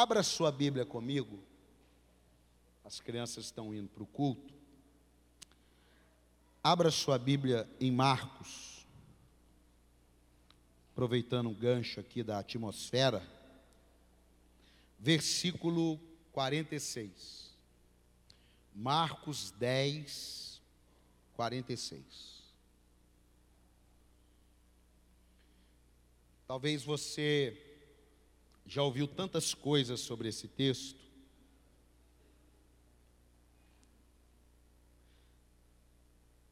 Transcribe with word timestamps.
Abra 0.00 0.22
sua 0.22 0.52
Bíblia 0.52 0.86
comigo. 0.86 1.42
As 2.84 3.00
crianças 3.00 3.46
estão 3.46 3.74
indo 3.74 3.88
para 3.88 4.04
o 4.04 4.06
culto. 4.06 4.54
Abra 6.62 6.88
sua 6.92 7.18
Bíblia 7.18 7.68
em 7.80 7.90
Marcos. 7.90 8.86
Aproveitando 10.92 11.48
um 11.48 11.52
gancho 11.52 11.98
aqui 11.98 12.22
da 12.22 12.38
atmosfera. 12.38 13.28
Versículo 15.00 15.98
46. 16.30 17.52
Marcos 18.72 19.50
10, 19.50 20.62
46. 21.34 22.04
Talvez 26.46 26.84
você 26.84 27.67
já 28.68 28.82
ouviu 28.82 29.08
tantas 29.08 29.54
coisas 29.54 29.98
sobre 29.98 30.28
esse 30.28 30.46
texto. 30.46 31.00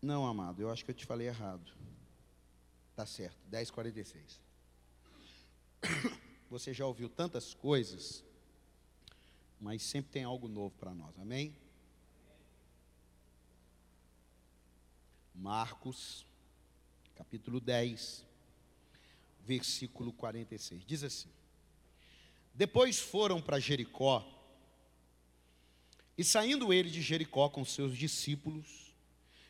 Não, 0.00 0.26
amado, 0.26 0.62
eu 0.62 0.70
acho 0.70 0.82
que 0.82 0.90
eu 0.90 0.94
te 0.94 1.04
falei 1.04 1.26
errado. 1.26 1.70
Tá 2.94 3.04
certo, 3.04 3.36
10:46. 3.50 4.40
Você 6.48 6.72
já 6.72 6.86
ouviu 6.86 7.10
tantas 7.10 7.52
coisas, 7.52 8.24
mas 9.60 9.82
sempre 9.82 10.12
tem 10.12 10.24
algo 10.24 10.48
novo 10.48 10.74
para 10.78 10.94
nós. 10.94 11.18
Amém? 11.18 11.54
Marcos, 15.34 16.24
capítulo 17.14 17.60
10, 17.60 18.24
versículo 19.40 20.14
46. 20.14 20.86
Diz 20.86 21.02
assim: 21.02 21.35
Depois 22.56 22.98
foram 22.98 23.38
para 23.38 23.60
Jericó, 23.60 24.26
e 26.16 26.24
saindo 26.24 26.72
ele 26.72 26.88
de 26.88 27.02
Jericó 27.02 27.50
com 27.50 27.62
seus 27.66 27.94
discípulos, 27.94 28.94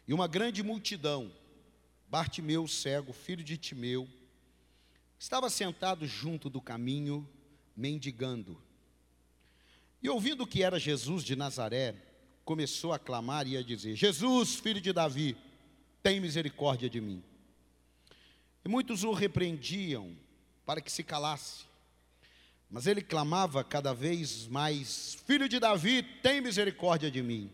e 0.09 0.13
uma 0.13 0.27
grande 0.27 0.61
multidão, 0.61 1.33
Bartimeu, 2.09 2.67
cego, 2.67 3.13
filho 3.13 3.45
de 3.45 3.57
Timeu, 3.57 4.09
estava 5.19 5.49
sentado 5.49 6.05
junto 6.05 6.51
do 6.51 6.61
caminho, 6.61 7.29
mendigando. 7.77 8.61
E 10.03 10.09
ouvindo 10.09 10.47
que 10.47 10.65
era 10.65 10.79
Jesus 10.79 11.23
de 11.23 11.37
Nazaré, 11.37 11.95
começou 12.45 12.93
a 12.93 12.99
clamar 12.99 13.47
e 13.47 13.57
a 13.57 13.63
dizer: 13.63 13.95
Jesus, 13.95 14.57
filho 14.57 14.81
de 14.81 14.93
Davi, 14.93 15.37
tem 16.03 16.19
misericórdia 16.19 16.91
de 16.91 17.01
mim. 17.01 17.23
E 18.65 18.69
muitos 18.69 19.05
o 19.05 19.13
repreendiam 19.13 20.17
para 20.65 20.81
que 20.81 20.91
se 20.91 21.05
calasse. 21.05 21.67
Mas 22.71 22.87
ele 22.87 23.01
clamava 23.01 23.63
cada 23.63 23.95
vez 23.95 24.47
mais: 24.47 25.15
Filho 25.27 25.49
de 25.49 25.59
Davi, 25.59 26.03
tem 26.23 26.41
misericórdia 26.41 27.11
de 27.11 27.23
mim. 27.23 27.51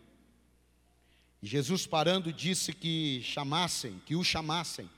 E 1.41 1.47
Jesus 1.47 1.85
parando 1.85 2.31
disse 2.31 2.73
que 2.73 3.21
chamassem, 3.23 4.01
que 4.05 4.15
o 4.15 4.23
chamassem. 4.23 4.89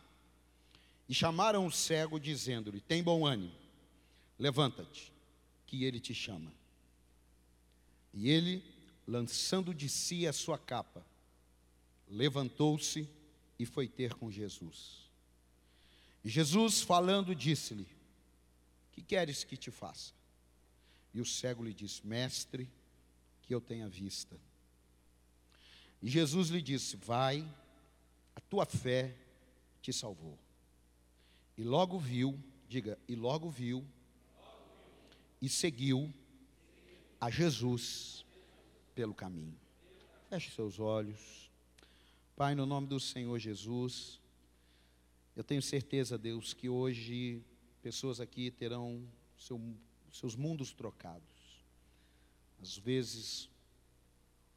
E 1.07 1.13
chamaram 1.13 1.65
o 1.65 1.71
cego 1.71 2.19
dizendo-lhe: 2.19 2.79
Tem 2.79 3.03
bom 3.03 3.25
ânimo. 3.25 3.53
Levanta-te, 4.37 5.11
que 5.65 5.83
ele 5.83 5.99
te 5.99 6.13
chama. 6.13 6.51
E 8.13 8.29
ele, 8.29 8.63
lançando 9.07 9.73
de 9.73 9.89
si 9.89 10.25
a 10.25 10.33
sua 10.33 10.57
capa, 10.57 11.05
levantou-se 12.07 13.07
e 13.59 13.65
foi 13.65 13.87
ter 13.87 14.13
com 14.13 14.31
Jesus. 14.31 15.09
E 16.23 16.29
Jesus, 16.29 16.81
falando, 16.81 17.35
disse-lhe: 17.35 17.87
Que 18.95 19.01
queres 19.01 19.43
que 19.43 19.57
te 19.57 19.69
faça? 19.69 20.13
E 21.13 21.19
o 21.19 21.25
cego 21.25 21.63
lhe 21.63 21.73
disse: 21.73 22.07
Mestre, 22.07 22.69
que 23.41 23.53
eu 23.53 23.59
tenha 23.59 23.89
vista. 23.89 24.39
E 26.01 26.09
Jesus 26.09 26.47
lhe 26.49 26.61
disse: 26.61 26.95
Vai, 26.95 27.45
a 28.33 28.39
tua 28.39 28.65
fé 28.65 29.13
te 29.81 29.91
salvou. 29.91 30.39
E 31.57 31.63
logo 31.63 31.99
viu, 31.99 32.41
diga, 32.69 32.97
e 33.07 33.15
logo 33.15 33.49
viu, 33.49 33.85
e 35.41 35.49
seguiu 35.49 36.13
a 37.19 37.29
Jesus 37.29 38.25
pelo 38.93 39.13
caminho. 39.13 39.59
Feche 40.29 40.51
seus 40.51 40.79
olhos. 40.79 41.51
Pai, 42.35 42.55
no 42.55 42.65
nome 42.65 42.87
do 42.87 42.99
Senhor 42.99 43.37
Jesus. 43.39 44.21
Eu 45.35 45.43
tenho 45.43 45.61
certeza, 45.61 46.17
Deus, 46.17 46.53
que 46.53 46.69
hoje 46.69 47.43
pessoas 47.85 48.19
aqui 48.19 48.49
terão 48.49 49.07
seu, 49.37 49.61
seus 50.11 50.35
mundos 50.35 50.73
trocados. 50.73 51.21
Às 52.59 52.75
vezes, 52.75 53.47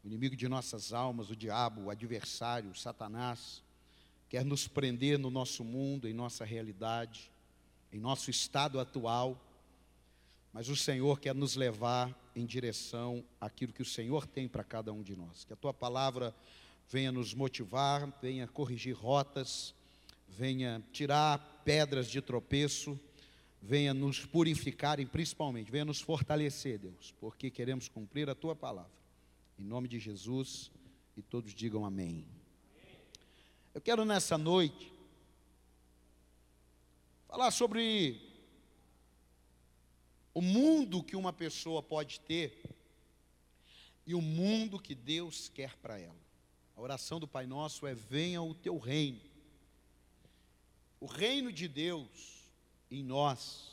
o 0.02 0.06
inimigo 0.06 0.34
de 0.34 0.48
nossas 0.48 0.94
almas, 0.94 1.28
o 1.28 1.36
diabo, 1.36 1.82
o 1.82 1.90
adversário, 1.90 2.70
o 2.70 2.74
Satanás, 2.74 3.62
quer 4.30 4.46
nos 4.46 4.66
prender 4.66 5.18
no 5.18 5.28
nosso 5.30 5.62
mundo, 5.62 6.08
em 6.08 6.14
nossa 6.14 6.42
realidade, 6.42 7.30
em 7.92 8.00
nosso 8.00 8.30
estado 8.30 8.80
atual, 8.80 9.38
mas 10.50 10.70
o 10.70 10.76
Senhor 10.76 11.20
quer 11.20 11.34
nos 11.34 11.54
levar 11.54 12.18
em 12.34 12.46
direção 12.46 13.22
àquilo 13.38 13.74
que 13.74 13.82
o 13.82 13.84
Senhor 13.84 14.26
tem 14.26 14.48
para 14.48 14.64
cada 14.64 14.90
um 14.90 15.02
de 15.02 15.14
nós. 15.14 15.44
Que 15.44 15.52
a 15.52 15.56
tua 15.56 15.74
palavra 15.74 16.34
venha 16.88 17.12
nos 17.12 17.34
motivar, 17.34 18.10
venha 18.22 18.48
corrigir 18.48 18.96
rotas, 18.96 19.74
venha 20.26 20.82
tirar 20.92 21.62
pedras 21.62 22.08
de 22.08 22.22
tropeço, 22.22 22.98
venha 23.60 23.92
nos 23.92 24.24
purificar 24.24 25.00
e 25.00 25.06
principalmente 25.06 25.70
venha 25.70 25.84
nos 25.84 26.00
fortalecer, 26.00 26.78
Deus, 26.78 27.14
porque 27.20 27.50
queremos 27.50 27.88
cumprir 27.88 28.28
a 28.28 28.34
tua 28.34 28.54
palavra. 28.54 28.91
Em 29.58 29.64
nome 29.64 29.88
de 29.88 29.98
Jesus, 29.98 30.70
e 31.16 31.22
todos 31.22 31.54
digam 31.54 31.84
amém. 31.84 32.24
Eu 33.74 33.80
quero 33.80 34.04
nessa 34.04 34.38
noite 34.38 34.92
falar 37.26 37.50
sobre 37.50 38.20
o 40.32 40.40
mundo 40.40 41.02
que 41.02 41.16
uma 41.16 41.32
pessoa 41.32 41.82
pode 41.82 42.20
ter 42.20 42.62
e 44.06 44.14
o 44.14 44.22
mundo 44.22 44.80
que 44.80 44.94
Deus 44.94 45.48
quer 45.48 45.76
para 45.76 45.98
ela. 45.98 46.16
A 46.76 46.80
oração 46.80 47.19
do 47.19 47.26
Pai 47.26 47.46
Nosso 47.46 47.86
é: 47.86 47.94
venha 47.94 48.40
o 48.40 48.54
teu 48.54 48.78
reino 48.78 49.28
o 51.00 51.06
reino 51.06 51.52
de 51.52 51.69
Deus 51.69 52.38
em 52.91 53.03
nós, 53.03 53.72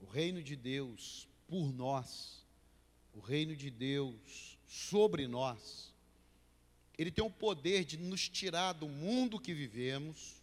o 0.00 0.06
reino 0.06 0.42
de 0.42 0.56
Deus 0.56 1.28
por 1.46 1.72
nós, 1.72 2.44
o 3.12 3.20
reino 3.20 3.56
de 3.56 3.70
Deus 3.70 4.58
sobre 4.66 5.26
nós, 5.26 5.92
ele 6.96 7.10
tem 7.10 7.24
o 7.24 7.30
poder 7.30 7.84
de 7.84 7.96
nos 7.96 8.28
tirar 8.28 8.74
do 8.74 8.88
mundo 8.88 9.40
que 9.40 9.54
vivemos 9.54 10.40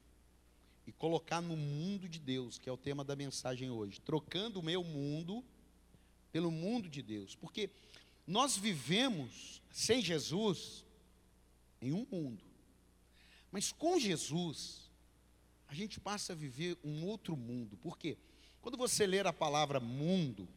e 0.87 0.91
colocar 0.91 1.41
no 1.41 1.55
mundo 1.55 2.09
de 2.09 2.17
Deus, 2.17 2.57
que 2.57 2.67
é 2.67 2.71
o 2.71 2.77
tema 2.77 3.03
da 3.03 3.15
mensagem 3.15 3.69
hoje, 3.69 4.01
trocando 4.01 4.59
o 4.59 4.63
meu 4.63 4.83
mundo 4.83 5.43
pelo 6.31 6.49
mundo 6.49 6.89
de 6.89 7.01
Deus, 7.01 7.35
porque 7.35 7.69
nós 8.25 8.57
vivemos 8.57 9.61
sem 9.71 10.01
Jesus 10.01 10.83
em 11.81 11.93
um 11.93 12.07
mundo, 12.11 12.43
mas 13.51 13.71
com 13.71 13.99
Jesus 13.99 14.86
a 15.67 15.73
gente 15.73 15.99
passa 15.99 16.33
a 16.33 16.35
viver 16.35 16.77
um 16.83 17.05
outro 17.05 17.35
mundo. 17.35 17.77
Por 17.77 17.97
quê? 17.97 18.17
Quando 18.61 18.77
você 18.77 19.05
ler 19.05 19.27
a 19.27 19.33
palavra 19.33 19.79
mundo, 19.79 20.47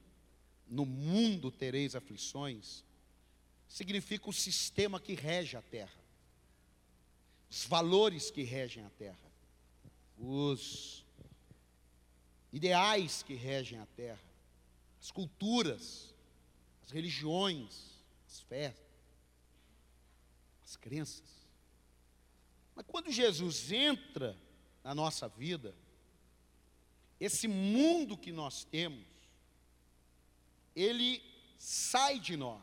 no 0.68 0.86
mundo 0.86 1.50
tereis 1.50 1.94
aflições, 1.94 2.84
significa 3.68 4.28
o 4.28 4.32
sistema 4.32 5.00
que 5.00 5.14
rege 5.14 5.56
a 5.56 5.62
terra, 5.62 6.00
os 7.50 7.64
valores 7.64 8.30
que 8.30 8.42
regem 8.42 8.84
a 8.84 8.90
terra, 8.90 9.18
os 10.18 11.04
ideais 12.52 13.22
que 13.22 13.34
regem 13.34 13.78
a 13.78 13.86
terra, 13.86 14.20
as 15.00 15.10
culturas, 15.10 16.14
as 16.84 16.90
religiões, 16.90 18.02
as 18.26 18.40
fés, 18.40 18.76
as 20.64 20.76
crenças. 20.76 21.40
Mas 22.74 22.86
quando 22.86 23.10
Jesus 23.10 23.72
entra 23.72 24.36
na 24.82 24.94
nossa 24.94 25.28
vida, 25.28 25.74
esse 27.18 27.46
mundo 27.46 28.16
que 28.16 28.32
nós 28.32 28.64
temos, 28.64 29.06
ele 30.74 31.22
sai 31.58 32.18
de 32.18 32.36
nós 32.36 32.62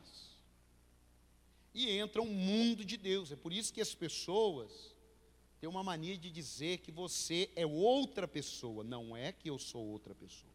e 1.73 1.91
entra 1.91 2.21
um 2.21 2.33
mundo 2.33 2.83
de 2.83 2.97
Deus. 2.97 3.31
É 3.31 3.35
por 3.35 3.53
isso 3.53 3.71
que 3.71 3.81
as 3.81 3.93
pessoas 3.93 4.95
têm 5.59 5.69
uma 5.69 5.83
mania 5.83 6.17
de 6.17 6.31
dizer 6.31 6.79
que 6.79 6.91
você 6.91 7.51
é 7.55 7.67
outra 7.67 8.27
pessoa. 8.27 8.83
Não 8.83 9.15
é 9.15 9.31
que 9.31 9.47
eu 9.47 9.59
sou 9.59 9.85
outra 9.85 10.15
pessoa. 10.15 10.51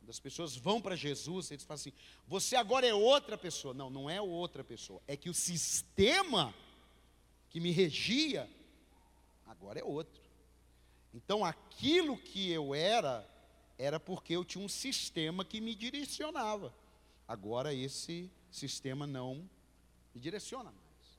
Quando 0.00 0.10
as 0.10 0.20
pessoas 0.20 0.54
vão 0.54 0.82
para 0.82 0.96
Jesus, 0.96 1.50
eles 1.50 1.64
falam 1.64 1.80
assim: 1.80 1.92
você 2.26 2.56
agora 2.56 2.86
é 2.86 2.92
outra 2.92 3.38
pessoa. 3.38 3.72
Não, 3.72 3.88
não 3.88 4.10
é 4.10 4.20
outra 4.20 4.62
pessoa. 4.62 5.00
É 5.06 5.16
que 5.16 5.30
o 5.30 5.34
sistema 5.34 6.54
que 7.48 7.58
me 7.58 7.70
regia 7.70 8.48
agora 9.60 9.80
é 9.80 9.84
outro. 9.84 10.22
Então 11.12 11.44
aquilo 11.44 12.16
que 12.16 12.50
eu 12.50 12.74
era 12.74 13.28
era 13.78 14.00
porque 14.00 14.34
eu 14.34 14.44
tinha 14.44 14.64
um 14.64 14.68
sistema 14.68 15.44
que 15.44 15.60
me 15.60 15.74
direcionava. 15.74 16.74
Agora 17.26 17.72
esse 17.72 18.30
sistema 18.50 19.06
não 19.06 19.48
me 20.14 20.20
direciona 20.20 20.70
mais. 20.70 21.18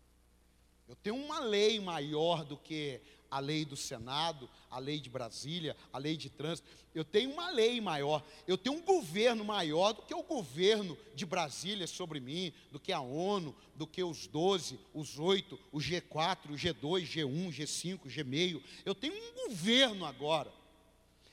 Eu 0.87 0.95
tenho 0.95 1.15
uma 1.15 1.39
lei 1.39 1.79
maior 1.79 2.43
do 2.43 2.57
que 2.57 3.01
a 3.29 3.39
lei 3.39 3.65
do 3.65 3.75
Senado, 3.75 4.49
a 4.69 4.79
lei 4.79 4.99
de 4.99 5.09
Brasília, 5.09 5.75
a 5.91 5.97
lei 5.97 6.17
de 6.17 6.29
trânsito. 6.29 6.67
Eu 6.93 7.03
tenho 7.03 7.31
uma 7.31 7.49
lei 7.49 7.79
maior, 7.79 8.23
eu 8.47 8.57
tenho 8.57 8.75
um 8.77 8.81
governo 8.81 9.43
maior 9.45 9.93
do 9.93 10.01
que 10.01 10.13
o 10.13 10.23
governo 10.23 10.97
de 11.13 11.25
Brasília 11.25 11.87
sobre 11.87 12.19
mim, 12.19 12.53
do 12.71 12.79
que 12.79 12.91
a 12.91 13.01
ONU, 13.01 13.55
do 13.75 13.85
que 13.85 14.03
os 14.03 14.27
12, 14.27 14.79
os 14.93 15.19
8, 15.19 15.59
o 15.71 15.77
G4, 15.77 16.51
o 16.51 16.53
G2, 16.53 17.03
G1, 17.07 17.49
G5, 17.49 17.99
G6. 18.07 18.61
Eu 18.85 18.95
tenho 18.95 19.13
um 19.13 19.47
governo 19.47 20.05
agora. 20.05 20.51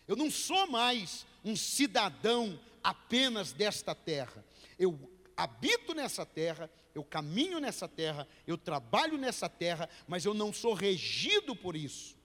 Eu 0.07 0.17
não 0.17 0.31
sou 0.31 0.67
mais 0.67 1.27
um 1.45 1.57
cidadão 1.57 2.59
apenas 2.83 3.53
desta 3.53 3.95
terra. 3.95 4.45
Eu 4.79 4.99
habito 5.37 5.95
nessa 5.95 6.25
terra, 6.25 6.71
eu 6.97 7.05
caminho 7.05 7.61
nessa 7.61 7.87
terra, 7.87 8.27
eu 8.47 8.57
trabalho 8.57 9.19
nessa 9.19 9.51
terra, 9.51 9.87
mas 10.09 10.25
eu 10.25 10.33
não 10.33 10.51
sou 10.51 10.73
regido 10.73 11.55
por 11.55 11.77
isso. 11.77 12.17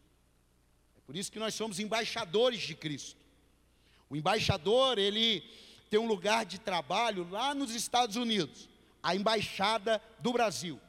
É 0.98 1.02
por 1.02 1.14
isso 1.14 1.30
que 1.30 1.40
nós 1.40 1.54
somos 1.54 1.78
embaixadores 1.78 2.62
de 2.62 2.74
Cristo. 2.74 3.20
O 4.10 4.16
embaixador, 4.16 4.98
ele 4.98 5.42
tem 5.90 6.00
um 6.00 6.08
lugar 6.08 6.46
de 6.46 6.58
trabalho 6.58 7.30
lá 7.30 7.54
nos 7.54 7.76
Estados 7.76 8.16
Unidos, 8.16 8.70
a 9.04 9.14
embaixada 9.14 10.02
do 10.20 10.32
Brasil. 10.32 10.80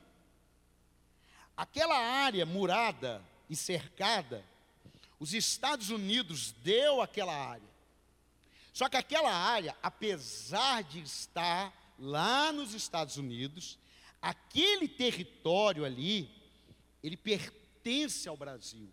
Aquela 1.57 1.99
área 1.99 2.47
murada 2.47 3.21
e 3.51 3.57
cercada, 3.57 4.45
os 5.19 5.35
Estados 5.35 5.91
Unidos 5.91 6.53
deu 6.63 7.03
aquela 7.03 7.35
área. 7.35 7.69
Só 8.73 8.89
que 8.89 8.97
aquela 8.97 9.35
área, 9.35 9.77
apesar 9.83 10.85
de 10.85 11.01
estar 11.01 11.82
lá 12.03 12.53
nos 12.53 12.75
Estados 12.75 13.17
Unidos, 13.17 13.79
aquele 14.21 14.89
território 14.89 15.85
ali, 15.85 16.29
ele 17.03 17.17
pertence 17.17 18.29
ao 18.29 18.37
Brasil. 18.37 18.93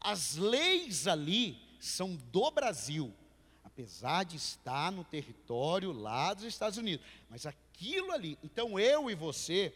As 0.00 0.34
leis 0.34 1.06
ali 1.06 1.56
são 1.78 2.16
do 2.16 2.50
Brasil, 2.50 3.14
apesar 3.62 4.24
de 4.24 4.36
estar 4.36 4.90
no 4.90 5.04
território 5.04 5.92
lá 5.92 6.34
dos 6.34 6.44
Estados 6.44 6.78
Unidos. 6.78 7.06
Mas 7.30 7.46
aquilo 7.46 8.10
ali, 8.10 8.36
então 8.42 8.78
eu 8.78 9.08
e 9.08 9.14
você 9.14 9.72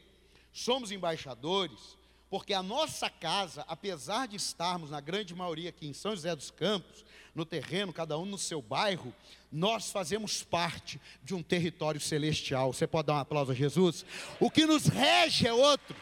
somos 0.52 0.90
embaixadores, 0.90 1.96
porque 2.28 2.52
a 2.52 2.62
nossa 2.62 3.08
casa, 3.08 3.64
apesar 3.68 4.26
de 4.26 4.36
estarmos 4.36 4.90
na 4.90 5.00
grande 5.00 5.34
maioria 5.34 5.70
aqui 5.70 5.86
em 5.86 5.92
São 5.92 6.16
José 6.16 6.34
dos 6.34 6.50
Campos, 6.50 7.04
no 7.34 7.44
terreno, 7.46 7.92
cada 7.92 8.18
um 8.18 8.26
no 8.26 8.36
seu 8.36 8.60
bairro, 8.60 9.14
nós 9.50 9.90
fazemos 9.90 10.42
parte 10.42 11.00
de 11.22 11.34
um 11.34 11.42
território 11.42 12.00
celestial. 12.00 12.72
Você 12.72 12.86
pode 12.86 13.06
dar 13.06 13.14
um 13.14 13.18
aplauso 13.18 13.52
a 13.52 13.54
Jesus? 13.54 14.04
O 14.38 14.50
que 14.50 14.66
nos 14.66 14.86
rege 14.86 15.46
é 15.46 15.52
outro, 15.52 15.96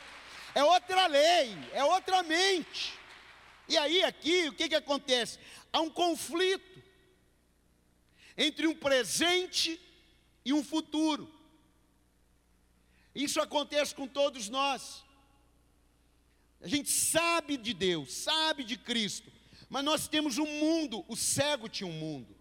é 0.54 0.64
outra 0.64 1.06
lei, 1.06 1.56
é 1.72 1.84
outra 1.84 2.22
mente. 2.22 2.94
E 3.68 3.78
aí, 3.78 4.02
aqui, 4.02 4.48
o 4.48 4.52
que, 4.52 4.68
que 4.68 4.74
acontece? 4.74 5.38
Há 5.72 5.80
um 5.80 5.90
conflito 5.90 6.82
entre 8.36 8.66
um 8.66 8.74
presente 8.74 9.80
e 10.44 10.52
um 10.52 10.64
futuro. 10.64 11.32
Isso 13.14 13.40
acontece 13.40 13.94
com 13.94 14.08
todos 14.08 14.48
nós. 14.48 15.04
A 16.60 16.66
gente 16.66 16.90
sabe 16.90 17.56
de 17.56 17.72
Deus, 17.72 18.12
sabe 18.12 18.64
de 18.64 18.76
Cristo, 18.76 19.30
mas 19.70 19.84
nós 19.84 20.08
temos 20.08 20.36
um 20.36 20.46
mundo, 20.46 21.04
o 21.06 21.16
cego 21.16 21.68
tinha 21.68 21.88
um 21.88 21.92
mundo. 21.92 22.36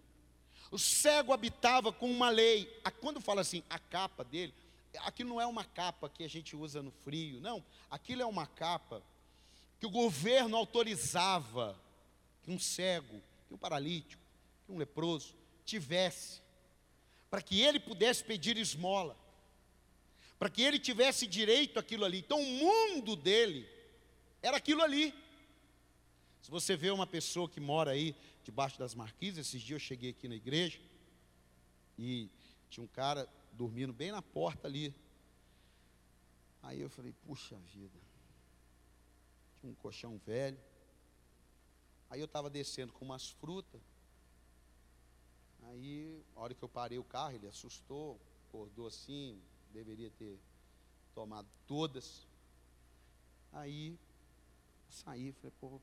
O 0.68 0.78
cego 0.78 1.32
habitava 1.32 1.92
com 1.92 2.10
uma 2.10 2.28
lei. 2.28 2.68
Quando 3.00 3.20
fala 3.20 3.40
assim, 3.40 3.62
a 3.70 3.78
capa 3.78 4.24
dele, 4.24 4.52
aquilo 4.98 5.30
não 5.30 5.40
é 5.40 5.46
uma 5.46 5.64
capa 5.64 6.08
que 6.08 6.24
a 6.24 6.28
gente 6.28 6.56
usa 6.56 6.82
no 6.82 6.90
frio, 6.90 7.40
não. 7.40 7.64
Aquilo 7.88 8.22
é 8.22 8.26
uma 8.26 8.48
capa 8.48 9.00
que 9.78 9.86
o 9.86 9.90
governo 9.90 10.56
autorizava 10.56 11.80
que 12.42 12.50
um 12.50 12.58
cego, 12.58 13.22
que 13.46 13.54
um 13.54 13.58
paralítico, 13.58 14.22
que 14.66 14.72
um 14.72 14.76
leproso 14.78 15.34
tivesse, 15.64 16.42
para 17.30 17.40
que 17.40 17.60
ele 17.60 17.78
pudesse 17.78 18.24
pedir 18.24 18.56
esmola, 18.56 19.16
para 20.36 20.50
que 20.50 20.62
ele 20.62 20.80
tivesse 20.80 21.28
direito 21.28 21.78
àquilo 21.78 22.04
ali. 22.04 22.18
Então 22.18 22.40
o 22.40 22.44
mundo 22.44 23.14
dele 23.14 23.68
era 24.42 24.56
aquilo 24.56 24.82
ali. 24.82 25.14
Se 26.42 26.50
você 26.50 26.76
vê 26.76 26.90
uma 26.90 27.06
pessoa 27.06 27.48
que 27.48 27.60
mora 27.60 27.90
aí 27.90 28.16
debaixo 28.42 28.78
das 28.78 28.94
marquises, 28.94 29.46
esses 29.46 29.60
dias 29.60 29.82
eu 29.82 29.86
cheguei 29.86 30.10
aqui 30.10 30.26
na 30.28 30.34
igreja 30.34 30.80
e 31.98 32.30
tinha 32.70 32.82
um 32.84 32.88
cara 32.88 33.28
dormindo 33.52 33.92
bem 33.92 34.10
na 34.10 34.22
porta 34.22 34.66
ali. 34.66 34.94
Aí 36.62 36.80
eu 36.80 36.88
falei, 36.88 37.12
puxa 37.26 37.56
vida. 37.74 37.98
Tinha 39.60 39.70
um 39.70 39.74
colchão 39.74 40.18
velho. 40.18 40.58
Aí 42.08 42.20
eu 42.20 42.26
estava 42.26 42.48
descendo 42.48 42.92
com 42.92 43.04
umas 43.04 43.30
frutas. 43.30 43.80
Aí, 45.64 46.24
a 46.34 46.40
hora 46.40 46.54
que 46.54 46.62
eu 46.62 46.68
parei 46.68 46.98
o 46.98 47.04
carro, 47.04 47.34
ele 47.34 47.46
assustou, 47.46 48.18
acordou 48.48 48.86
assim, 48.86 49.40
deveria 49.72 50.10
ter 50.10 50.38
tomado 51.14 51.48
todas. 51.66 52.26
Aí 53.52 53.98
saí, 54.88 55.32
falei, 55.32 55.52
pô, 55.60 55.80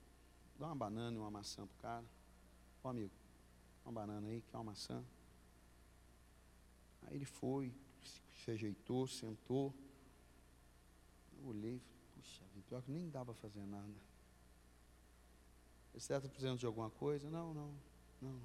dá 0.57 0.67
uma 0.67 0.75
banana 0.75 1.15
e 1.15 1.19
uma 1.19 1.31
maçã 1.31 1.65
pro 1.65 1.77
cara. 1.77 2.05
Ó 2.83 2.89
amigo, 2.89 3.13
uma 3.85 3.91
banana 3.91 4.27
aí, 4.27 4.41
quer 4.41 4.57
uma 4.57 4.65
maçã? 4.65 5.03
Aí 7.03 7.15
ele 7.15 7.25
foi, 7.25 7.73
se 8.35 8.51
ajeitou, 8.51 9.07
sentou. 9.07 9.73
Eu 11.37 11.47
olhei 11.47 11.81
puxa 12.15 12.43
pior 12.67 12.81
que 12.81 12.91
nem 12.91 13.09
dava 13.09 13.33
fazer 13.33 13.65
nada. 13.65 13.93
Você 15.93 16.13
está 16.13 16.19
precisando 16.27 16.59
de 16.59 16.65
alguma 16.65 16.89
coisa? 16.89 17.29
Não, 17.29 17.53
não, 17.53 17.73
não. 18.21 18.41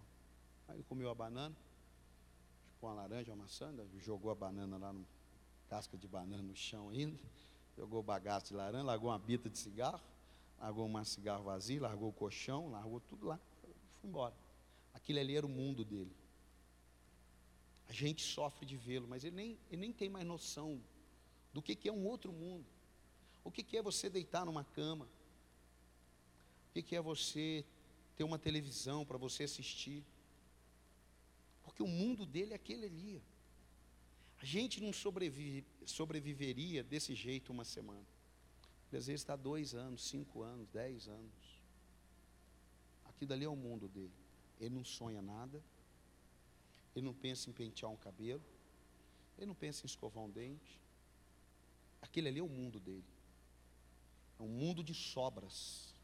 Aí 0.69 0.76
ele 0.76 0.85
comeu 0.85 1.11
a 1.11 1.15
banana, 1.15 1.55
chupou 2.69 2.91
uma 2.91 2.97
laranja, 2.97 3.32
uma 3.32 3.43
maçã, 3.44 3.75
jogou 3.99 4.31
a 4.31 4.35
banana 4.35 4.79
lá 4.79 4.93
no 4.93 5.06
casca 5.69 5.97
de 5.97 6.06
banana 6.06 6.43
no 6.43 6.55
chão 6.55 6.91
ainda, 6.91 7.19
jogou 7.76 8.03
bagaço 8.03 8.49
de 8.49 8.55
laranja, 8.55 8.85
largou 8.85 9.11
uma 9.11 9.19
bita 9.19 9.49
de 9.49 9.58
cigarro 9.58 10.12
largou 10.62 10.87
uma 10.87 11.05
cigarro 11.05 11.43
vazio, 11.43 11.82
largou 11.82 12.11
o 12.11 12.12
colchão, 12.12 12.70
largou 12.70 13.00
tudo 13.00 13.26
lá, 13.26 13.41
foi 13.61 13.75
embora. 14.05 14.35
Aquilo 14.94 15.19
ali 15.19 15.37
era 15.37 15.44
o 15.44 15.49
mundo 15.49 15.85
dele. 15.85 16.14
A 17.88 17.93
gente 17.93 18.23
sofre 18.23 18.64
de 18.64 18.76
vê-lo, 18.76 19.09
mas 19.09 19.25
ele 19.25 19.35
nem, 19.35 19.59
ele 19.69 19.81
nem 19.81 19.93
tem 19.93 20.09
mais 20.09 20.25
noção 20.25 20.81
do 21.53 21.60
que, 21.60 21.75
que 21.75 21.89
é 21.89 21.93
um 21.93 22.06
outro 22.06 22.32
mundo. 22.32 22.65
O 23.43 23.51
que, 23.51 23.65
que 23.65 23.77
é 23.77 23.82
você 23.82 24.08
deitar 24.08 24.46
numa 24.46 24.63
cama? 24.63 25.06
O 26.69 26.72
que, 26.75 26.81
que 26.81 26.94
é 26.94 27.03
você 27.03 27.65
ter 28.17 28.22
uma 28.22 28.39
televisão 28.39 29.05
para 29.05 29.19
você 29.19 29.43
assistir? 29.43 30.05
Porque 31.65 31.82
o 31.82 31.89
mundo 31.89 32.25
dele 32.25 32.53
é 32.53 32.56
aquele 32.56 32.87
ali. 32.87 33.20
A 34.39 34.44
gente 34.44 34.81
não 34.81 34.93
sobrevive, 34.93 35.67
sobreviveria 35.84 36.84
desse 36.84 37.17
jeito 37.17 37.53
uma 37.53 37.65
semana. 37.65 38.06
Às 38.99 39.06
vezes 39.06 39.22
está 39.22 39.34
dois 39.34 39.75
anos, 39.75 40.05
cinco 40.05 40.43
anos, 40.43 40.69
dez 40.69 41.08
anos. 41.08 41.63
Aquilo 43.06 43.31
dali 43.31 43.44
é 43.44 43.49
o 43.49 43.56
mundo 43.56 43.89
dele. 43.89 44.13
Ele 44.61 44.75
não 44.75 44.84
sonha 44.84 45.22
nada. 45.22 45.63
Ele 46.94 47.06
não 47.06 47.15
pensa 47.15 47.49
em 47.49 47.53
pentear 47.53 47.91
um 47.91 47.96
cabelo. 47.96 48.43
Ele 49.39 49.46
não 49.46 49.55
pensa 49.55 49.84
em 49.84 49.87
escovar 49.87 50.22
um 50.22 50.31
dente. 50.31 50.79
Aquele 52.03 52.29
ali 52.29 52.39
é 52.39 52.43
o 52.43 52.49
mundo 52.49 52.79
dele. 52.79 53.05
É 54.39 54.43
um 54.43 54.49
mundo 54.49 54.84
de 54.84 54.93
sobras. 54.93 55.94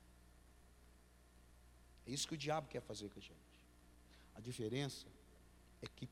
É 2.07 2.11
isso 2.11 2.27
que 2.27 2.35
o 2.35 2.39
diabo 2.39 2.69
quer 2.69 2.81
fazer 2.81 3.11
com 3.11 3.19
a 3.19 3.23
gente. 3.23 3.37
A 4.35 4.41
diferença 4.41 5.07
é 5.83 5.87
que, 5.87 6.09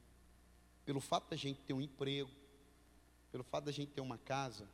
pelo 0.84 1.00
fato 1.00 1.30
da 1.30 1.36
gente 1.36 1.60
ter 1.62 1.72
um 1.72 1.80
emprego, 1.80 2.30
pelo 3.32 3.44
fato 3.44 3.64
da 3.64 3.72
gente 3.72 3.92
ter 3.92 4.02
uma 4.02 4.18
casa, 4.18 4.68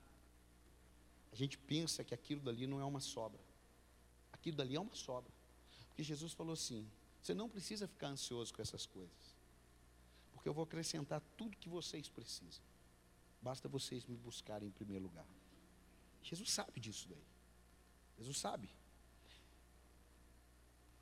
a 1.32 1.34
gente 1.34 1.56
pensa 1.56 2.04
que 2.04 2.14
aquilo 2.14 2.42
dali 2.42 2.66
não 2.66 2.78
é 2.78 2.84
uma 2.84 3.00
sobra. 3.00 3.40
Aquilo 4.32 4.56
dali 4.56 4.76
é 4.76 4.80
uma 4.80 4.94
sobra. 4.94 5.32
Porque 5.88 6.02
Jesus 6.02 6.34
falou 6.34 6.52
assim: 6.52 6.86
você 7.22 7.32
não 7.32 7.48
precisa 7.48 7.88
ficar 7.88 8.08
ansioso 8.08 8.52
com 8.52 8.60
essas 8.60 8.84
coisas. 8.84 9.36
Porque 10.32 10.48
eu 10.48 10.52
vou 10.52 10.64
acrescentar 10.64 11.22
tudo 11.36 11.56
que 11.56 11.68
vocês 11.68 12.08
precisam. 12.08 12.62
Basta 13.40 13.68
vocês 13.68 14.04
me 14.04 14.16
buscarem 14.16 14.68
em 14.68 14.72
primeiro 14.72 15.04
lugar. 15.04 15.26
Jesus 16.22 16.50
sabe 16.50 16.78
disso 16.78 17.08
daí. 17.08 17.24
Jesus 18.18 18.38
sabe. 18.38 18.68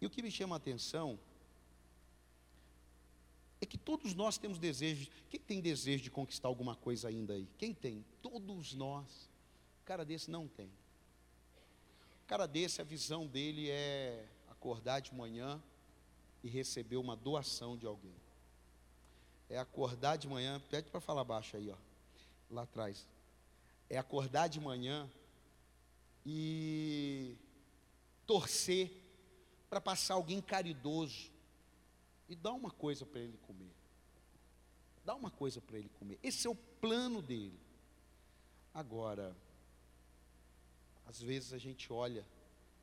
E 0.01 0.07
o 0.07 0.11
que 0.11 0.23
me 0.23 0.31
chama 0.31 0.57
a 0.57 0.59
atenção 0.59 1.19
é 3.61 3.67
que 3.67 3.77
todos 3.77 4.15
nós 4.15 4.39
temos 4.39 4.59
desejo. 4.59 5.11
Quem 5.29 5.41
tem 5.41 5.61
desejo 5.61 6.05
de 6.05 6.11
conquistar 6.11 6.49
alguma 6.49 6.77
coisa 6.77 7.09
ainda 7.09 7.35
aí? 7.35 7.49
Quem 7.59 7.75
tem? 7.75 8.05
Todos 8.23 8.75
nós 8.75 9.30
cara 9.85 10.05
desse 10.05 10.31
não 10.31 10.47
tem. 10.49 10.69
O 12.25 12.27
cara 12.27 12.47
desse, 12.47 12.81
a 12.81 12.85
visão 12.85 13.27
dele 13.27 13.69
é 13.71 14.27
acordar 14.49 15.01
de 15.01 15.15
manhã 15.15 15.61
e 16.43 16.49
receber 16.49 16.97
uma 16.97 17.17
doação 17.17 17.77
de 17.77 17.87
alguém. 17.87 18.15
É 19.49 19.59
acordar 19.59 20.17
de 20.17 20.29
manhã, 20.29 20.61
pede 20.71 20.91
para 20.91 21.01
falar 21.01 21.25
baixo 21.25 21.57
aí, 21.57 21.71
ó, 21.71 21.77
lá 22.51 22.63
atrás. 22.63 23.07
É 23.89 23.99
acordar 23.99 24.49
de 24.49 24.61
manhã 24.61 25.11
e 26.25 27.37
torcer 28.27 28.93
para 29.69 29.81
passar 29.81 30.15
alguém 30.15 30.41
caridoso 30.41 31.31
e 32.29 32.37
dar 32.37 32.53
uma 32.53 32.71
coisa 32.71 33.05
para 33.05 33.21
ele 33.21 33.37
comer. 33.39 33.73
Dá 35.05 35.15
uma 35.15 35.31
coisa 35.31 35.61
para 35.61 35.79
ele 35.79 35.89
comer. 35.99 36.19
Esse 36.23 36.47
é 36.47 36.51
o 36.51 36.55
plano 36.55 37.21
dele. 37.21 37.59
Agora, 38.73 39.37
às 41.07 41.21
vezes 41.21 41.53
a 41.53 41.59
gente 41.59 41.93
olha 41.93 42.27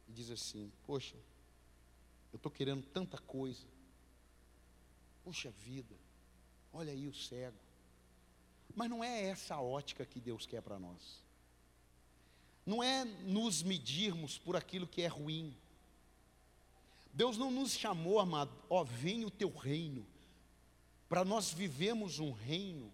e 0.08 0.12
diz 0.12 0.30
assim: 0.30 0.72
Poxa, 0.86 1.16
eu 2.32 2.38
estou 2.38 2.52
querendo 2.52 2.86
tanta 2.88 3.18
coisa. 3.18 3.66
Puxa 5.24 5.50
vida, 5.52 5.96
olha 6.72 6.92
aí 6.92 7.08
o 7.08 7.14
cego. 7.14 7.58
Mas 8.76 8.90
não 8.90 9.04
é 9.04 9.24
essa 9.24 9.56
a 9.56 9.62
ótica 9.62 10.06
que 10.06 10.20
Deus 10.20 10.46
quer 10.46 10.62
para 10.62 10.80
nós. 10.80 11.24
Não 12.66 12.84
é 12.84 13.06
nos 13.06 13.64
medirmos 13.64 14.38
por 14.38 14.56
aquilo 14.56 14.88
que 14.88 15.02
é 15.02 15.08
ruim. 15.08 15.56
Deus 17.14 17.38
não 17.38 17.50
nos 17.50 17.72
chamou, 17.72 18.20
amado, 18.20 18.52
ó, 18.70 18.84
vem 18.84 19.26
o 19.26 19.32
teu 19.32 19.50
reino, 19.50 20.06
para 21.10 21.26
nós 21.26 21.52
vivemos 21.52 22.20
um 22.20 22.32
reino 22.32 22.94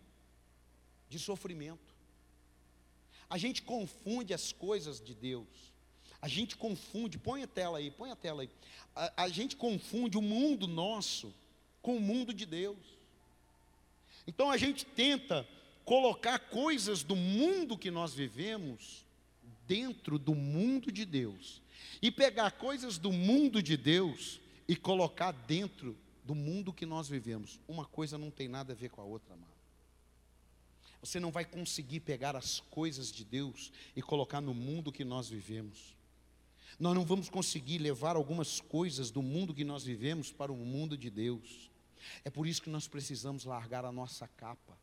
de 1.10 1.20
sofrimento. 1.20 1.93
A 3.30 3.38
gente 3.38 3.62
confunde 3.62 4.34
as 4.34 4.52
coisas 4.52 5.00
de 5.00 5.14
Deus. 5.14 5.74
A 6.22 6.28
gente 6.28 6.56
confunde, 6.56 7.18
põe 7.18 7.44
a 7.44 7.48
tela 7.48 7.80
aí, 7.80 7.92
põe 7.92 8.12
a 8.12 8.16
tela 8.16 8.44
aí. 8.44 8.50
A, 8.96 9.24
a 9.24 9.30
gente 9.30 9.56
confunde 9.56 10.18
o 10.18 10.22
mundo 10.22 10.68
nosso 10.68 11.34
com 11.82 11.98
o 11.98 12.02
mundo 12.02 12.34
de 12.34 12.46
Deus. 12.46 12.78
Então 14.26 14.50
a 14.50 14.58
gente 14.58 14.86
tenta 14.86 15.48
colocar 15.84 16.40
coisas 16.40 17.04
do 17.04 17.16
mundo 17.16 17.78
que 17.78 17.92
nós 17.92 18.14
vivemos 18.14 19.06
dentro 19.68 20.18
do 20.18 20.34
mundo 20.34 20.92
de 20.92 21.06
Deus. 21.06 21.62
E 22.02 22.10
pegar 22.10 22.52
coisas 22.52 22.98
do 22.98 23.12
mundo 23.12 23.62
de 23.62 23.76
Deus 23.76 24.40
e 24.68 24.76
colocar 24.76 25.32
dentro 25.32 25.98
do 26.24 26.34
mundo 26.34 26.72
que 26.72 26.86
nós 26.86 27.08
vivemos. 27.08 27.60
Uma 27.68 27.86
coisa 27.86 28.18
não 28.18 28.32
tem 28.32 28.48
nada 28.48 28.74
a 28.74 28.76
ver 28.76 28.90
com 28.90 29.02
a 29.02 29.06
outra, 29.06 29.34
amado. 29.34 29.53
Você 31.04 31.20
não 31.20 31.32
vai 31.32 31.44
conseguir 31.44 32.00
pegar 32.00 32.34
as 32.34 32.62
coisas 32.62 33.12
de 33.12 33.26
Deus 33.26 33.74
e 33.94 34.02
colocar 34.02 34.40
no 34.40 34.54
mundo 34.54 34.90
que 34.90 35.04
nós 35.04 35.28
vivemos. 35.28 35.94
Nós 36.80 36.96
não 36.96 37.04
vamos 37.04 37.30
conseguir 37.30 37.78
levar 37.78 38.16
algumas 38.16 38.62
coisas 38.62 39.12
do 39.12 39.22
mundo 39.22 39.54
que 39.54 39.66
nós 39.66 39.84
vivemos 39.84 40.32
para 40.32 40.50
o 40.50 40.56
mundo 40.56 40.98
de 40.98 41.10
Deus. 41.10 41.70
É 42.24 42.30
por 42.30 42.48
isso 42.48 42.62
que 42.62 42.70
nós 42.70 42.88
precisamos 42.88 43.44
largar 43.44 43.84
a 43.84 43.92
nossa 43.92 44.30
capa. 44.30 44.78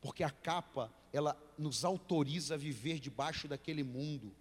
Porque 0.00 0.22
a 0.22 0.30
capa, 0.30 0.94
ela 1.12 1.36
nos 1.58 1.84
autoriza 1.84 2.54
a 2.54 2.56
viver 2.56 3.00
debaixo 3.00 3.48
daquele 3.48 3.82
mundo. 3.82 4.32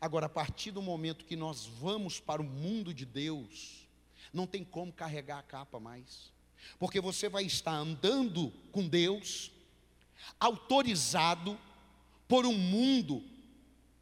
Agora, 0.00 0.26
a 0.26 0.28
partir 0.28 0.72
do 0.72 0.82
momento 0.82 1.24
que 1.24 1.36
nós 1.36 1.64
vamos 1.64 2.18
para 2.18 2.42
o 2.42 2.44
mundo 2.44 2.92
de 2.92 3.06
Deus, 3.06 3.88
não 4.32 4.48
tem 4.48 4.64
como 4.64 4.92
carregar 4.92 5.38
a 5.38 5.44
capa 5.44 5.78
mais. 5.78 6.32
Porque 6.76 7.00
você 7.00 7.28
vai 7.28 7.44
estar 7.44 7.72
andando 7.72 8.52
com 8.72 8.88
Deus, 8.88 9.52
autorizado 10.38 11.58
por 12.28 12.46
um 12.46 12.56
mundo 12.56 13.24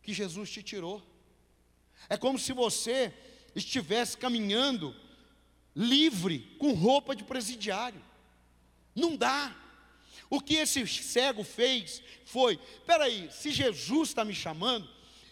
que 0.02 0.12
Jesus 0.12 0.50
te 0.50 0.62
tirou. 0.62 1.02
É 2.08 2.16
como 2.16 2.38
se 2.38 2.52
você 2.52 3.12
estivesse 3.54 4.16
caminhando 4.16 4.94
livre 5.74 6.56
com 6.58 6.72
roupa 6.72 7.14
de 7.14 7.24
presidiário. 7.24 8.02
Não 8.94 9.16
dá. 9.16 9.54
O 10.30 10.40
que 10.40 10.54
esse 10.54 10.86
cego 10.86 11.44
fez 11.44 12.02
foi: 12.24 12.58
peraí, 12.86 13.30
se 13.32 13.50
Jesus 13.50 14.10
está 14.10 14.24
me 14.24 14.34
chamando, 14.34 14.88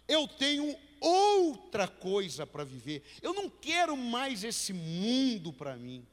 eu 0.08 0.26
tenho 0.26 0.76
outra 1.00 1.86
coisa 1.86 2.46
para 2.46 2.64
viver. 2.64 3.02
Eu 3.20 3.34
não 3.34 3.50
quero 3.50 3.96
mais 3.96 4.44
esse 4.44 4.72
mundo 4.72 5.52
para 5.52 5.76
mim. 5.76 6.06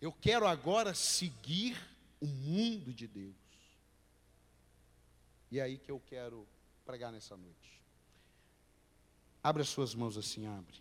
Eu 0.00 0.12
quero 0.12 0.46
agora 0.46 0.94
seguir 0.94 1.76
o 2.20 2.26
mundo 2.26 2.92
de 2.92 3.06
Deus. 3.06 3.45
E 5.50 5.58
é 5.58 5.62
aí 5.62 5.78
que 5.78 5.90
eu 5.90 6.00
quero 6.00 6.46
pregar 6.84 7.12
nessa 7.12 7.36
noite. 7.36 7.80
Abre 9.42 9.62
as 9.62 9.68
suas 9.68 9.94
mãos 9.94 10.16
assim, 10.16 10.46
abre. 10.46 10.76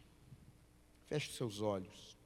Feche 1.06 1.30
os 1.30 1.36
seus 1.36 1.62
olhos. 1.62 2.18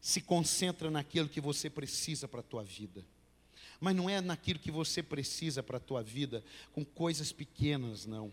Se 0.00 0.20
concentra 0.20 0.90
naquilo 0.90 1.28
que 1.28 1.40
você 1.40 1.68
precisa 1.68 2.26
para 2.26 2.40
a 2.40 2.42
tua 2.42 2.62
vida. 2.62 3.04
Mas 3.80 3.94
não 3.94 4.08
é 4.08 4.20
naquilo 4.20 4.58
que 4.58 4.70
você 4.70 5.02
precisa 5.02 5.62
para 5.62 5.76
a 5.76 5.80
tua 5.80 6.02
vida, 6.02 6.42
com 6.72 6.84
coisas 6.84 7.32
pequenas, 7.32 8.06
não. 8.06 8.32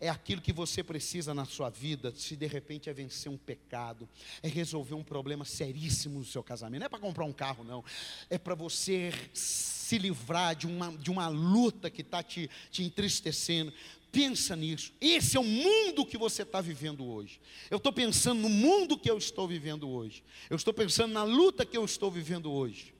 É 0.00 0.08
aquilo 0.08 0.40
que 0.40 0.52
você 0.52 0.82
precisa 0.82 1.32
na 1.32 1.44
sua 1.44 1.70
vida, 1.70 2.12
se 2.14 2.36
de 2.36 2.46
repente 2.46 2.90
é 2.90 2.92
vencer 2.92 3.30
um 3.30 3.36
pecado, 3.36 4.08
é 4.42 4.48
resolver 4.48 4.94
um 4.94 5.02
problema 5.02 5.44
seríssimo 5.44 6.18
no 6.18 6.24
seu 6.24 6.42
casamento. 6.42 6.80
Não 6.80 6.86
é 6.86 6.90
para 6.90 6.98
comprar 6.98 7.24
um 7.24 7.32
carro, 7.32 7.64
não. 7.64 7.84
É 8.28 8.38
para 8.38 8.54
você 8.54 9.12
se 9.32 9.98
livrar 9.98 10.54
de 10.54 10.66
uma, 10.66 10.92
de 10.96 11.10
uma 11.10 11.28
luta 11.28 11.90
que 11.90 12.02
está 12.02 12.22
te, 12.22 12.50
te 12.70 12.82
entristecendo. 12.82 13.72
Pensa 14.10 14.54
nisso. 14.54 14.92
Esse 15.00 15.38
é 15.38 15.40
o 15.40 15.44
mundo 15.44 16.04
que 16.04 16.18
você 16.18 16.42
está 16.42 16.60
vivendo 16.60 17.06
hoje. 17.06 17.40
Eu 17.70 17.78
estou 17.78 17.92
pensando 17.92 18.42
no 18.42 18.48
mundo 18.50 18.98
que 18.98 19.10
eu 19.10 19.16
estou 19.16 19.48
vivendo 19.48 19.88
hoje. 19.88 20.22
Eu 20.50 20.56
estou 20.56 20.74
pensando 20.74 21.12
na 21.12 21.22
luta 21.22 21.64
que 21.64 21.76
eu 21.76 21.84
estou 21.84 22.10
vivendo 22.10 22.52
hoje. 22.52 22.94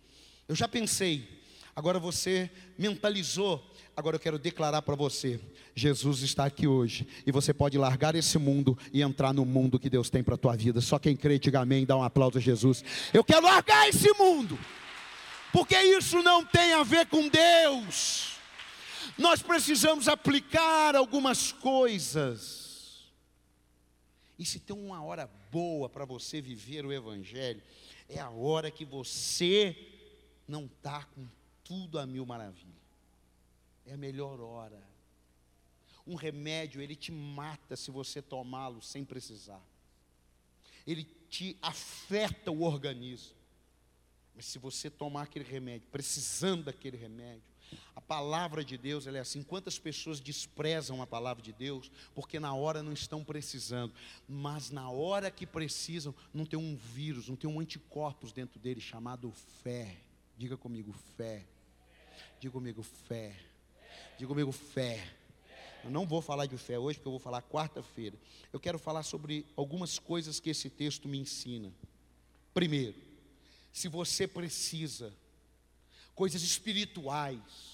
Eu 0.49 0.54
já 0.54 0.66
pensei 0.66 1.28
Agora 1.74 1.98
você 1.98 2.50
mentalizou. 2.78 3.64
Agora 3.96 4.16
eu 4.16 4.20
quero 4.20 4.38
declarar 4.38 4.82
para 4.82 4.94
você: 4.94 5.40
Jesus 5.74 6.20
está 6.20 6.44
aqui 6.44 6.66
hoje. 6.66 7.06
E 7.26 7.32
você 7.32 7.54
pode 7.54 7.78
largar 7.78 8.14
esse 8.14 8.38
mundo 8.38 8.78
e 8.92 9.02
entrar 9.02 9.32
no 9.32 9.44
mundo 9.44 9.78
que 9.78 9.88
Deus 9.88 10.10
tem 10.10 10.22
para 10.22 10.34
a 10.34 10.38
tua 10.38 10.56
vida. 10.56 10.80
Só 10.80 10.98
quem 10.98 11.16
crê, 11.16 11.38
diga 11.38 11.60
amém, 11.60 11.86
dá 11.86 11.96
um 11.96 12.02
aplauso 12.02 12.38
a 12.38 12.40
Jesus. 12.40 12.84
Eu 13.12 13.24
quero 13.24 13.46
largar 13.46 13.88
esse 13.88 14.12
mundo. 14.14 14.58
Porque 15.52 15.78
isso 15.78 16.22
não 16.22 16.44
tem 16.44 16.72
a 16.72 16.82
ver 16.82 17.06
com 17.06 17.28
Deus. 17.28 18.36
Nós 19.18 19.42
precisamos 19.42 20.08
aplicar 20.08 20.96
algumas 20.96 21.52
coisas. 21.52 23.12
E 24.38 24.44
se 24.44 24.58
tem 24.58 24.74
uma 24.74 25.02
hora 25.02 25.30
boa 25.50 25.88
para 25.88 26.06
você 26.06 26.40
viver 26.40 26.86
o 26.86 26.92
Evangelho, 26.92 27.62
é 28.08 28.18
a 28.18 28.30
hora 28.30 28.70
que 28.70 28.84
você 28.84 29.76
não 30.48 30.64
está 30.64 31.04
com 31.04 31.26
tudo 31.72 31.98
a 31.98 32.04
mil 32.04 32.26
maravilhas. 32.26 32.76
É 33.86 33.94
a 33.94 33.96
melhor 33.96 34.38
hora. 34.40 34.78
Um 36.06 36.16
remédio, 36.16 36.82
ele 36.82 36.94
te 36.94 37.10
mata 37.10 37.76
se 37.76 37.90
você 37.90 38.20
tomá-lo 38.20 38.82
sem 38.82 39.06
precisar. 39.06 39.62
Ele 40.86 41.04
te 41.30 41.56
afeta 41.62 42.50
o 42.50 42.60
organismo. 42.62 43.34
Mas 44.34 44.44
se 44.44 44.58
você 44.58 44.90
tomar 44.90 45.22
aquele 45.22 45.46
remédio, 45.46 45.88
precisando 45.90 46.64
daquele 46.64 46.98
remédio, 46.98 47.42
a 47.96 48.02
palavra 48.02 48.62
de 48.62 48.76
Deus 48.76 49.06
é 49.06 49.18
assim. 49.18 49.42
Quantas 49.42 49.78
pessoas 49.78 50.20
desprezam 50.20 51.00
a 51.00 51.06
palavra 51.06 51.42
de 51.42 51.54
Deus 51.54 51.90
porque 52.14 52.38
na 52.38 52.54
hora 52.54 52.82
não 52.82 52.92
estão 52.92 53.24
precisando, 53.24 53.94
mas 54.28 54.70
na 54.70 54.90
hora 54.90 55.30
que 55.30 55.46
precisam, 55.46 56.14
não 56.34 56.44
tem 56.44 56.58
um 56.58 56.76
vírus, 56.76 57.30
não 57.30 57.36
tem 57.36 57.48
um 57.48 57.60
anticorpos 57.60 58.30
dentro 58.30 58.60
dele 58.60 58.80
chamado 58.80 59.32
fé. 59.62 59.96
Diga 60.36 60.56
comigo, 60.58 60.92
fé. 61.16 61.46
Diga 62.40 62.52
comigo, 62.52 62.83
fé. 62.83 63.37
Diga 64.19 64.28
comigo, 64.28 64.52
fé. 64.52 65.07
Eu 65.85 65.90
não 65.90 66.07
vou 66.07 66.23
falar 66.23 66.47
de 66.47 66.57
fé 66.57 66.78
hoje, 66.78 66.99
porque 66.99 67.09
eu 67.09 67.12
vou 67.12 67.21
falar 67.21 67.42
quarta-feira. 67.42 68.16
Eu 68.52 68.61
quero 68.61 68.78
falar 68.78 69.02
sobre 69.02 69.47
algumas 69.57 69.99
coisas 69.99 70.38
que 70.38 70.50
esse 70.50 70.71
texto 70.71 71.09
me 71.09 71.19
ensina. 71.19 71.73
Primeiro, 72.54 72.97
se 73.73 73.88
você 73.88 74.28
precisa, 74.28 75.12
coisas 76.14 76.42
espirituais, 76.42 77.73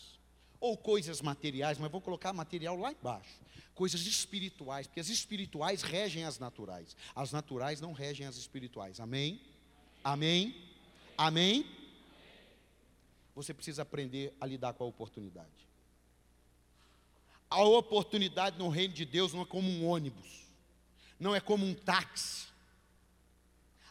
ou 0.60 0.76
coisas 0.76 1.20
materiais, 1.20 1.78
mas 1.78 1.90
vou 1.90 2.00
colocar 2.00 2.32
material 2.32 2.76
lá 2.76 2.92
embaixo. 2.92 3.40
Coisas 3.74 4.06
espirituais, 4.06 4.86
porque 4.86 5.00
as 5.00 5.08
espirituais 5.08 5.82
regem 5.82 6.24
as 6.24 6.38
naturais, 6.38 6.96
as 7.14 7.30
naturais 7.30 7.80
não 7.80 7.92
regem 7.92 8.26
as 8.26 8.36
espirituais. 8.36 8.98
Amém? 8.98 9.40
Amém? 10.02 10.54
Amém? 11.16 11.64
Você 13.38 13.54
precisa 13.54 13.82
aprender 13.82 14.34
a 14.40 14.46
lidar 14.46 14.74
com 14.74 14.82
a 14.82 14.86
oportunidade. 14.88 15.68
A 17.48 17.62
oportunidade 17.62 18.58
no 18.58 18.68
reino 18.68 18.92
de 18.92 19.04
Deus 19.04 19.32
não 19.32 19.42
é 19.42 19.46
como 19.46 19.70
um 19.70 19.86
ônibus, 19.86 20.26
não 21.20 21.36
é 21.36 21.40
como 21.40 21.64
um 21.64 21.72
táxi. 21.72 22.48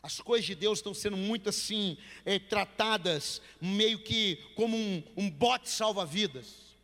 As 0.04 0.20
coisas 0.20 0.46
de 0.46 0.54
Deus 0.54 0.80
estão 0.80 0.94
sendo 0.94 1.16
muito 1.16 1.48
assim, 1.48 1.98
é, 2.26 2.38
tratadas 2.38 3.42
meio 3.62 4.00
que 4.00 4.36
como 4.54 4.76
um, 4.76 5.02
um 5.16 5.30
bote 5.30 5.70
salva-vidas. 5.70 6.76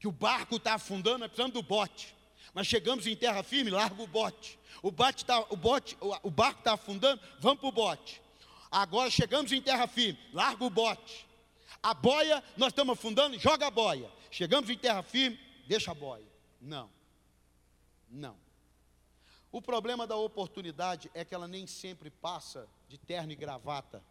Que 0.00 0.08
o 0.08 0.12
barco 0.12 0.56
está 0.56 0.74
afundando, 0.74 1.24
é 1.24 1.28
precisando 1.28 1.52
do 1.52 1.62
bote. 1.62 2.14
Mas 2.54 2.66
chegamos 2.66 3.06
em 3.06 3.14
terra 3.14 3.42
firme, 3.42 3.70
larga 3.70 4.02
o 4.02 4.06
bote. 4.06 4.58
O, 4.82 4.90
bate 4.90 5.22
tá, 5.24 5.38
o, 5.50 5.56
bote, 5.56 5.96
o, 6.00 6.28
o 6.28 6.30
barco 6.30 6.60
está 6.60 6.72
afundando, 6.72 7.20
vamos 7.40 7.60
para 7.60 7.68
o 7.68 7.72
bote. 7.72 8.22
Agora 8.70 9.10
chegamos 9.10 9.52
em 9.52 9.60
terra 9.60 9.86
firme, 9.86 10.18
larga 10.32 10.64
o 10.64 10.70
bote. 10.70 11.26
A 11.82 11.94
boia, 11.94 12.42
nós 12.56 12.68
estamos 12.68 12.92
afundando, 12.92 13.38
joga 13.38 13.66
a 13.66 13.70
boia. 13.70 14.10
Chegamos 14.30 14.68
em 14.68 14.76
terra 14.76 15.02
firme, 15.02 15.38
deixa 15.66 15.90
a 15.90 15.94
boia. 15.94 16.26
Não. 16.60 16.90
Não. 18.08 18.36
O 19.50 19.62
problema 19.62 20.06
da 20.06 20.16
oportunidade 20.16 21.10
é 21.14 21.24
que 21.24 21.34
ela 21.34 21.48
nem 21.48 21.66
sempre 21.66 22.10
passa 22.10 22.68
de 22.88 22.98
terno 22.98 23.32
e 23.32 23.36
gravata. 23.36 24.02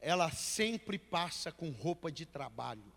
Ela 0.00 0.30
sempre 0.30 0.98
passa 0.98 1.50
com 1.50 1.70
roupa 1.70 2.10
de 2.10 2.26
trabalho. 2.26 2.92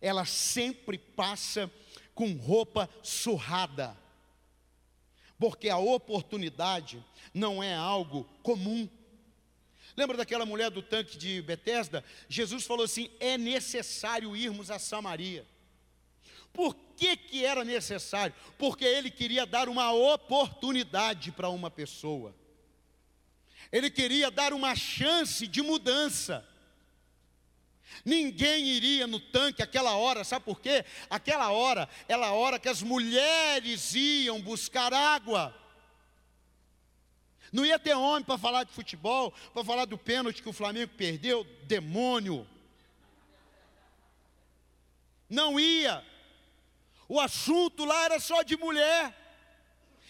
Ela 0.00 0.24
sempre 0.24 0.98
passa 0.98 1.70
com 2.14 2.32
roupa 2.36 2.88
surrada. 3.02 3.96
Porque 5.38 5.68
a 5.68 5.78
oportunidade 5.78 7.04
não 7.34 7.62
é 7.62 7.74
algo 7.74 8.24
comum. 8.42 8.88
Lembra 9.96 10.16
daquela 10.16 10.46
mulher 10.46 10.70
do 10.70 10.82
tanque 10.82 11.18
de 11.18 11.42
Betesda? 11.42 12.04
Jesus 12.28 12.64
falou 12.64 12.84
assim: 12.84 13.10
é 13.20 13.36
necessário 13.36 14.36
irmos 14.36 14.70
a 14.70 14.78
Samaria. 14.78 15.46
Por 16.52 16.74
que, 16.96 17.16
que 17.16 17.44
era 17.44 17.64
necessário? 17.64 18.34
Porque 18.58 18.84
ele 18.84 19.10
queria 19.10 19.46
dar 19.46 19.68
uma 19.68 19.92
oportunidade 19.92 21.32
para 21.32 21.48
uma 21.48 21.70
pessoa. 21.70 22.34
Ele 23.70 23.90
queria 23.90 24.30
dar 24.30 24.52
uma 24.52 24.74
chance 24.74 25.46
de 25.46 25.62
mudança. 25.62 26.46
Ninguém 28.04 28.66
iria 28.66 29.06
no 29.06 29.20
tanque 29.20 29.62
aquela 29.62 29.94
hora, 29.96 30.24
sabe 30.24 30.44
por 30.44 30.60
quê? 30.60 30.84
Aquela 31.08 31.50
hora 31.50 31.88
era 32.08 32.26
a 32.26 32.32
hora 32.32 32.58
que 32.58 32.68
as 32.68 32.82
mulheres 32.82 33.94
iam 33.94 34.40
buscar 34.40 34.92
água. 34.92 35.54
Não 37.52 37.66
ia 37.66 37.78
ter 37.78 37.94
homem 37.94 38.24
para 38.24 38.38
falar 38.38 38.64
de 38.64 38.72
futebol, 38.72 39.30
para 39.52 39.62
falar 39.62 39.84
do 39.84 39.98
pênalti 39.98 40.42
que 40.42 40.48
o 40.48 40.54
Flamengo 40.54 40.92
perdeu, 40.96 41.44
demônio. 41.64 42.48
Não 45.28 45.60
ia. 45.60 46.04
O 47.06 47.20
assunto 47.20 47.84
lá 47.84 48.04
era 48.04 48.18
só 48.18 48.42
de 48.42 48.56
mulher. 48.56 49.14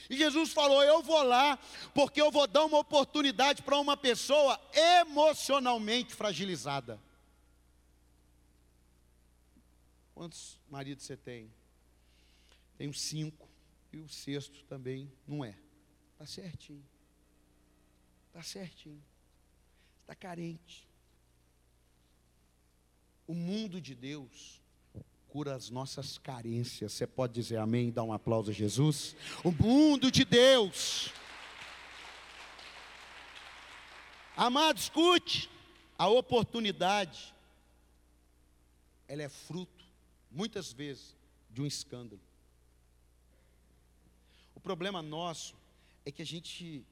E 0.08 0.16
Jesus 0.16 0.52
falou: 0.52 0.84
Eu 0.84 1.02
vou 1.02 1.22
lá, 1.22 1.58
porque 1.92 2.20
eu 2.20 2.30
vou 2.30 2.46
dar 2.46 2.64
uma 2.64 2.78
oportunidade 2.78 3.62
para 3.62 3.78
uma 3.78 3.96
pessoa 3.96 4.60
emocionalmente 5.00 6.14
fragilizada. 6.14 7.00
Quantos 10.14 10.60
maridos 10.70 11.04
você 11.04 11.16
tem? 11.16 11.52
Tenho 12.78 12.94
cinco. 12.94 13.48
E 13.92 13.98
o 13.98 14.08
sexto 14.08 14.62
também 14.64 15.10
não 15.26 15.44
é. 15.44 15.56
Está 16.12 16.26
certinho. 16.26 16.91
Está 18.32 18.42
certinho. 18.42 19.04
Está 20.00 20.14
carente. 20.14 20.88
O 23.26 23.34
mundo 23.34 23.78
de 23.78 23.94
Deus 23.94 24.58
cura 25.28 25.54
as 25.54 25.68
nossas 25.68 26.16
carências. 26.16 26.94
Você 26.94 27.06
pode 27.06 27.34
dizer 27.34 27.58
amém 27.58 27.88
e 27.88 27.92
dar 27.92 28.04
um 28.04 28.12
aplauso 28.12 28.50
a 28.50 28.54
Jesus? 28.54 29.14
O 29.44 29.52
mundo 29.52 30.10
de 30.10 30.24
Deus. 30.24 31.12
Amado, 34.34 34.78
escute. 34.78 35.50
A 35.98 36.08
oportunidade, 36.08 37.34
ela 39.06 39.22
é 39.22 39.28
fruto, 39.28 39.84
muitas 40.30 40.72
vezes, 40.72 41.14
de 41.50 41.60
um 41.60 41.66
escândalo. 41.66 42.20
O 44.54 44.60
problema 44.60 45.02
nosso 45.02 45.54
é 46.04 46.10
que 46.10 46.22
a 46.22 46.26
gente 46.26 46.82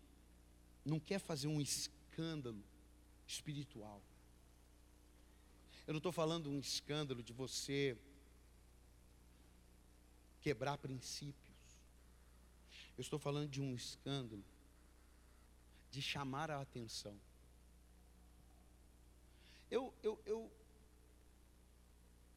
não 0.91 1.01
quer 1.01 1.19
fazer 1.19 1.47
um 1.47 1.61
escândalo 1.61 2.63
espiritual. 3.27 4.03
Eu 5.87 5.95
não 5.95 5.99
estou 5.99 6.13
falando 6.13 6.51
um 6.51 6.59
escândalo 6.59 7.23
de 7.23 7.33
você 7.33 7.97
quebrar 10.41 10.77
princípios. 10.79 11.35
Eu 12.97 13.03
estou 13.03 13.19
falando 13.19 13.49
de 13.49 13.61
um 13.63 13.75
escândalo 13.75 14.45
de 15.91 16.03
chamar 16.03 16.51
a 16.51 16.61
atenção. 16.61 17.17
Eu, 19.71 19.95
eu, 20.03 20.21
eu, 20.27 20.51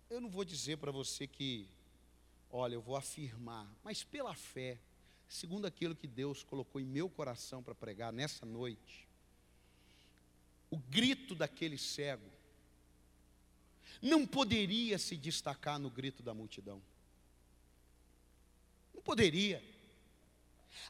eu 0.09 0.21
não 0.21 0.29
vou 0.29 0.45
dizer 0.45 0.77
para 0.77 0.91
você 0.91 1.25
que, 1.27 1.67
olha, 2.51 2.75
eu 2.75 2.81
vou 2.81 2.95
afirmar, 2.95 3.67
mas 3.83 4.03
pela 4.03 4.35
fé, 4.35 4.79
segundo 5.33 5.65
aquilo 5.65 5.95
que 5.95 6.07
Deus 6.07 6.43
colocou 6.43 6.79
em 6.79 6.85
meu 6.85 7.09
coração 7.09 7.61
para 7.63 7.75
pregar 7.75 8.11
nessa 8.13 8.45
noite, 8.45 9.07
o 10.69 10.77
grito 10.77 11.35
daquele 11.35 11.77
cego 11.77 12.29
não 14.01 14.25
poderia 14.25 14.97
se 14.97 15.15
destacar 15.15 15.79
no 15.79 15.89
grito 15.89 16.23
da 16.23 16.33
multidão 16.33 16.81
poderia. 19.03 19.61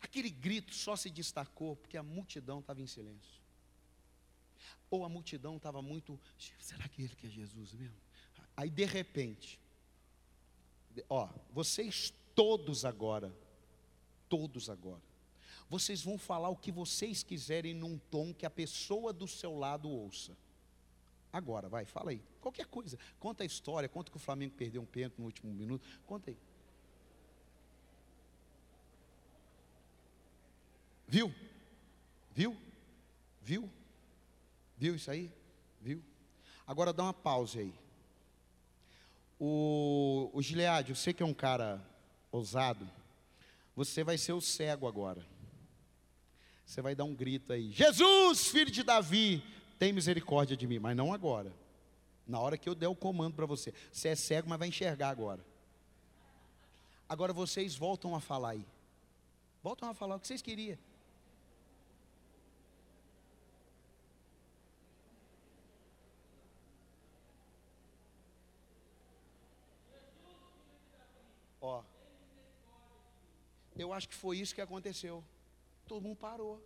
Aquele 0.01 0.29
grito 0.29 0.73
só 0.73 0.95
se 0.95 1.09
destacou 1.09 1.75
porque 1.75 1.97
a 1.97 2.03
multidão 2.03 2.59
estava 2.59 2.81
em 2.81 2.87
silêncio. 2.87 3.41
Ou 4.89 5.03
a 5.03 5.09
multidão 5.09 5.57
estava 5.57 5.81
muito. 5.81 6.19
Será 6.59 6.87
que 6.87 7.01
ele 7.01 7.15
que 7.15 7.27
é 7.27 7.29
Jesus 7.29 7.73
mesmo? 7.73 7.97
Aí 8.55 8.69
de 8.69 8.85
repente, 8.85 9.59
ó, 11.09 11.27
vocês 11.51 12.13
todos 12.35 12.85
agora, 12.85 13.35
todos 14.33 14.67
agora, 14.67 15.03
vocês 15.69 16.01
vão 16.01 16.17
falar 16.17 16.49
o 16.49 16.55
que 16.55 16.71
vocês 16.71 17.21
quiserem 17.21 17.75
num 17.75 17.99
tom 17.99 18.33
que 18.33 18.47
a 18.47 18.49
pessoa 18.49 19.13
do 19.13 19.27
seu 19.27 19.55
lado 19.55 19.87
ouça. 19.87 20.35
Agora, 21.31 21.69
vai, 21.69 21.85
fala 21.85 22.09
aí. 22.09 22.19
Qualquer 22.41 22.65
coisa. 22.65 22.97
Conta 23.19 23.43
a 23.43 23.45
história, 23.45 23.87
conta 23.87 24.09
que 24.09 24.17
o 24.17 24.19
Flamengo 24.19 24.55
perdeu 24.55 24.81
um 24.81 24.87
pênalti 24.87 25.19
no 25.19 25.25
último 25.25 25.53
minuto. 25.53 25.87
Conta 26.07 26.31
aí. 26.31 26.37
Viu? 31.07 31.31
Viu? 32.31 32.57
Viu? 33.39 33.69
Viu 34.75 34.95
isso 34.95 35.11
aí? 35.11 35.31
Viu? 35.79 36.03
Agora 36.65 36.91
dá 36.91 37.03
uma 37.03 37.13
pausa 37.13 37.59
aí. 37.59 37.73
O, 39.39 40.31
o 40.33 40.41
Gilead, 40.41 40.89
eu 40.89 40.95
sei 40.95 41.13
que 41.13 41.21
é 41.21 41.25
um 41.25 41.35
cara 41.35 41.79
ousado. 42.31 42.89
Você 43.75 44.03
vai 44.03 44.17
ser 44.17 44.33
o 44.33 44.41
cego 44.41 44.87
agora. 44.87 45.25
Você 46.65 46.81
vai 46.81 46.95
dar 46.95 47.03
um 47.03 47.13
grito 47.13 47.53
aí: 47.53 47.71
Jesus, 47.71 48.47
filho 48.47 48.71
de 48.71 48.83
Davi, 48.83 49.43
tem 49.79 49.91
misericórdia 49.91 50.55
de 50.55 50.67
mim. 50.67 50.79
Mas 50.79 50.95
não 50.95 51.13
agora. 51.13 51.51
Na 52.27 52.39
hora 52.39 52.57
que 52.57 52.69
eu 52.69 52.75
der 52.75 52.87
o 52.87 52.95
comando 52.95 53.35
para 53.35 53.45
você. 53.45 53.73
Você 53.91 54.09
é 54.09 54.15
cego, 54.15 54.49
mas 54.49 54.59
vai 54.59 54.67
enxergar 54.67 55.09
agora. 55.09 55.45
Agora 57.07 57.33
vocês 57.33 57.75
voltam 57.75 58.15
a 58.15 58.19
falar 58.19 58.51
aí. 58.51 58.65
Voltam 59.61 59.89
a 59.89 59.93
falar 59.93 60.15
o 60.15 60.19
que 60.19 60.27
vocês 60.27 60.41
queriam. 60.41 60.77
Ó. 71.61 71.81
Eu 73.75 73.91
acho 73.93 74.07
que 74.09 74.15
foi 74.15 74.37
isso 74.37 74.53
que 74.53 74.61
aconteceu. 74.61 75.23
Todo 75.87 76.01
mundo 76.01 76.15
parou. 76.15 76.61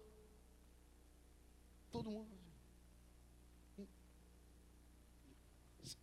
Todo 1.91 2.12
mundo. 2.12 2.28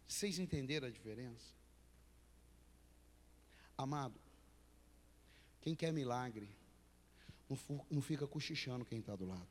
Vocês 0.06 0.38
entenderam 0.38 0.86
a 0.86 0.90
diferença? 0.90 1.52
Amado, 3.76 4.14
quem 5.60 5.74
quer 5.74 5.92
milagre, 5.92 6.48
não, 7.90 8.00
fica 8.00 8.26
cochichando 8.26 8.84
quem 8.84 9.00
está 9.00 9.16
do 9.16 9.26
lado. 9.26 9.48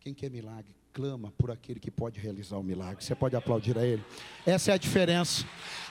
Quem 0.00 0.12
quer 0.12 0.30
milagre, 0.30 0.74
clama 0.92 1.32
por 1.32 1.50
aquele 1.50 1.78
que 1.78 1.90
pode 1.90 2.18
realizar 2.18 2.56
o 2.56 2.62
milagre. 2.62 3.04
Você 3.04 3.14
pode 3.14 3.36
aplaudir 3.36 3.76
a 3.78 3.86
ele. 3.86 4.04
Essa 4.46 4.72
é 4.72 4.74
a 4.74 4.76
diferença. 4.76 5.44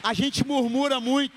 A 0.04 0.14
gente 0.14 0.46
murmura 0.46 1.00
muito. 1.00 1.36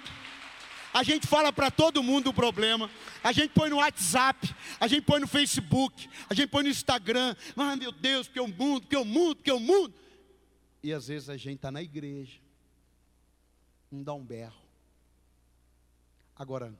A 0.92 1.02
gente 1.02 1.26
fala 1.26 1.52
para 1.52 1.70
todo 1.70 2.02
mundo 2.02 2.30
o 2.30 2.34
problema. 2.34 2.90
A 3.22 3.32
gente 3.32 3.52
põe 3.52 3.70
no 3.70 3.76
WhatsApp, 3.76 4.54
a 4.78 4.88
gente 4.88 5.02
põe 5.02 5.20
no 5.20 5.28
Facebook, 5.28 6.08
a 6.28 6.34
gente 6.34 6.48
põe 6.48 6.64
no 6.64 6.68
Instagram. 6.68 7.36
Ah, 7.56 7.76
meu 7.76 7.92
Deus, 7.92 8.26
que 8.26 8.40
o 8.40 8.48
mundo, 8.48 8.86
que 8.86 8.96
o 8.96 9.04
mundo, 9.04 9.42
que 9.42 9.52
o 9.52 9.60
mundo. 9.60 9.94
E 10.82 10.92
às 10.92 11.06
vezes 11.08 11.28
a 11.28 11.36
gente 11.36 11.56
está 11.56 11.70
na 11.70 11.82
igreja, 11.82 12.40
não 13.90 14.02
dá 14.02 14.14
um 14.14 14.24
berro. 14.24 14.60
Agora, 16.34 16.74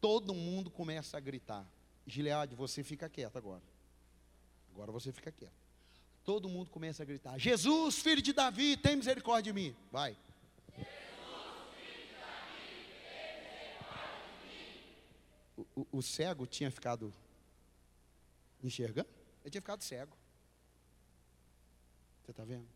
todo 0.00 0.34
mundo 0.34 0.70
começa 0.70 1.16
a 1.16 1.20
gritar. 1.20 1.66
Gileade, 2.06 2.54
você 2.54 2.84
fica 2.84 3.08
quieto 3.08 3.36
agora. 3.36 3.62
Agora 4.72 4.92
você 4.92 5.10
fica 5.10 5.32
quieto. 5.32 5.52
Todo 6.24 6.48
mundo 6.48 6.70
começa 6.70 7.02
a 7.02 7.06
gritar: 7.06 7.38
Jesus, 7.38 7.98
filho 7.98 8.22
de 8.22 8.32
Davi, 8.32 8.76
tem 8.76 8.94
misericórdia 8.94 9.52
de 9.52 9.58
mim. 9.58 9.74
Vai. 9.90 10.16
O, 15.74 15.86
o 15.92 16.02
cego 16.02 16.46
tinha 16.46 16.70
ficado 16.70 17.12
enxergando? 18.62 19.08
Ele 19.42 19.50
tinha 19.50 19.62
ficado 19.62 19.82
cego. 19.82 20.16
Você 22.22 22.30
está 22.30 22.44
vendo? 22.44 22.66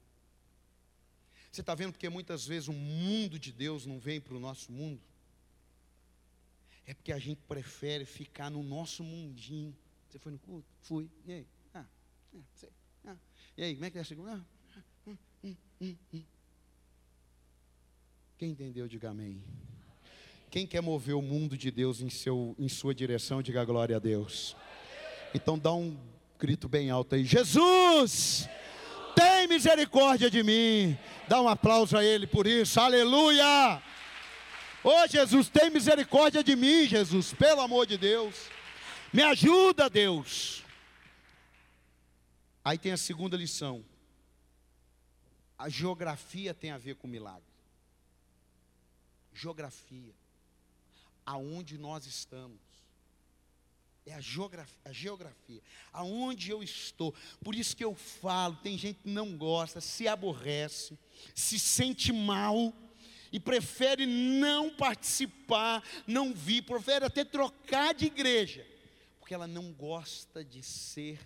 Você 1.50 1.60
está 1.60 1.74
vendo 1.74 1.92
porque 1.92 2.08
muitas 2.08 2.46
vezes 2.46 2.68
o 2.68 2.72
mundo 2.72 3.38
de 3.38 3.52
Deus 3.52 3.84
não 3.84 3.98
vem 3.98 4.20
para 4.20 4.34
o 4.34 4.40
nosso 4.40 4.72
mundo? 4.72 5.02
É 6.86 6.94
porque 6.94 7.12
a 7.12 7.18
gente 7.18 7.40
prefere 7.42 8.04
ficar 8.04 8.50
no 8.50 8.62
nosso 8.62 9.04
mundinho. 9.04 9.76
Você 10.08 10.18
foi 10.18 10.32
no 10.32 10.38
culto? 10.38 10.66
Fui. 10.80 11.10
E 11.26 11.32
aí? 11.32 11.46
Ah, 11.74 11.86
é, 12.34 12.38
sei. 12.54 12.70
Ah. 13.04 13.16
E 13.56 13.62
aí, 13.62 13.74
como 13.74 13.84
é 13.84 13.90
que 13.90 13.98
é 13.98 14.00
a 14.00 14.04
segunda? 14.04 14.44
Ah, 14.76 14.82
hum, 15.06 15.16
hum, 15.44 15.56
hum, 15.80 15.96
hum. 16.14 16.24
Quem 18.38 18.50
entendeu, 18.50 18.88
diga 18.88 19.10
amém. 19.10 19.44
Quem 20.52 20.66
quer 20.66 20.82
mover 20.82 21.14
o 21.14 21.22
mundo 21.22 21.56
de 21.56 21.70
Deus 21.70 22.02
em, 22.02 22.10
seu, 22.10 22.54
em 22.58 22.68
sua 22.68 22.94
direção, 22.94 23.42
diga 23.42 23.64
glória 23.64 23.96
a 23.96 23.98
Deus. 23.98 24.54
Então 25.34 25.58
dá 25.58 25.72
um 25.72 25.96
grito 26.38 26.68
bem 26.68 26.90
alto 26.90 27.14
aí. 27.14 27.24
Jesus! 27.24 28.46
tem 29.16 29.48
misericórdia 29.48 30.30
de 30.30 30.42
mim. 30.42 30.98
Dá 31.26 31.40
um 31.40 31.48
aplauso 31.48 31.96
a 31.96 32.04
Ele 32.04 32.26
por 32.26 32.46
isso, 32.46 32.78
aleluia. 32.78 33.82
Ô 34.84 34.90
oh, 34.90 35.06
Jesus, 35.06 35.48
tem 35.48 35.70
misericórdia 35.70 36.44
de 36.44 36.54
mim, 36.54 36.86
Jesus, 36.86 37.32
pelo 37.32 37.62
amor 37.62 37.86
de 37.86 37.96
Deus. 37.96 38.50
Me 39.10 39.22
ajuda, 39.22 39.88
Deus. 39.88 40.62
Aí 42.62 42.76
tem 42.76 42.92
a 42.92 42.98
segunda 42.98 43.38
lição. 43.38 43.82
A 45.58 45.70
geografia 45.70 46.52
tem 46.52 46.72
a 46.72 46.78
ver 46.78 46.96
com 46.96 47.08
milagre. 47.08 47.42
Geografia. 49.32 50.21
Aonde 51.24 51.78
nós 51.78 52.06
estamos. 52.06 52.60
É 54.04 54.14
a 54.14 54.20
geografia, 54.20 54.80
a 54.84 54.92
geografia, 54.92 55.62
aonde 55.92 56.50
eu 56.50 56.60
estou. 56.60 57.14
Por 57.42 57.54
isso 57.54 57.76
que 57.76 57.84
eu 57.84 57.94
falo, 57.94 58.56
tem 58.56 58.76
gente 58.76 58.98
que 59.00 59.08
não 59.08 59.36
gosta, 59.36 59.80
se 59.80 60.08
aborrece, 60.08 60.98
se 61.32 61.56
sente 61.56 62.12
mal 62.12 62.72
e 63.30 63.38
prefere 63.38 64.04
não 64.04 64.70
participar, 64.74 65.84
não 66.04 66.34
vir, 66.34 66.62
prefere 66.62 67.04
até 67.04 67.24
trocar 67.24 67.94
de 67.94 68.06
igreja, 68.06 68.66
porque 69.20 69.34
ela 69.34 69.46
não 69.46 69.72
gosta 69.72 70.44
de 70.44 70.64
ser 70.64 71.20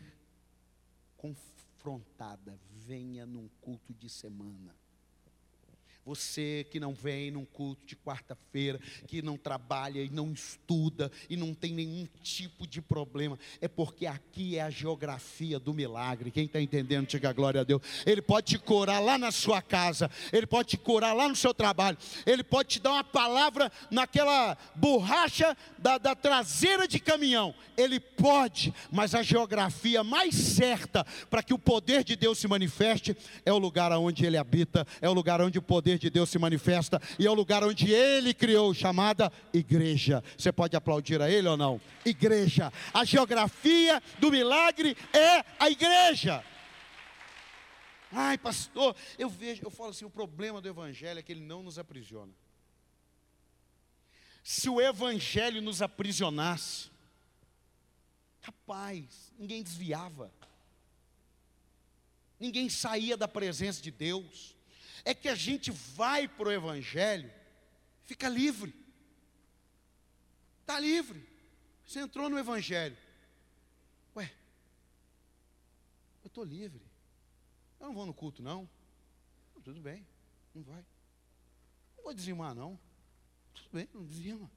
confrontada. 1.16 2.60
Venha 2.70 3.24
num 3.24 3.48
culto 3.60 3.94
de 3.94 4.10
semana. 4.10 4.76
Você 6.06 6.64
que 6.70 6.78
não 6.78 6.94
vem 6.94 7.32
num 7.32 7.44
culto 7.44 7.84
de 7.84 7.96
quarta-feira, 7.96 8.78
que 9.08 9.20
não 9.20 9.36
trabalha 9.36 10.00
e 10.00 10.08
não 10.08 10.32
estuda 10.32 11.10
e 11.28 11.36
não 11.36 11.52
tem 11.52 11.72
nenhum 11.72 12.06
tipo 12.22 12.64
de 12.64 12.80
problema, 12.80 13.36
é 13.60 13.66
porque 13.66 14.06
aqui 14.06 14.56
é 14.56 14.62
a 14.62 14.70
geografia 14.70 15.58
do 15.58 15.74
milagre. 15.74 16.30
Quem 16.30 16.44
está 16.44 16.60
entendendo, 16.60 17.08
diga 17.08 17.32
glória 17.32 17.62
a 17.62 17.64
Deus. 17.64 17.82
Ele 18.06 18.22
pode 18.22 18.46
te 18.46 18.56
curar 18.56 19.02
lá 19.02 19.18
na 19.18 19.32
sua 19.32 19.60
casa, 19.60 20.08
ele 20.32 20.46
pode 20.46 20.68
te 20.68 20.76
curar 20.76 21.12
lá 21.12 21.28
no 21.28 21.34
seu 21.34 21.52
trabalho, 21.52 21.98
ele 22.24 22.44
pode 22.44 22.68
te 22.68 22.80
dar 22.80 22.92
uma 22.92 23.02
palavra 23.02 23.72
naquela 23.90 24.56
borracha 24.76 25.56
da, 25.76 25.98
da 25.98 26.14
traseira 26.14 26.86
de 26.86 27.00
caminhão. 27.00 27.52
Ele 27.76 27.98
pode, 27.98 28.72
mas 28.92 29.12
a 29.12 29.24
geografia 29.24 30.04
mais 30.04 30.36
certa 30.36 31.04
para 31.28 31.42
que 31.42 31.52
o 31.52 31.58
poder 31.58 32.04
de 32.04 32.14
Deus 32.14 32.38
se 32.38 32.46
manifeste 32.46 33.16
é 33.44 33.52
o 33.52 33.58
lugar 33.58 33.90
onde 33.90 34.24
ele 34.24 34.36
habita, 34.36 34.86
é 35.00 35.08
o 35.08 35.12
lugar 35.12 35.40
onde 35.40 35.58
o 35.58 35.62
poder 35.62 35.95
poder 35.96 35.98
de 35.98 36.10
Deus 36.10 36.30
se 36.30 36.38
manifesta 36.38 37.00
e 37.18 37.26
é 37.26 37.30
o 37.30 37.34
lugar 37.34 37.64
onde 37.64 37.92
ele 37.92 38.32
criou, 38.32 38.72
chamada 38.72 39.32
igreja. 39.52 40.22
Você 40.36 40.52
pode 40.52 40.76
aplaudir 40.76 41.20
a 41.20 41.30
ele 41.30 41.48
ou 41.48 41.56
não? 41.56 41.80
Igreja. 42.04 42.72
A 42.92 43.04
geografia 43.04 44.02
do 44.18 44.30
milagre 44.30 44.96
é 45.12 45.44
a 45.58 45.70
igreja. 45.70 46.44
Ai, 48.12 48.38
pastor, 48.38 48.94
eu 49.18 49.28
vejo, 49.28 49.62
eu 49.64 49.70
falo 49.70 49.90
assim, 49.90 50.04
o 50.04 50.10
problema 50.10 50.60
do 50.60 50.68
evangelho 50.68 51.18
é 51.18 51.22
que 51.22 51.32
ele 51.32 51.40
não 51.40 51.62
nos 51.62 51.78
aprisiona. 51.78 52.32
Se 54.42 54.70
o 54.70 54.80
evangelho 54.80 55.60
nos 55.60 55.82
aprisionasse, 55.82 56.88
rapaz, 58.40 59.32
ninguém 59.36 59.62
desviava. 59.62 60.32
Ninguém 62.38 62.68
saía 62.68 63.16
da 63.16 63.26
presença 63.26 63.82
de 63.82 63.90
Deus 63.90 64.55
é 65.06 65.14
que 65.14 65.28
a 65.28 65.36
gente 65.36 65.70
vai 65.70 66.26
para 66.26 66.48
o 66.48 66.52
Evangelho, 66.52 67.32
fica 68.02 68.28
livre. 68.28 68.74
Está 70.62 70.80
livre. 70.80 71.24
Você 71.86 72.00
entrou 72.00 72.28
no 72.28 72.36
Evangelho. 72.36 72.98
Ué, 74.16 74.34
eu 76.24 76.26
estou 76.26 76.42
livre. 76.42 76.82
Eu 77.78 77.86
não 77.86 77.94
vou 77.94 78.04
no 78.04 78.12
culto, 78.12 78.42
não. 78.42 78.68
Tudo 79.62 79.80
bem, 79.80 80.04
não 80.52 80.64
vai. 80.64 80.84
Não 81.96 82.02
vou 82.02 82.12
dizimar, 82.12 82.52
não. 82.52 82.76
Tudo 83.54 83.68
bem, 83.72 83.88
não 83.94 84.04
dizima. 84.04 84.50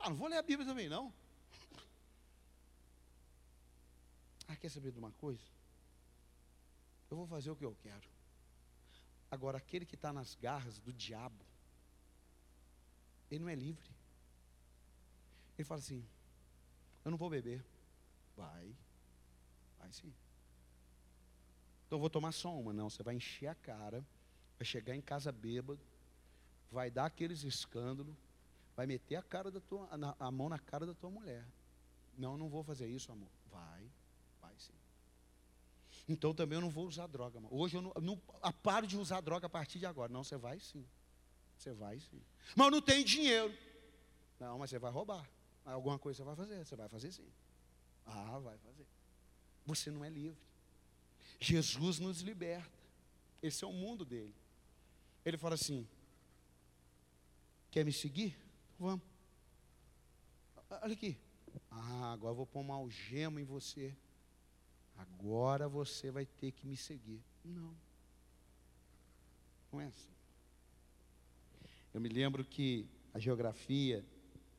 Ah, 0.00 0.10
não 0.10 0.16
vou 0.16 0.26
ler 0.26 0.38
a 0.38 0.42
Bíblia 0.42 0.66
também, 0.66 0.88
não. 0.88 1.14
Ah, 4.48 4.54
quer 4.54 4.68
saber 4.68 4.92
de 4.92 4.98
uma 4.98 5.10
coisa? 5.12 5.42
Eu 7.10 7.16
vou 7.16 7.26
fazer 7.26 7.50
o 7.50 7.56
que 7.56 7.64
eu 7.64 7.74
quero. 7.82 8.15
Agora, 9.30 9.58
aquele 9.58 9.84
que 9.84 9.94
está 9.94 10.12
nas 10.12 10.34
garras 10.34 10.78
do 10.78 10.92
diabo, 10.92 11.44
ele 13.30 13.42
não 13.42 13.48
é 13.48 13.54
livre. 13.54 13.90
Ele 15.58 15.64
fala 15.64 15.80
assim: 15.80 16.04
Eu 17.04 17.10
não 17.10 17.18
vou 17.18 17.30
beber. 17.30 17.64
Vai, 18.36 18.74
vai 19.78 19.92
sim. 19.92 20.12
Então 21.86 21.96
eu 21.96 22.00
vou 22.00 22.10
tomar 22.10 22.32
só 22.32 22.54
uma. 22.54 22.72
Não, 22.72 22.90
você 22.90 23.02
vai 23.02 23.14
encher 23.14 23.48
a 23.48 23.54
cara, 23.54 24.04
vai 24.58 24.66
chegar 24.66 24.94
em 24.94 25.00
casa 25.00 25.32
bêbado, 25.32 25.80
vai 26.70 26.90
dar 26.90 27.06
aqueles 27.06 27.42
escândalos, 27.44 28.14
vai 28.76 28.86
meter 28.86 29.16
a, 29.16 29.22
cara 29.22 29.50
da 29.50 29.60
tua, 29.60 29.88
a 30.18 30.30
mão 30.30 30.48
na 30.48 30.58
cara 30.58 30.84
da 30.84 30.94
tua 30.94 31.10
mulher. 31.10 31.46
Não, 32.18 32.36
não 32.36 32.48
vou 32.48 32.62
fazer 32.62 32.88
isso, 32.88 33.10
amor. 33.12 33.30
Vai. 33.50 33.90
Então 36.08 36.32
também 36.32 36.56
eu 36.56 36.60
não 36.60 36.70
vou 36.70 36.86
usar 36.86 37.06
droga. 37.06 37.40
Mano. 37.40 37.54
Hoje 37.54 37.76
eu 37.76 37.82
não, 37.82 37.92
não 38.00 38.16
paro 38.62 38.86
de 38.86 38.96
usar 38.96 39.20
droga 39.20 39.46
a 39.46 39.50
partir 39.50 39.78
de 39.78 39.86
agora. 39.86 40.12
Não, 40.12 40.22
você 40.22 40.36
vai 40.36 40.60
sim. 40.60 40.86
Você 41.58 41.72
vai 41.72 41.98
sim. 41.98 42.22
Mas 42.54 42.66
eu 42.66 42.70
não 42.70 42.82
tenho 42.82 43.04
dinheiro. 43.04 43.52
Não, 44.38 44.58
mas 44.58 44.70
você 44.70 44.78
vai 44.78 44.92
roubar. 44.92 45.28
Alguma 45.64 45.98
coisa 45.98 46.18
você 46.18 46.24
vai 46.24 46.36
fazer. 46.36 46.64
Você 46.64 46.76
vai 46.76 46.88
fazer 46.88 47.12
sim. 47.12 47.28
Ah, 48.04 48.38
vai 48.38 48.56
fazer. 48.58 48.86
Você 49.64 49.90
não 49.90 50.04
é 50.04 50.08
livre. 50.08 50.38
Jesus 51.40 51.98
nos 51.98 52.20
liberta. 52.20 52.70
Esse 53.42 53.64
é 53.64 53.66
o 53.66 53.72
mundo 53.72 54.04
dele. 54.04 54.34
Ele 55.24 55.36
fala 55.36 55.54
assim: 55.54 55.88
Quer 57.70 57.84
me 57.84 57.92
seguir? 57.92 58.38
Vamos. 58.78 59.04
Olha 60.70 60.92
aqui. 60.92 61.18
Ah, 61.70 62.12
agora 62.12 62.30
eu 62.30 62.36
vou 62.36 62.46
pôr 62.46 62.60
uma 62.60 62.74
algema 62.74 63.40
em 63.40 63.44
você 63.44 63.96
agora 64.96 65.68
você 65.68 66.10
vai 66.10 66.26
ter 66.26 66.52
que 66.52 66.66
me 66.66 66.76
seguir. 66.76 67.22
Não. 67.44 67.74
Não 69.72 69.80
é 69.80 69.86
assim. 69.86 70.10
Eu 71.92 72.00
me 72.00 72.08
lembro 72.08 72.44
que 72.44 72.88
a 73.12 73.18
geografia, 73.18 74.04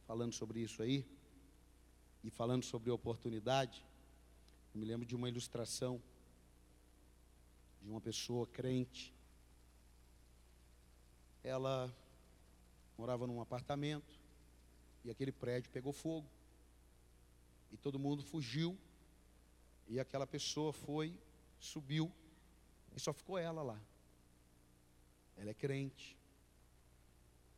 falando 0.06 0.34
sobre 0.34 0.60
isso 0.60 0.82
aí, 0.82 1.06
e 2.24 2.30
falando 2.30 2.64
sobre 2.64 2.90
oportunidade, 2.90 3.86
eu 4.74 4.80
me 4.80 4.86
lembro 4.86 5.06
de 5.06 5.16
uma 5.16 5.30
ilustração 5.30 6.02
de 7.82 7.90
uma 7.90 8.02
pessoa 8.02 8.46
crente. 8.48 9.14
Ela 11.44 11.94
morava 12.98 13.26
num 13.26 13.40
apartamento 13.40 14.20
e 15.06 15.10
aquele 15.10 15.32
prédio 15.32 15.72
pegou 15.72 15.94
fogo. 15.94 16.28
E 17.72 17.78
todo 17.78 18.00
mundo 18.00 18.24
fugiu 18.24 18.78
e 19.88 20.00
aquela 20.00 20.28
pessoa 20.28 20.74
foi, 20.74 21.18
subiu, 21.60 22.12
e 22.96 23.00
só 23.00 23.14
ficou 23.14 23.38
ela 23.38 23.62
lá. 23.62 23.80
Ela 25.38 25.52
é 25.52 25.54
crente. 25.54 26.18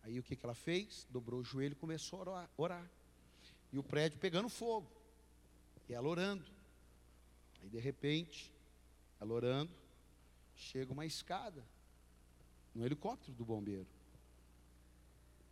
Aí 0.04 0.20
o 0.20 0.24
que, 0.24 0.36
que 0.36 0.46
ela 0.46 0.54
fez? 0.54 1.08
Dobrou 1.10 1.40
o 1.40 1.44
joelho 1.44 1.74
e 1.74 1.76
começou 1.76 2.22
a 2.22 2.50
orar. 2.58 2.90
E 3.72 3.78
o 3.78 3.84
prédio 3.84 4.20
pegando 4.20 4.50
fogo. 4.50 4.92
E 5.88 5.94
ela 5.94 6.08
orando. 6.08 6.46
Aí 7.62 7.70
de 7.70 7.80
repente, 7.80 8.52
ela 9.20 9.34
orando, 9.34 9.72
chega 10.56 10.94
uma 10.94 11.06
escada 11.06 11.66
no 12.74 12.86
helicóptero 12.86 13.34
do 13.34 13.46
bombeiro. 13.46 13.88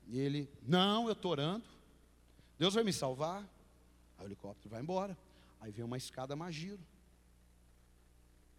E 0.08 0.20
ele, 0.20 0.50
não, 0.62 1.08
eu 1.08 1.14
estou 1.14 1.32
orando. 1.32 1.66
Deus 2.58 2.74
vai 2.74 2.84
me 2.84 2.94
salvar. 2.94 3.44
Aí 4.18 4.26
o 4.26 4.28
helicóptero 4.28 4.70
vai 4.70 4.82
embora. 4.82 5.18
Aí 5.60 5.72
vem 5.72 5.84
uma 5.84 5.98
escada 5.98 6.36
magiro. 6.36 6.84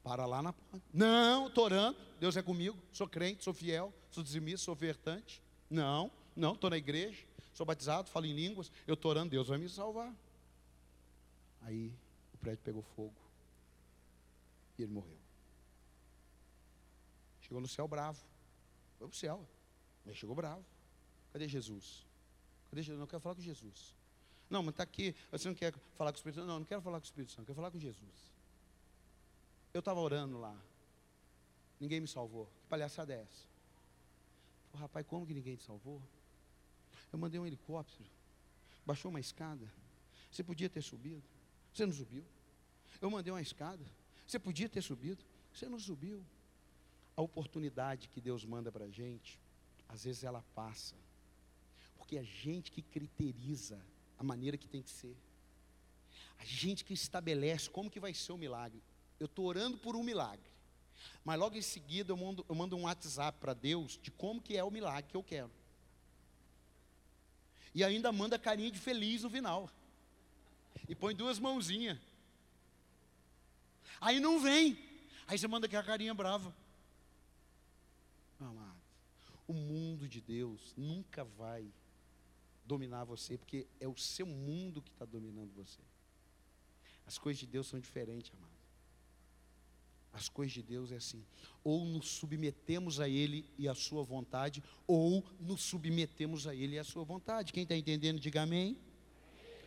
Para 0.03 0.27
lá 0.27 0.43
na 0.43 0.53
porta. 0.53 0.81
Não, 0.93 1.49
estou 1.49 1.65
orando. 1.65 1.99
Deus 2.19 2.37
é 2.37 2.43
comigo. 2.43 2.77
Sou 2.93 3.09
crente, 3.09 3.45
sou 3.45 3.53
fiel, 3.53 3.93
sou 4.11 4.23
dizimista, 4.23 4.65
sou 4.65 4.75
vertante. 4.75 5.43
Não, 5.69 6.11
não, 6.35 6.55
estou 6.55 6.71
na 6.71 6.77
igreja. 6.77 7.27
Sou 7.53 7.67
batizado, 7.67 8.09
falo 8.09 8.27
em 8.27 8.35
línguas. 8.35 8.71
Eu 8.87 8.95
estou 8.95 9.11
orando, 9.11 9.31
Deus 9.31 9.49
vai 9.49 9.59
me 9.59 9.69
salvar. 9.69 10.15
Aí 11.63 11.93
o 12.33 12.39
prédio 12.39 12.63
pegou 12.65 12.83
fogo. 12.83 13.15
E 14.79 14.83
ele 14.83 14.93
morreu. 14.93 15.19
Chegou 17.41 17.61
no 17.61 17.69
céu 17.69 17.89
bravo. 17.89 18.21
Foi 18.97 19.09
para 19.09 19.15
o 19.15 19.19
céu. 19.19 19.47
Mas 20.05 20.17
chegou 20.17 20.35
bravo. 20.37 20.65
Cadê 21.33 21.49
Jesus? 21.49 22.07
Cadê 22.71 22.83
Jesus? 22.83 23.01
Não 23.01 23.07
quero 23.07 23.21
falar 23.21 23.35
com 23.35 23.43
Jesus. 23.43 23.98
Não, 24.51 24.63
mas 24.63 24.73
está 24.73 24.83
aqui. 24.83 25.15
Você 25.31 25.49
não 25.49 25.55
quer 25.55 25.75
falar 25.97 26.13
com 26.13 26.17
o 26.17 26.19
Espírito 26.19 26.37
Santo? 26.37 26.47
Não, 26.47 26.59
não 26.59 26.67
quero 26.67 26.81
falar 26.81 26.99
com 26.99 27.05
o 27.05 27.07
Espírito 27.07 27.33
Santo. 27.33 27.47
Quero 27.47 27.57
falar 27.57 27.71
com 27.71 27.79
Jesus. 27.79 28.33
Eu 29.75 29.81
estava 29.81 30.01
orando 30.01 30.39
lá. 30.39 30.57
Ninguém 31.79 32.01
me 32.01 32.09
salvou. 32.09 32.47
Que 32.47 32.69
palhaçada 32.69 33.13
é 33.13 33.21
essa? 33.21 33.47
Pô, 34.73 34.79
rapaz, 34.79 35.07
como 35.07 35.27
que 35.27 35.35
ninguém 35.35 35.57
te 35.57 35.65
salvou? 35.65 36.03
Eu 37.13 37.19
mandei 37.19 37.39
um 37.39 37.47
helicóptero. 37.47 38.09
Baixou 38.85 39.11
uma 39.11 39.21
escada. 39.21 39.71
Você 40.31 40.43
podia 40.43 40.69
ter 40.69 40.83
subido. 40.83 41.23
Você 41.73 41.85
não 41.85 41.93
subiu. 41.93 42.25
Eu 43.01 43.11
mandei 43.11 43.33
uma 43.33 43.43
escada. 43.43 43.85
Você 44.27 44.39
podia 44.39 44.69
ter 44.69 44.83
subido. 44.83 45.25
Você 45.53 45.69
não 45.69 45.79
subiu. 45.79 46.25
A 47.17 47.23
oportunidade 47.23 48.09
que 48.09 48.21
Deus 48.21 48.45
manda 48.45 48.71
para 48.71 48.85
a 48.85 48.91
gente, 48.91 49.39
às 49.89 50.05
vezes 50.05 50.25
ela 50.25 50.43
passa. 50.55 50.95
Porque 51.97 52.17
é 52.17 52.21
a 52.21 52.25
gente 52.25 52.71
que 52.71 52.81
criteriza 52.81 53.81
a 54.19 54.23
maneira 54.23 54.57
que 54.57 54.69
tem 54.69 54.83
que 54.83 54.91
ser. 54.91 55.17
A 56.39 56.45
gente 56.45 56.85
que 56.85 56.93
estabelece 56.93 57.71
como 57.71 57.91
que 57.91 58.01
vai 58.01 58.13
ser 58.15 58.33
o 58.33 58.39
milagre. 58.39 58.83
Eu 59.19 59.27
estou 59.27 59.47
orando 59.47 59.79
por 59.79 59.97
um 59.97 60.03
milagre. 60.03 60.49
Mas 61.25 61.39
logo 61.39 61.57
em 61.57 61.63
seguida 61.63 62.13
eu 62.13 62.17
mando, 62.17 62.45
eu 62.49 62.55
mando 62.55 62.77
um 62.77 62.83
WhatsApp 62.83 63.39
para 63.39 63.55
Deus 63.55 63.99
de 64.03 64.11
como 64.11 64.41
que 64.41 64.57
é 64.57 64.65
o 64.65 64.71
milagre 64.71 65.11
que 65.11 65.17
eu 65.17 65.23
quero. 65.23 65.51
E 67.75 67.85
ainda 67.85 68.11
manda 68.11 68.39
carinha 68.39 68.71
de 68.71 68.79
feliz 68.79 69.23
no 69.23 69.31
final. 69.31 69.71
E 70.89 70.95
põe 70.95 71.15
duas 71.15 71.39
mãozinhas. 71.39 71.99
Aí 74.01 74.21
não 74.21 74.41
vem. 74.41 74.79
Aí 75.27 75.39
você 75.39 75.47
manda 75.47 75.67
aquela 75.67 75.85
carinha 75.85 76.15
brava. 76.15 76.55
Amado, 78.41 78.81
o 79.47 79.53
mundo 79.53 80.09
de 80.09 80.21
Deus 80.21 80.73
nunca 80.77 81.25
vai 81.25 81.69
dominar 82.69 83.05
você, 83.05 83.39
porque 83.39 83.67
é 83.81 83.89
o 83.89 83.97
seu 83.97 84.27
mundo 84.27 84.83
que 84.83 84.91
está 84.91 85.05
dominando 85.05 85.53
você. 85.55 85.81
As 87.07 87.17
coisas 87.17 87.41
de 87.41 87.47
Deus 87.47 87.67
são 87.67 87.81
diferentes, 87.81 88.31
amado. 88.33 88.53
As 90.13 90.29
coisas 90.29 90.53
de 90.53 90.63
Deus 90.63 90.93
é 90.93 90.97
assim: 90.97 91.25
ou 91.65 91.85
nos 91.85 92.09
submetemos 92.09 93.01
a 93.01 93.09
Ele 93.09 93.51
e 93.57 93.69
a 93.69 93.75
Sua 93.75 94.03
vontade, 94.03 94.63
ou 94.87 95.25
nos 95.41 95.63
submetemos 95.63 96.47
a 96.47 96.55
Ele 96.55 96.77
e 96.77 96.79
a 96.79 96.85
Sua 96.85 97.05
vontade. 97.05 97.53
Quem 97.53 97.63
está 97.63 97.77
entendendo, 97.77 98.21
diga 98.21 98.43
amém. 98.43 98.79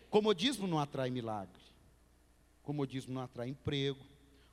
Comodismo 0.09 0.67
não 0.67 0.77
atrai 0.77 1.09
milagre, 1.09 1.61
comodismo 2.61 3.13
não 3.13 3.21
atrai 3.21 3.47
emprego, 3.47 4.05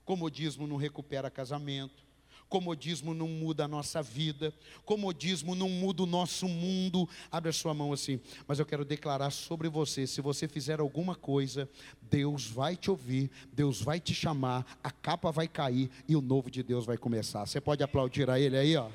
comodismo 0.04 0.66
não 0.66 0.76
recupera 0.76 1.30
casamento, 1.30 2.06
Comodismo 2.48 3.12
não 3.12 3.28
muda 3.28 3.64
a 3.64 3.68
nossa 3.68 4.02
vida, 4.02 4.54
comodismo 4.84 5.54
não 5.54 5.68
muda 5.68 6.02
o 6.02 6.06
nosso 6.06 6.48
mundo. 6.48 7.08
Abre 7.30 7.50
a 7.50 7.52
sua 7.52 7.74
mão 7.74 7.92
assim. 7.92 8.20
Mas 8.46 8.58
eu 8.58 8.64
quero 8.64 8.84
declarar 8.84 9.30
sobre 9.30 9.68
você: 9.68 10.06
se 10.06 10.20
você 10.20 10.48
fizer 10.48 10.80
alguma 10.80 11.14
coisa, 11.14 11.68
Deus 12.00 12.46
vai 12.46 12.74
te 12.74 12.90
ouvir, 12.90 13.30
Deus 13.52 13.82
vai 13.82 14.00
te 14.00 14.14
chamar, 14.14 14.78
a 14.82 14.90
capa 14.90 15.30
vai 15.30 15.46
cair 15.46 15.90
e 16.08 16.16
o 16.16 16.22
novo 16.22 16.50
de 16.50 16.62
Deus 16.62 16.87
vai 16.87 16.96
começar. 16.96 17.44
Você 17.46 17.61
pode 17.61 17.82
aplaudir 17.82 18.30
a 18.30 18.40
Ele 18.40 18.56
aí, 18.56 18.76
ó. 18.76 18.88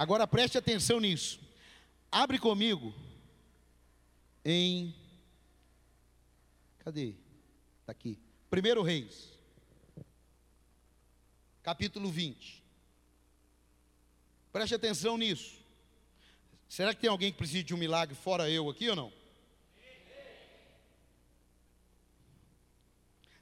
Agora 0.00 0.26
preste 0.26 0.56
atenção 0.56 0.98
nisso. 0.98 1.38
Abre 2.10 2.38
comigo 2.38 2.94
em. 4.44 4.94
Cadê? 6.78 7.14
Está 7.90 7.98
aqui. 7.98 8.16
Primeiro 8.48 8.82
Reis, 8.82 9.36
capítulo 11.60 12.08
20. 12.08 12.62
Preste 14.52 14.74
atenção 14.76 15.18
nisso. 15.18 15.58
Será 16.68 16.94
que 16.94 17.00
tem 17.00 17.10
alguém 17.10 17.32
que 17.32 17.38
precisa 17.38 17.64
de 17.64 17.74
um 17.74 17.76
milagre 17.76 18.14
fora 18.14 18.48
eu 18.48 18.70
aqui 18.70 18.88
ou 18.88 18.94
não? 18.94 19.12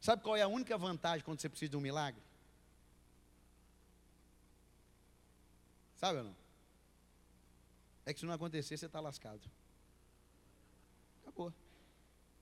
Sabe 0.00 0.22
qual 0.22 0.34
é 0.34 0.40
a 0.40 0.48
única 0.48 0.78
vantagem 0.78 1.22
quando 1.22 1.40
você 1.40 1.48
precisa 1.50 1.70
de 1.70 1.76
um 1.76 1.80
milagre? 1.80 2.22
Sabe 5.96 6.18
ou 6.20 6.24
não? 6.24 6.36
É 8.06 8.14
que 8.14 8.20
se 8.20 8.24
não 8.24 8.32
acontecer, 8.32 8.78
você 8.78 8.86
está 8.86 9.00
lascado. 9.00 9.42
Acabou. 11.20 11.52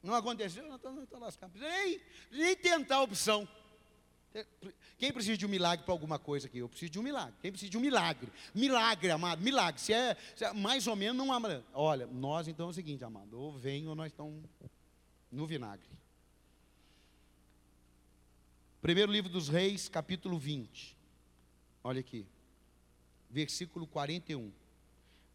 Não 0.02 0.14
aconteceu, 0.14 0.66
não 0.66 0.76
estou 0.76 1.18
lascado. 1.18 1.58
Nem, 1.58 2.00
nem 2.30 2.56
tentar 2.56 2.96
a 2.96 3.02
opção. 3.02 3.48
Quem 4.98 5.12
precisa 5.12 5.36
de 5.36 5.46
um 5.46 5.48
milagre 5.48 5.84
para 5.84 5.94
alguma 5.94 6.18
coisa 6.18 6.46
aqui? 6.46 6.58
Eu 6.58 6.68
preciso 6.68 6.92
de 6.92 6.98
um 6.98 7.02
milagre. 7.02 7.34
Quem 7.40 7.50
precisa 7.50 7.70
de 7.70 7.78
um 7.78 7.80
milagre? 7.80 8.30
Milagre, 8.54 9.10
amado, 9.10 9.42
milagre. 9.42 9.80
Se 9.80 9.92
é, 9.92 10.16
se 10.34 10.44
é 10.44 10.52
mais 10.52 10.86
ou 10.86 10.96
menos, 10.96 11.16
não 11.16 11.32
há. 11.32 11.62
Olha, 11.72 12.06
nós 12.06 12.48
então 12.48 12.66
é 12.66 12.70
o 12.70 12.72
seguinte, 12.72 13.04
amado. 13.04 13.38
Ou 13.38 13.52
vem 13.52 13.86
ou 13.88 13.94
nós 13.94 14.12
estamos 14.12 14.44
no 15.30 15.46
vinagre. 15.46 15.88
Primeiro 18.80 19.10
livro 19.10 19.30
dos 19.30 19.48
Reis, 19.48 19.88
capítulo 19.88 20.38
20. 20.38 20.96
Olha 21.82 22.00
aqui. 22.00 22.26
Versículo 23.30 23.86
41. 23.86 24.52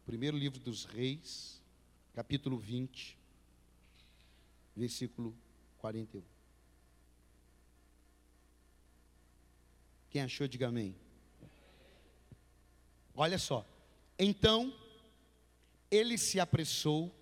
Primeiro 0.06 0.36
livro 0.36 0.58
dos 0.58 0.84
Reis, 0.84 1.60
capítulo 2.14 2.58
20 2.58 3.21
versículo 4.76 5.36
41. 5.78 6.22
Quem 10.10 10.22
achou, 10.22 10.46
diga 10.46 10.68
amém. 10.68 10.94
Olha 13.14 13.38
só. 13.38 13.66
Então, 14.18 14.72
ele 15.90 16.16
se 16.16 16.38
apressou 16.38 17.14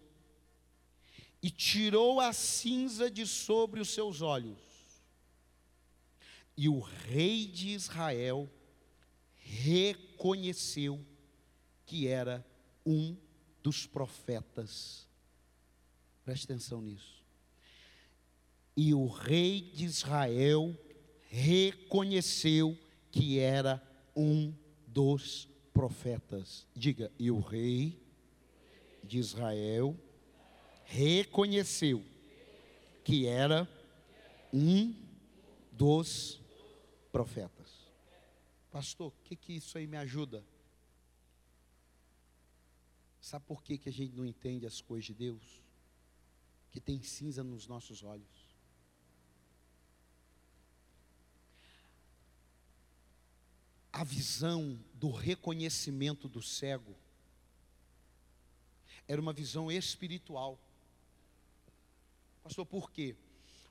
e 1.43 1.51
tirou 1.51 2.21
a 2.21 2.33
cinza 2.33 3.11
de 3.11 3.27
sobre 3.27 3.81
os 3.81 3.91
seus 3.91 4.21
olhos. 4.23 4.59
E 6.57 6.69
o 6.69 6.81
rei 6.81 7.47
de 7.47 7.71
Israel 7.71 8.51
reconheceu 9.37 11.05
que 11.87 12.07
era 12.07 12.47
um 12.85 13.17
dos 13.63 13.87
profetas. 13.87 15.09
Preste 16.25 16.45
atenção 16.45 16.83
nisso. 16.83 17.20
E 18.83 18.95
o 18.95 19.09
rei 19.09 19.61
de 19.75 19.85
Israel 19.85 20.75
reconheceu 21.29 22.79
que 23.13 23.39
era 23.39 23.79
um 24.17 24.55
dos 24.87 25.47
profetas. 25.71 26.67
Diga, 26.75 27.13
e 27.19 27.31
o 27.31 27.41
rei 27.41 28.03
de 29.05 29.19
Israel 29.19 29.95
reconheceu 30.87 32.03
que 33.05 33.27
era 33.27 33.69
um 34.51 34.95
dos 35.73 36.41
profetas. 37.13 37.87
Pastor, 38.71 39.09
o 39.09 39.25
que, 39.25 39.37
que 39.37 39.53
isso 39.53 39.77
aí 39.77 39.87
me 39.87 39.99
ajuda? 39.99 40.43
Sabe 43.21 43.45
por 43.45 43.63
que, 43.63 43.77
que 43.77 43.91
a 43.91 43.93
gente 43.93 44.17
não 44.17 44.25
entende 44.25 44.65
as 44.65 44.81
coisas 44.81 45.05
de 45.05 45.13
Deus? 45.13 45.63
Que 46.71 46.81
tem 46.81 47.03
cinza 47.03 47.45
nos 47.45 47.67
nossos 47.67 48.03
olhos. 48.03 48.40
A 54.01 54.05
visão 54.05 54.83
do 54.95 55.11
reconhecimento 55.11 56.27
do 56.27 56.41
cego 56.41 56.97
era 59.07 59.21
uma 59.21 59.31
visão 59.31 59.71
espiritual. 59.71 60.59
Pastor, 62.43 62.65
por 62.65 62.91
quê? 62.91 63.15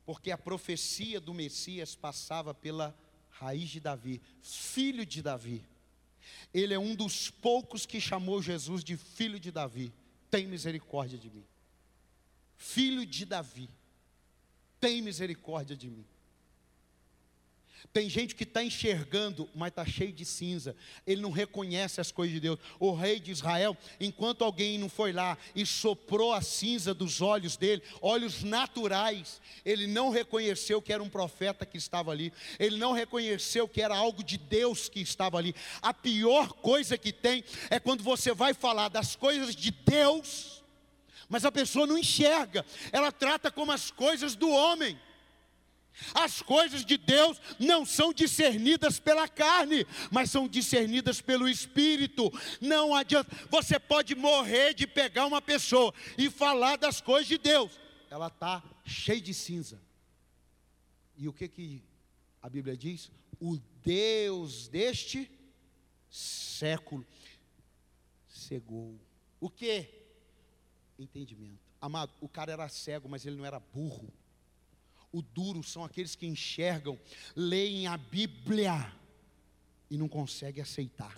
Porque 0.06 0.30
a 0.30 0.38
profecia 0.38 1.20
do 1.20 1.34
Messias 1.34 1.96
passava 1.96 2.54
pela 2.54 2.96
raiz 3.32 3.72
de 3.72 3.80
Davi, 3.80 4.22
filho 4.44 5.04
de 5.04 5.24
Davi. 5.24 5.65
Ele 6.54 6.76
é 6.76 6.80
um 6.80 6.94
dos 6.94 7.32
poucos 7.32 7.88
que 7.88 8.00
chamou 8.00 8.39
Jesus 8.39 8.84
de 8.84 8.98
filho 8.98 9.39
de 9.39 9.52
Davi. 9.52 9.92
Tem 10.30 10.46
misericórdia 10.46 11.18
de 11.18 11.32
mim. 11.32 11.46
Filho 12.56 13.04
de 13.04 13.26
Davi. 13.26 13.68
Tem 14.80 15.02
misericórdia 15.02 15.76
de 15.76 15.89
mim. 15.89 16.06
Tem 17.92 18.10
gente 18.10 18.36
que 18.36 18.44
está 18.44 18.63
enxergando, 18.63 19.50
mas 19.56 19.70
está 19.70 19.86
cheio 19.86 20.12
de 20.13 20.24
cinza. 20.24 20.76
Ele 21.08 21.22
não 21.22 21.32
reconhece 21.32 22.00
as 22.00 22.12
coisas 22.12 22.34
de 22.34 22.39
Deus. 22.39 22.60
O 22.80 22.94
rei 22.94 23.20
de 23.20 23.32
Israel, 23.32 23.76
enquanto 24.00 24.44
alguém 24.44 24.78
não 24.78 24.89
foi 24.89 25.12
lá 25.12 25.38
e 25.56 25.65
soprou 25.65 26.34
a 26.34 26.42
cinza 26.42 26.94
dos 26.94 27.20
olhos 27.22 27.58
dele, 27.58 27.82
olhos 28.02 28.44
naturais, 28.44 29.42
ele 29.65 29.88
não 29.88 30.10
reconheceu 30.10 30.82
que 30.82 30.94
era 30.94 31.02
um 31.02 31.10
profeta 31.10 31.65
que 31.65 31.78
estava 31.78 32.12
ali. 32.12 32.32
Ele 32.60 32.78
não 32.78 32.92
reconheceu 32.92 33.68
que 33.68 33.82
era 33.82 33.96
algo 33.96 34.24
de 34.24 34.38
Deus 34.38 34.88
que 34.88 35.00
estava 35.00 35.38
ali. 35.38 35.56
A 35.82 35.94
pior 35.94 36.54
coisa 36.54 36.98
que 36.98 37.12
tem 37.12 37.44
é 37.70 37.80
quando 37.80 38.04
você 38.04 38.34
vai 38.34 38.54
falar 38.54 38.89
das 38.89 39.15
coisas 39.15 39.56
de 39.56 39.72
Deus 39.72 40.60
Mas 41.30 41.46
a 41.46 41.52
pessoa 41.52 41.86
não 41.86 41.98
enxerga, 41.98 42.65
ela 42.92 43.12
trata 43.12 43.52
como 43.52 43.72
as 43.72 43.92
coisas 43.92 44.36
do 44.36 44.50
homem. 44.50 45.00
As 46.14 46.42
coisas 46.42 46.86
de 46.86 46.98
Deus 46.98 47.40
não 47.60 47.86
são 47.86 48.14
discernidas 48.14 49.00
pela 49.00 49.28
carne, 49.28 49.86
mas 50.12 50.32
são 50.32 50.48
discernidas 50.48 51.22
pelo 51.22 51.48
Espírito. 51.48 52.32
Não 52.62 52.94
adianta, 52.94 53.36
você 53.50 53.80
pode 53.80 54.16
morrer 54.16 54.74
de 54.74 54.88
pegar 54.88 55.26
uma 55.26 55.42
pessoa 55.42 55.94
e 56.18 56.30
falar 56.30 56.78
das 56.78 57.02
coisas 57.02 57.28
de 57.28 57.38
Deus, 57.38 57.80
ela 58.10 58.28
está 58.28 58.64
cheia 58.86 59.22
de 59.22 59.34
cinza. 59.34 59.80
E 61.18 61.28
o 61.28 61.34
que, 61.34 61.48
que 61.48 61.84
a 62.42 62.50
Bíblia 62.50 62.76
diz? 62.76 63.12
O 63.40 63.58
Deus 63.84 64.68
deste 64.68 65.30
século 66.10 67.06
cegou. 68.28 69.00
O 69.40 69.50
que? 69.50 69.88
Entendimento. 70.98 71.60
Amado, 71.82 72.12
o 72.20 72.28
cara 72.28 72.52
era 72.52 72.68
cego, 72.68 73.08
mas 73.08 73.26
ele 73.26 73.36
não 73.36 73.46
era 73.46 73.60
burro. 73.60 74.12
O 75.12 75.22
duro 75.22 75.63
são 75.63 75.84
aqueles 75.84 76.15
que 76.15 76.28
enxergam, 76.28 77.00
leem 77.36 77.88
a 77.88 77.98
Bíblia 77.98 78.93
e 79.89 79.98
não 79.98 80.08
conseguem 80.08 80.62
aceitar. 80.62 81.15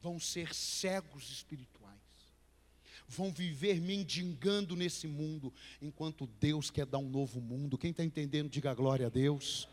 Vão 0.00 0.20
ser 0.20 0.54
cegos 0.54 1.30
espirituais. 1.30 1.94
Vão 3.08 3.32
viver 3.32 3.80
mendigando 3.80 4.76
nesse 4.76 5.06
mundo, 5.06 5.52
enquanto 5.80 6.26
Deus 6.26 6.70
quer 6.70 6.86
dar 6.86 6.98
um 6.98 7.08
novo 7.08 7.40
mundo. 7.40 7.76
Quem 7.76 7.90
está 7.90 8.04
entendendo, 8.04 8.48
diga 8.48 8.72
glória 8.72 9.06
a 9.06 9.10
Deus. 9.10 9.68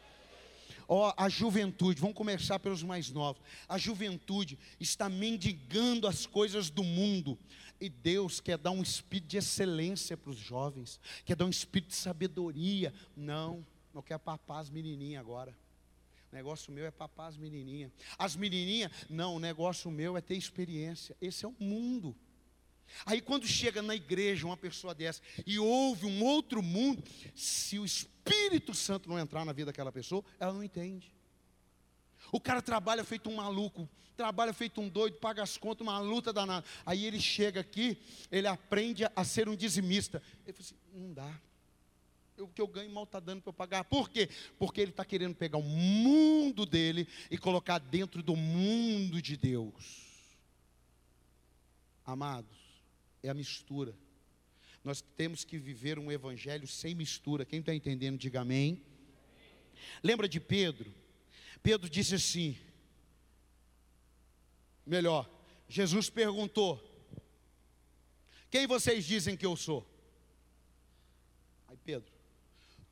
Ó, 0.94 1.08
oh, 1.08 1.14
a 1.16 1.30
juventude, 1.30 2.02
vamos 2.02 2.18
começar 2.18 2.60
pelos 2.60 2.84
mais 2.84 3.10
novos. 3.12 3.42
A 3.66 3.78
juventude 3.78 4.60
está 4.78 5.08
mendigando 5.08 6.06
as 6.06 6.26
coisas 6.26 6.70
do 6.70 6.84
mundo. 6.84 7.40
E 7.80 7.88
Deus 7.88 8.42
quer 8.42 8.58
dar 8.58 8.72
um 8.72 8.82
espírito 8.82 9.30
de 9.30 9.38
excelência 9.38 10.18
para 10.18 10.32
os 10.32 10.38
jovens, 10.38 11.00
quer 11.24 11.38
dar 11.38 11.46
um 11.46 11.50
espírito 11.50 11.92
de 11.92 11.96
sabedoria. 11.96 12.94
Não, 13.16 13.66
não 13.94 14.02
quer 14.02 14.20
papar 14.20 14.60
as 14.60 14.70
menininhas 14.70 15.22
agora. 15.22 15.56
O 16.30 16.36
negócio 16.36 16.74
meu 16.74 16.86
é 16.86 16.92
papar 16.92 17.30
as 17.30 17.38
menininhas. 17.38 17.90
As 18.18 18.36
menininhas, 18.36 18.92
não, 19.10 19.36
o 19.36 19.40
negócio 19.40 19.90
meu 19.90 20.18
é 20.18 20.22
ter 20.22 20.36
experiência. 20.36 21.16
Esse 21.22 21.46
é 21.46 21.48
o 21.48 21.56
mundo. 21.58 22.14
Aí 23.06 23.22
quando 23.22 23.48
chega 23.48 23.82
na 23.82 23.96
igreja 23.96 24.46
uma 24.46 24.58
pessoa 24.58 24.94
dessa 24.94 25.22
e 25.46 25.58
ouve 25.58 26.06
um 26.06 26.22
outro 26.22 26.62
mundo, 26.62 27.02
se 27.34 27.80
o 27.80 27.86
Espírito 27.86 28.11
Santo 28.74 29.10
não 29.10 29.20
entrar 29.20 29.46
na 29.46 29.54
vida 29.54 29.68
daquela 29.68 29.92
pessoa, 29.92 30.24
ela 30.40 30.54
não 30.54 30.64
entende. 30.64 31.14
O 32.32 32.40
cara 32.40 32.62
trabalha 32.62 33.04
feito 33.04 33.30
um 33.30 33.36
maluco, 33.36 33.90
trabalha 34.16 34.54
feito 34.54 34.82
um 34.82 34.90
doido, 34.90 35.18
paga 35.18 35.42
as 35.42 35.58
contas, 35.58 35.82
uma 35.82 36.00
luta 36.00 36.34
danada. 36.34 36.66
Aí 36.86 37.06
ele 37.06 37.20
chega 37.20 37.62
aqui, 37.62 37.98
ele 38.32 38.48
aprende 38.48 39.04
a 39.16 39.24
ser 39.24 39.48
um 39.48 39.56
dizimista. 39.56 40.22
Ele 40.46 40.54
fala 40.54 40.66
assim: 40.66 40.76
não 40.94 41.14
dá. 41.14 41.42
O 42.38 42.48
que 42.48 42.62
eu 42.62 42.68
ganho 42.68 42.92
mal 42.92 43.04
está 43.04 43.20
dando 43.20 43.42
para 43.42 43.50
eu 43.50 43.54
pagar. 43.54 43.84
Por 43.84 44.10
quê? 44.10 44.30
Porque 44.58 44.82
ele 44.82 44.92
está 44.92 45.06
querendo 45.06 45.36
pegar 45.36 45.58
o 45.58 45.64
mundo 45.64 46.66
dele 46.66 47.08
e 47.30 47.38
colocar 47.38 47.78
dentro 47.78 48.24
do 48.24 48.36
mundo 48.36 49.22
de 49.22 49.38
Deus. 49.38 50.10
Amados, 52.06 52.58
é 53.22 53.30
a 53.30 53.34
mistura. 53.34 53.96
Nós 54.84 55.02
temos 55.16 55.44
que 55.44 55.58
viver 55.58 56.00
um 56.00 56.12
evangelho 56.12 56.68
sem 56.68 56.96
mistura. 56.96 57.46
Quem 57.46 57.60
está 57.60 57.74
entendendo, 57.74 58.18
diga 58.18 58.42
amém. 58.42 58.84
Lembra 60.04 60.28
de 60.28 60.40
Pedro? 60.40 60.92
Pedro 61.62 61.90
disse 61.90 62.16
assim: 62.16 62.58
melhor, 64.86 65.30
Jesus 65.70 66.10
perguntou: 66.10 66.82
Quem 68.50 68.68
vocês 68.68 69.06
dizem 69.06 69.38
que 69.38 69.46
eu 69.46 69.56
sou? 69.56 69.88
Aí 71.68 71.78
Pedro, 71.78 72.12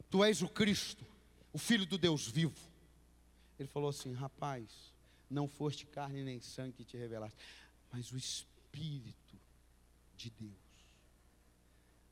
tu 0.10 0.23
és 0.23 0.41
o 0.41 0.47
Cristo, 0.47 1.06
o 1.52 1.58
Filho 1.58 1.86
do 1.86 1.97
Deus 1.97 2.28
vivo. 2.28 2.58
Ele 3.60 3.67
falou 3.67 3.89
assim: 3.89 4.13
Rapaz, 4.13 4.93
não 5.30 5.47
foste 5.47 5.86
carne 5.86 6.23
nem 6.23 6.39
sangue 6.39 6.73
que 6.73 6.86
te 6.86 6.97
revelaste, 6.97 7.38
mas 7.91 8.12
o 8.12 8.17
Espírito 8.17 9.38
de 10.15 10.30
Deus. 10.30 10.68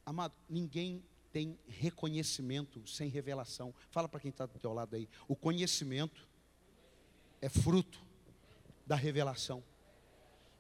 Amado, 0.08 0.38
ninguém 0.48 1.04
tem 1.34 1.60
reconhecimento 1.68 2.82
sem 2.88 3.10
revelação. 3.10 3.76
Fala 3.92 4.08
para 4.08 4.22
quem 4.22 4.30
está 4.30 4.46
do 4.46 4.58
teu 4.58 4.72
lado 4.72 4.96
aí. 4.96 5.10
O 5.28 5.36
conhecimento 5.36 6.26
é 7.42 7.50
fruto 7.50 8.00
da 8.86 8.96
revelação. 8.96 9.62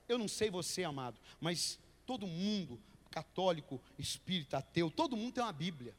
Eu 0.05 0.17
não 0.17 0.27
sei 0.27 0.49
você, 0.49 0.83
amado, 0.83 1.17
mas 1.39 1.79
todo 2.05 2.27
mundo, 2.27 2.77
católico, 3.09 3.81
espírita, 3.97 4.57
ateu, 4.57 4.91
todo 4.91 5.15
mundo 5.15 5.35
tem 5.35 5.43
uma 5.45 5.53
Bíblia. 5.53 5.95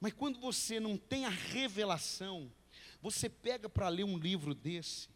Mas 0.00 0.12
quando 0.12 0.40
você 0.40 0.80
não 0.80 0.96
tem 0.96 1.24
a 1.26 1.30
revelação, 1.30 2.50
você 3.00 3.28
pega 3.28 3.68
para 3.68 3.88
ler 3.88 4.02
um 4.02 4.18
livro 4.18 4.52
desse, 4.52 5.08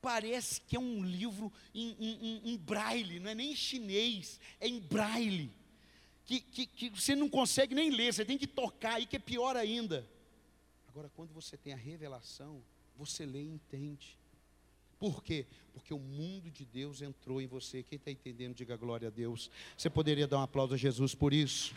parece 0.00 0.60
que 0.60 0.76
é 0.76 0.78
um 0.78 1.02
livro 1.02 1.52
em, 1.74 1.96
em, 1.98 2.52
em, 2.52 2.56
braille, 2.56 3.18
não 3.18 3.28
é 3.28 3.34
nem 3.34 3.50
em 3.50 3.56
chinês, 3.56 4.38
é 4.60 4.68
em 4.68 4.78
braille. 4.78 5.52
Que, 6.28 6.40
que, 6.42 6.66
que 6.66 6.90
você 6.90 7.16
não 7.16 7.26
consegue 7.26 7.74
nem 7.74 7.88
ler, 7.88 8.12
você 8.12 8.22
tem 8.22 8.36
que 8.36 8.46
tocar 8.46 8.96
aí, 8.96 9.06
que 9.06 9.16
é 9.16 9.18
pior 9.18 9.56
ainda. 9.56 10.06
Agora, 10.86 11.10
quando 11.16 11.32
você 11.32 11.56
tem 11.56 11.72
a 11.72 11.76
revelação, 11.76 12.62
você 12.98 13.24
lê 13.24 13.40
e 13.40 13.48
entende. 13.48 14.18
Por 14.98 15.24
quê? 15.24 15.46
Porque 15.72 15.94
o 15.94 15.98
mundo 15.98 16.50
de 16.50 16.66
Deus 16.66 17.00
entrou 17.00 17.40
em 17.40 17.46
você. 17.46 17.82
Quem 17.82 17.96
está 17.96 18.10
entendendo, 18.10 18.54
diga 18.54 18.76
glória 18.76 19.08
a 19.08 19.10
Deus. 19.10 19.50
Você 19.74 19.88
poderia 19.88 20.26
dar 20.26 20.36
um 20.36 20.42
aplauso 20.42 20.74
a 20.74 20.76
Jesus 20.76 21.14
por 21.14 21.32
isso? 21.32 21.74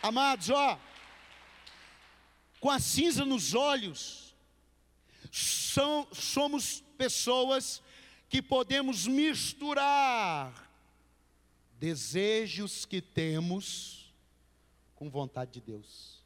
Amados, 0.00 0.50
ó, 0.50 0.78
com 2.60 2.70
a 2.70 2.78
cinza 2.78 3.24
nos 3.24 3.54
olhos, 3.54 4.36
são, 5.32 6.06
somos 6.12 6.80
pessoas 6.96 7.82
que 8.28 8.40
podemos 8.40 9.08
misturar 9.08 10.69
desejos 11.80 12.84
que 12.84 13.00
temos 13.00 14.14
com 14.94 15.08
vontade 15.08 15.52
de 15.52 15.62
Deus. 15.62 16.22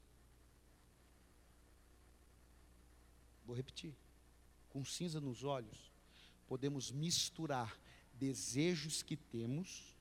Vou 3.46 3.54
repetir. 3.54 3.94
Com 4.68 4.84
cinza 4.84 5.20
nos 5.20 5.44
olhos, 5.44 5.92
podemos 6.48 6.90
misturar 6.90 7.78
desejos 8.14 9.00
que 9.00 9.16
temos 9.16 9.96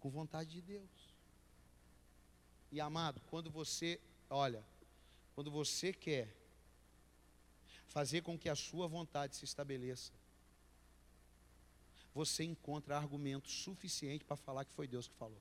com 0.00 0.08
vontade 0.08 0.52
de 0.52 0.62
Deus. 0.62 1.14
E 2.70 2.80
amado, 2.80 3.20
quando 3.28 3.50
você, 3.50 4.00
olha, 4.30 4.64
quando 5.34 5.50
você 5.50 5.92
quer 5.92 6.34
fazer 7.88 8.22
com 8.22 8.38
que 8.38 8.48
a 8.48 8.56
sua 8.56 8.88
vontade 8.88 9.36
se 9.36 9.44
estabeleça, 9.44 10.10
você 12.14 12.44
encontra 12.44 12.96
argumento 12.96 13.50
suficiente 13.50 14.24
para 14.24 14.36
falar 14.36 14.64
que 14.64 14.72
foi 14.72 14.86
Deus 14.86 15.08
que 15.08 15.14
falou. 15.14 15.40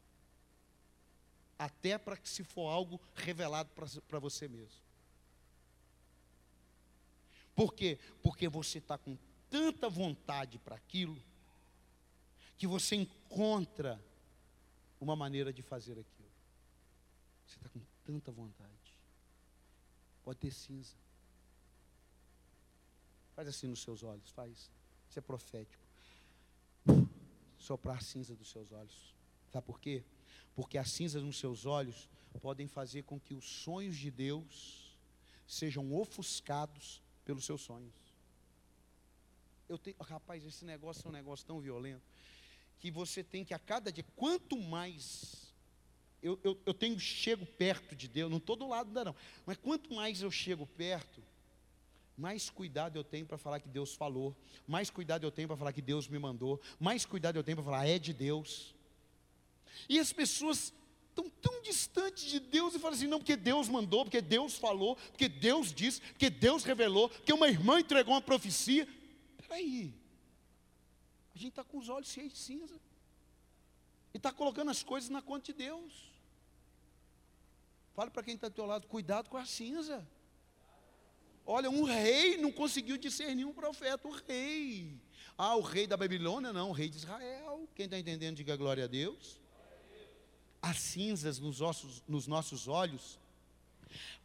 Até 1.58 1.98
para 1.98 2.18
que 2.18 2.30
se 2.30 2.44
for 2.44 2.70
algo 2.70 3.00
revelado 3.14 3.70
para 4.08 4.20
você 4.20 4.48
mesmo. 4.48 4.82
Por 7.54 7.74
quê? 7.74 8.00
Porque 8.24 8.48
você 8.48 8.78
está 8.78 8.98
com 8.98 9.18
tanta 9.50 9.90
vontade 9.90 10.58
para 10.58 10.76
aquilo, 10.76 11.22
que 12.58 12.66
você 12.66 12.96
encontra 12.96 14.02
uma 15.00 15.16
maneira 15.16 15.52
de 15.52 15.62
fazer 15.62 15.94
aquilo. 16.00 16.32
Você 17.46 17.58
está 17.58 17.70
com 17.70 17.82
tanta 18.06 18.32
vontade. 18.32 18.72
Pode 20.24 20.40
ter 20.40 20.52
cinza. 20.52 20.96
Faz 23.36 23.48
assim 23.48 23.68
nos 23.68 23.82
seus 23.82 24.04
olhos, 24.04 24.30
faz. 24.32 24.72
Isso 25.10 25.20
é 25.20 25.22
profético. 25.22 25.81
Soprar 27.62 27.98
a 27.98 28.02
cinza 28.02 28.36
dos 28.36 28.50
seus 28.50 28.72
olhos. 28.72 29.14
Sabe 29.52 29.66
por 29.66 29.80
quê? 29.80 30.04
Porque 30.56 30.78
as 30.78 30.90
cinzas 30.92 31.24
nos 31.24 31.38
seus 31.38 31.66
olhos 31.66 32.10
podem 32.42 32.68
fazer 32.68 33.04
com 33.04 33.20
que 33.20 33.34
os 33.34 33.46
sonhos 33.46 33.98
de 33.98 34.10
Deus 34.10 34.98
sejam 35.46 35.94
ofuscados 35.94 37.02
pelos 37.24 37.46
seus 37.46 37.62
sonhos. 37.62 37.94
Eu 39.70 39.78
tenho, 39.78 39.96
rapaz, 40.02 40.44
esse 40.46 40.66
negócio 40.66 41.06
é 41.06 41.10
um 41.10 41.14
negócio 41.14 41.46
tão 41.46 41.60
violento 41.60 42.04
que 42.80 42.90
você 42.90 43.24
tem 43.24 43.46
que 43.46 43.54
a 43.54 43.60
cada 43.60 43.92
dia, 43.92 44.04
quanto 44.16 44.58
mais 44.58 45.54
eu, 46.22 46.40
eu, 46.44 46.60
eu 46.66 46.74
tenho 46.74 47.00
chego 47.00 47.46
perto 47.46 47.96
de 47.96 48.08
Deus, 48.08 48.30
não 48.30 48.38
estou 48.38 48.56
do 48.56 48.68
lado 48.68 48.92
da 48.92 49.06
não, 49.06 49.16
mas 49.46 49.58
quanto 49.58 49.94
mais 49.94 50.22
eu 50.22 50.32
chego 50.32 50.66
perto, 50.66 51.22
mais 52.22 52.52
cuidado 52.52 52.98
eu 53.00 53.04
tenho 53.04 53.26
para 53.26 53.36
falar 53.36 53.60
que 53.60 53.68
Deus 53.68 53.96
falou, 53.96 54.36
mais 54.68 54.92
cuidado 54.92 55.26
eu 55.26 55.32
tenho 55.32 55.48
para 55.48 55.58
falar 55.58 55.74
que 55.74 55.82
Deus 55.82 56.08
me 56.08 56.20
mandou, 56.20 56.62
mais 56.80 57.04
cuidado 57.04 57.38
eu 57.38 57.44
tenho 57.44 57.58
para 57.58 57.66
falar, 57.66 57.88
é 57.88 57.98
de 57.98 58.14
Deus. 58.14 58.76
E 59.90 59.98
as 59.98 60.14
pessoas 60.14 60.72
estão 61.10 61.28
tão 61.42 61.64
distantes 61.64 62.26
de 62.26 62.40
Deus 62.40 62.76
e 62.76 62.80
falam 62.80 62.96
assim: 62.96 63.08
não, 63.08 63.18
porque 63.18 63.36
Deus 63.36 63.68
mandou, 63.68 64.06
porque 64.06 64.22
Deus 64.22 64.56
falou, 64.56 64.96
porque 64.96 65.28
Deus 65.28 65.74
disse, 65.74 66.00
porque 66.00 66.30
Deus 66.30 66.64
revelou, 66.64 67.10
porque 67.10 67.34
uma 67.34 67.50
irmã 67.50 67.80
entregou 67.80 68.14
uma 68.14 68.22
profecia. 68.22 68.88
Peraí. 69.40 69.92
A 71.34 71.40
gente 71.40 71.50
está 71.50 71.64
com 71.64 71.80
os 71.80 71.90
olhos 71.90 72.08
cheios 72.08 72.34
de 72.34 72.38
cinza. 72.38 72.80
E 74.14 74.18
está 74.18 74.32
colocando 74.32 74.70
as 74.70 74.84
coisas 74.84 75.10
na 75.10 75.24
conta 75.24 75.46
de 75.46 75.54
Deus. 75.54 76.12
Fale 77.96 78.12
para 78.12 78.22
quem 78.22 78.36
está 78.36 78.48
do 78.48 78.54
teu 78.54 78.66
lado, 78.68 78.86
cuidado 78.86 79.28
com 79.28 79.38
a 79.38 79.46
cinza. 79.46 80.08
Olha, 81.46 81.70
um 81.70 81.84
rei 81.84 82.38
não 82.38 82.52
conseguiu 82.52 82.98
discernir 82.98 83.46
um 83.46 83.54
profeta, 83.54 84.08
o 84.08 84.12
rei. 84.12 85.00
Ah, 85.38 85.56
o 85.56 85.62
rei 85.62 85.88
da 85.88 85.98
Babilônia, 85.98 86.54
não, 86.54 86.70
o 86.70 86.74
rei 86.74 86.90
de 86.90 86.98
Israel. 86.98 87.68
Quem 87.76 87.86
está 87.86 87.98
entendendo, 87.98 88.36
diga 88.36 88.56
glória 88.56 88.86
a 88.86 88.88
Deus. 88.88 89.40
As 90.62 90.78
cinzas 90.78 91.40
nos, 91.40 91.62
ossos, 91.62 92.04
nos 92.08 92.28
nossos 92.28 92.68
olhos 92.68 93.20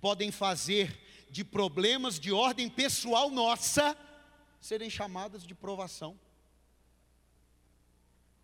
podem 0.01 0.31
fazer 0.31 1.01
de 1.31 1.43
problemas 1.43 2.21
de 2.21 2.33
ordem 2.33 2.69
pessoal 2.69 3.31
nossa 3.31 3.97
serem 4.61 4.91
chamadas 4.91 5.43
de 5.43 5.55
provação. 5.55 6.19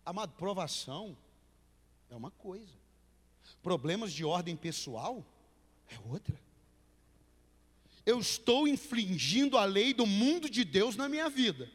Amado, 0.05 0.33
provação 0.33 1.17
é 2.09 2.15
uma 2.15 2.31
coisa, 2.31 2.73
problemas 3.61 4.11
de 4.11 4.25
ordem 4.25 4.55
pessoal 4.55 5.25
é 5.89 5.97
outra. 6.09 6.37
Eu 8.05 8.19
estou 8.19 8.67
infringindo 8.67 9.57
a 9.57 9.65
lei 9.65 9.93
do 9.93 10.05
mundo 10.05 10.49
de 10.49 10.63
Deus 10.63 10.95
na 10.95 11.07
minha 11.07 11.29
vida. 11.29 11.71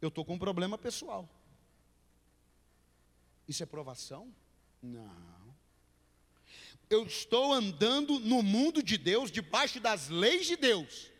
Eu 0.00 0.08
estou 0.08 0.24
com 0.24 0.34
um 0.34 0.38
problema 0.38 0.78
pessoal. 0.78 1.28
Isso 3.46 3.62
é 3.62 3.66
provação? 3.66 4.32
Não. 4.82 5.34
Eu 6.88 7.06
estou 7.06 7.52
andando 7.52 8.18
no 8.20 8.42
mundo 8.42 8.82
de 8.82 8.96
Deus, 8.96 9.30
debaixo 9.30 9.80
das 9.80 10.08
leis 10.08 10.46
de 10.46 10.56
Deus. 10.56 11.10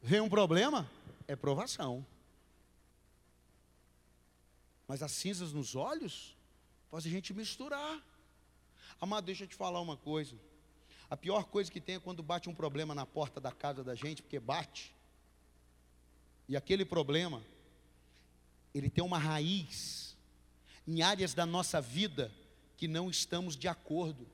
Vem 0.00 0.20
um 0.20 0.28
problema? 0.28 0.90
É 1.26 1.34
provação. 1.34 2.06
Mas 4.86 5.02
as 5.02 5.12
cinzas 5.12 5.52
nos 5.52 5.74
olhos 5.74 6.34
fazem 6.90 7.12
a 7.12 7.14
gente 7.14 7.34
misturar. 7.34 8.02
Amado, 9.00 9.26
deixa 9.26 9.44
eu 9.44 9.48
te 9.48 9.54
falar 9.54 9.80
uma 9.80 9.96
coisa. 9.96 10.34
A 11.10 11.16
pior 11.16 11.44
coisa 11.44 11.70
que 11.70 11.80
tem 11.80 11.96
é 11.96 12.00
quando 12.00 12.22
bate 12.22 12.48
um 12.48 12.54
problema 12.54 12.94
na 12.94 13.06
porta 13.06 13.40
da 13.40 13.50
casa 13.50 13.82
da 13.82 13.94
gente, 13.94 14.22
porque 14.22 14.38
bate. 14.38 14.94
E 16.46 16.56
aquele 16.56 16.84
problema, 16.84 17.42
ele 18.74 18.90
tem 18.90 19.02
uma 19.02 19.18
raiz 19.18 20.16
em 20.86 21.02
áreas 21.02 21.34
da 21.34 21.46
nossa 21.46 21.80
vida 21.80 22.32
que 22.76 22.86
não 22.86 23.10
estamos 23.10 23.56
de 23.56 23.68
acordo. 23.68 24.26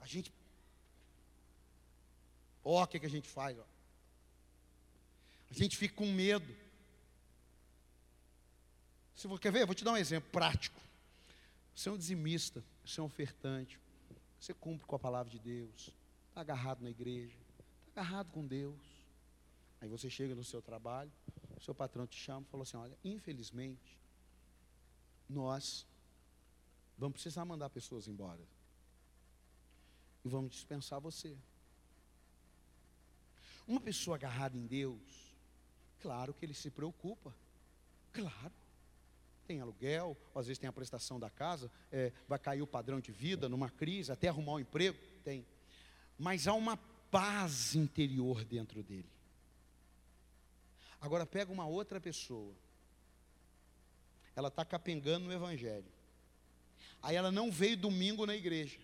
A 0.00 0.06
gente. 0.06 0.32
Ó, 2.62 2.82
o 2.82 2.86
que, 2.86 3.00
que 3.00 3.06
a 3.06 3.10
gente 3.10 3.28
faz? 3.28 3.58
Ó. 3.58 3.64
A 5.50 5.54
gente 5.54 5.76
fica 5.76 5.94
com 5.94 6.06
medo. 6.06 6.54
Se 9.14 9.26
você 9.26 9.40
quer 9.40 9.52
ver, 9.52 9.64
vou 9.64 9.74
te 9.74 9.84
dar 9.84 9.92
um 9.92 9.96
exemplo 9.96 10.30
prático. 10.30 10.80
Você 11.74 11.88
é 11.88 11.92
um 11.92 11.98
dizimista, 11.98 12.62
você 12.84 13.00
é 13.00 13.02
ofertante, 13.02 13.80
você 14.38 14.52
cumpre 14.52 14.86
com 14.86 14.94
a 14.94 14.98
palavra 14.98 15.30
de 15.30 15.38
Deus, 15.38 15.90
está 16.28 16.40
agarrado 16.42 16.82
na 16.82 16.90
igreja, 16.90 17.38
está 17.88 18.02
agarrado 18.02 18.30
com 18.30 18.46
Deus. 18.46 18.78
Aí 19.80 19.88
você 19.88 20.10
chega 20.10 20.34
no 20.34 20.44
seu 20.44 20.60
trabalho, 20.60 21.10
o 21.56 21.60
seu 21.60 21.74
patrão 21.74 22.06
te 22.06 22.16
chama 22.16 22.42
e 22.46 22.50
falou 22.50 22.62
assim: 22.62 22.76
olha, 22.76 22.98
infelizmente, 23.04 23.98
nós 25.28 25.86
vamos 26.98 27.14
precisar 27.14 27.44
mandar 27.44 27.70
pessoas 27.70 28.06
embora. 28.06 28.42
E 30.24 30.28
vamos 30.28 30.52
dispensar 30.52 31.00
você. 31.00 31.36
Uma 33.66 33.80
pessoa 33.80 34.16
agarrada 34.16 34.56
em 34.56 34.66
Deus, 34.66 35.34
claro 36.00 36.34
que 36.34 36.44
ele 36.44 36.54
se 36.54 36.70
preocupa. 36.70 37.34
Claro. 38.12 38.63
Tem 39.46 39.60
aluguel, 39.60 40.16
às 40.34 40.46
vezes 40.46 40.58
tem 40.58 40.68
a 40.68 40.72
prestação 40.72 41.20
da 41.20 41.28
casa, 41.28 41.70
é, 41.92 42.12
vai 42.26 42.38
cair 42.38 42.62
o 42.62 42.66
padrão 42.66 43.00
de 43.00 43.12
vida 43.12 43.48
numa 43.48 43.68
crise, 43.68 44.10
até 44.10 44.28
arrumar 44.28 44.54
um 44.54 44.60
emprego, 44.60 44.98
tem. 45.22 45.46
Mas 46.18 46.48
há 46.48 46.54
uma 46.54 46.76
paz 47.10 47.74
interior 47.74 48.44
dentro 48.44 48.82
dele. 48.82 49.08
Agora 51.00 51.26
pega 51.26 51.52
uma 51.52 51.66
outra 51.66 52.00
pessoa, 52.00 52.54
ela 54.34 54.48
está 54.48 54.64
capengando 54.64 55.26
no 55.26 55.32
Evangelho. 55.32 55.84
Aí 57.02 57.14
ela 57.14 57.30
não 57.30 57.52
veio 57.52 57.76
domingo 57.76 58.24
na 58.24 58.34
igreja. 58.34 58.78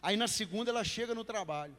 Aí 0.00 0.16
na 0.16 0.26
segunda 0.26 0.70
ela 0.70 0.82
chega 0.82 1.14
no 1.14 1.24
trabalho. 1.24 1.76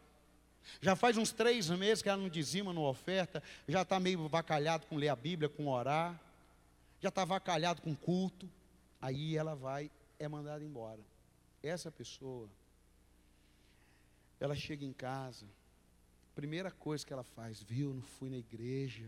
Já 0.80 0.96
faz 0.96 1.18
uns 1.18 1.32
três 1.32 1.70
meses 1.70 2.02
que 2.02 2.10
ela 2.10 2.22
não 2.22 2.30
dizima, 2.30 2.72
não 2.72 2.84
oferta, 2.84 3.42
já 3.68 3.82
está 3.82 4.00
meio 4.00 4.28
vacalhado 4.28 4.86
com 4.88 4.96
ler 4.96 5.10
a 5.10 5.16
Bíblia, 5.16 5.50
com 5.50 5.68
orar 5.68 6.20
já 7.06 7.10
está 7.10 7.24
vacalhado 7.24 7.84
com 7.84 7.96
culto, 7.96 8.50
aí 9.00 9.38
ela 9.38 9.56
vai, 9.56 9.92
é 10.18 10.28
mandada 10.28 10.64
embora. 10.64 11.06
Essa 11.62 11.92
pessoa, 11.92 12.50
ela 14.40 14.56
chega 14.56 14.84
em 14.84 14.92
casa, 14.92 15.46
primeira 16.34 16.72
coisa 16.72 17.06
que 17.06 17.14
ela 17.14 17.24
faz, 17.24 17.62
viu, 17.62 17.94
não 17.94 18.02
fui 18.02 18.32
na 18.32 18.38
igreja. 18.38 19.08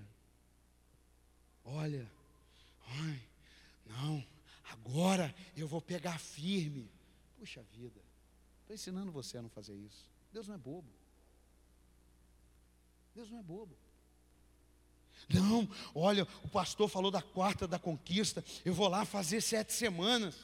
Olha, 1.65 2.07
ai, 2.85 3.19
não, 3.83 4.23
agora 4.65 5.33
eu 5.55 5.67
vou 5.67 5.81
pegar 5.81 6.19
firme. 6.19 6.91
Puxa 7.39 7.63
vida, 7.63 7.99
estou 8.61 8.75
ensinando 8.75 9.11
você 9.11 9.39
a 9.39 9.41
não 9.41 9.49
fazer 9.49 9.75
isso. 9.75 10.07
Deus 10.31 10.47
não 10.47 10.53
é 10.53 10.59
bobo. 10.59 10.93
Deus 13.15 13.31
não 13.31 13.39
é 13.39 13.43
bobo. 13.43 13.75
Não, 15.29 15.67
olha, 15.93 16.27
o 16.43 16.47
pastor 16.47 16.87
falou 16.87 17.11
da 17.11 17.21
quarta 17.21 17.67
da 17.67 17.77
conquista, 17.77 18.43
eu 18.63 18.73
vou 18.73 18.87
lá 18.87 19.03
fazer 19.05 19.41
sete 19.41 19.73
semanas. 19.73 20.35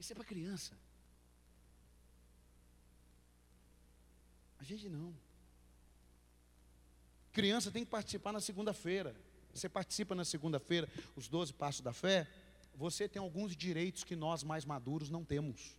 Isso 0.00 0.12
é 0.12 0.14
para 0.14 0.24
criança. 0.24 0.72
A 4.58 4.64
gente 4.64 4.88
não. 4.88 5.14
Criança 7.32 7.70
tem 7.70 7.84
que 7.84 7.90
participar 7.90 8.32
na 8.32 8.40
segunda-feira. 8.40 9.14
Você 9.54 9.68
participa 9.68 10.14
na 10.14 10.24
segunda-feira, 10.24 10.88
os 11.16 11.28
12 11.28 11.52
passos 11.52 11.80
da 11.80 11.92
fé, 11.92 12.28
você 12.74 13.08
tem 13.08 13.20
alguns 13.20 13.56
direitos 13.56 14.04
que 14.04 14.14
nós 14.14 14.42
mais 14.42 14.64
maduros 14.64 15.10
não 15.10 15.24
temos. 15.24 15.76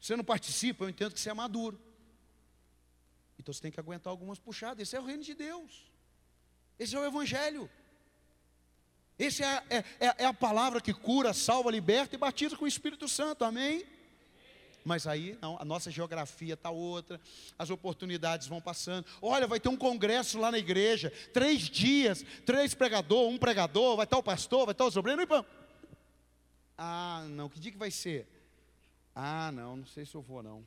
Você 0.00 0.16
não 0.16 0.24
participa, 0.24 0.84
eu 0.84 0.88
entendo 0.88 1.12
que 1.12 1.20
você 1.20 1.30
é 1.30 1.34
maduro. 1.34 1.80
Então 3.38 3.52
você 3.52 3.60
tem 3.60 3.70
que 3.70 3.80
aguentar 3.80 4.10
algumas 4.10 4.38
puxadas. 4.38 4.80
Esse 4.80 4.96
é 4.96 5.00
o 5.00 5.04
reino 5.04 5.22
de 5.22 5.34
Deus. 5.34 5.90
Esse 6.78 6.94
é 6.94 6.98
o 6.98 7.04
Evangelho. 7.04 7.70
Essa 9.18 9.44
é, 9.44 9.76
é, 9.76 9.84
é, 10.00 10.14
é, 10.18 10.24
a 10.26 10.32
palavra 10.32 10.80
que 10.80 10.94
cura, 10.94 11.32
salva, 11.32 11.70
liberta 11.70 12.14
e 12.14 12.18
batiza 12.18 12.56
com 12.56 12.64
o 12.64 12.68
Espírito 12.68 13.08
Santo. 13.08 13.44
Amém? 13.44 13.84
Mas 14.84 15.06
aí 15.06 15.36
não, 15.42 15.60
a 15.60 15.64
nossa 15.64 15.90
geografia 15.90 16.54
está 16.54 16.70
outra, 16.70 17.20
as 17.58 17.68
oportunidades 17.68 18.46
vão 18.46 18.60
passando. 18.60 19.04
Olha, 19.20 19.46
vai 19.46 19.58
ter 19.58 19.68
um 19.68 19.76
congresso 19.76 20.38
lá 20.38 20.52
na 20.52 20.58
igreja, 20.58 21.12
três 21.32 21.62
dias, 21.62 22.24
três 22.46 22.74
pregadores, 22.74 23.34
um 23.34 23.38
pregador, 23.38 23.96
vai 23.96 24.04
estar 24.04 24.16
o 24.16 24.22
pastor, 24.22 24.64
vai 24.64 24.72
estar 24.72 24.84
o 24.84 24.90
sobrinho. 24.90 25.20
E 25.20 25.26
ah, 26.78 27.26
não, 27.30 27.48
que 27.48 27.58
dia 27.58 27.72
que 27.72 27.76
vai 27.76 27.90
ser? 27.90 28.26
Ah, 29.14 29.50
não, 29.52 29.78
não 29.78 29.86
sei 29.86 30.06
se 30.06 30.14
eu 30.14 30.22
vou 30.22 30.44
não. 30.44 30.64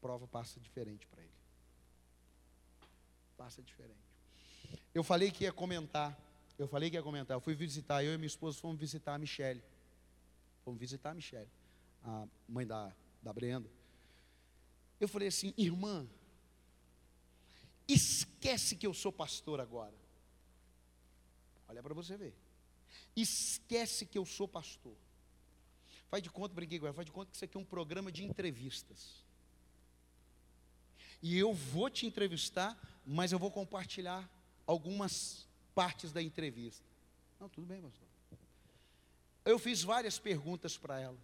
Prova 0.00 0.26
passa 0.26 0.58
diferente 0.60 1.06
para 1.06 1.22
ele. 1.22 1.32
Passa 3.36 3.62
diferente. 3.62 3.98
Eu 4.94 5.02
falei 5.02 5.30
que 5.30 5.44
ia 5.44 5.52
comentar. 5.52 6.18
Eu 6.58 6.68
falei 6.68 6.90
que 6.90 6.96
ia 6.96 7.02
comentar. 7.02 7.36
Eu 7.36 7.40
fui 7.40 7.54
visitar, 7.54 8.04
eu 8.04 8.12
e 8.12 8.16
minha 8.16 8.26
esposa 8.26 8.58
fomos 8.58 8.78
visitar 8.78 9.14
a 9.14 9.18
Michelle. 9.18 9.62
Fomos 10.64 10.78
visitar 10.78 11.10
a 11.10 11.14
Michelle, 11.14 11.48
a 12.04 12.26
mãe 12.48 12.66
da, 12.66 12.94
da 13.22 13.32
Brenda. 13.32 13.70
Eu 15.00 15.08
falei 15.08 15.28
assim, 15.28 15.54
irmã, 15.56 16.06
esquece 17.88 18.76
que 18.76 18.86
eu 18.86 18.92
sou 18.92 19.10
pastor 19.10 19.60
agora. 19.60 19.94
Olha 21.68 21.82
para 21.82 21.94
você 21.94 22.16
ver. 22.16 22.34
Esquece 23.16 24.04
que 24.04 24.18
eu 24.18 24.26
sou 24.26 24.46
pastor. 24.46 24.96
Faz 26.08 26.22
de 26.22 26.28
conta, 26.28 26.54
briguei 26.54 26.78
com 26.78 26.86
ela, 26.86 26.94
faz 26.94 27.06
de 27.06 27.12
conta 27.12 27.30
que 27.30 27.36
isso 27.36 27.44
aqui 27.44 27.56
é 27.56 27.60
um 27.60 27.64
programa 27.64 28.10
de 28.10 28.24
entrevistas. 28.24 29.24
E 31.22 31.36
eu 31.36 31.52
vou 31.52 31.90
te 31.90 32.06
entrevistar, 32.06 32.78
mas 33.04 33.32
eu 33.32 33.38
vou 33.38 33.50
compartilhar 33.50 34.28
algumas 34.66 35.46
partes 35.74 36.12
da 36.12 36.22
entrevista. 36.22 36.84
Não, 37.38 37.48
tudo 37.48 37.66
bem, 37.66 37.80
pastor. 37.80 38.06
Eu 39.44 39.58
fiz 39.58 39.82
várias 39.82 40.18
perguntas 40.18 40.76
para 40.76 41.00
ela, 41.00 41.18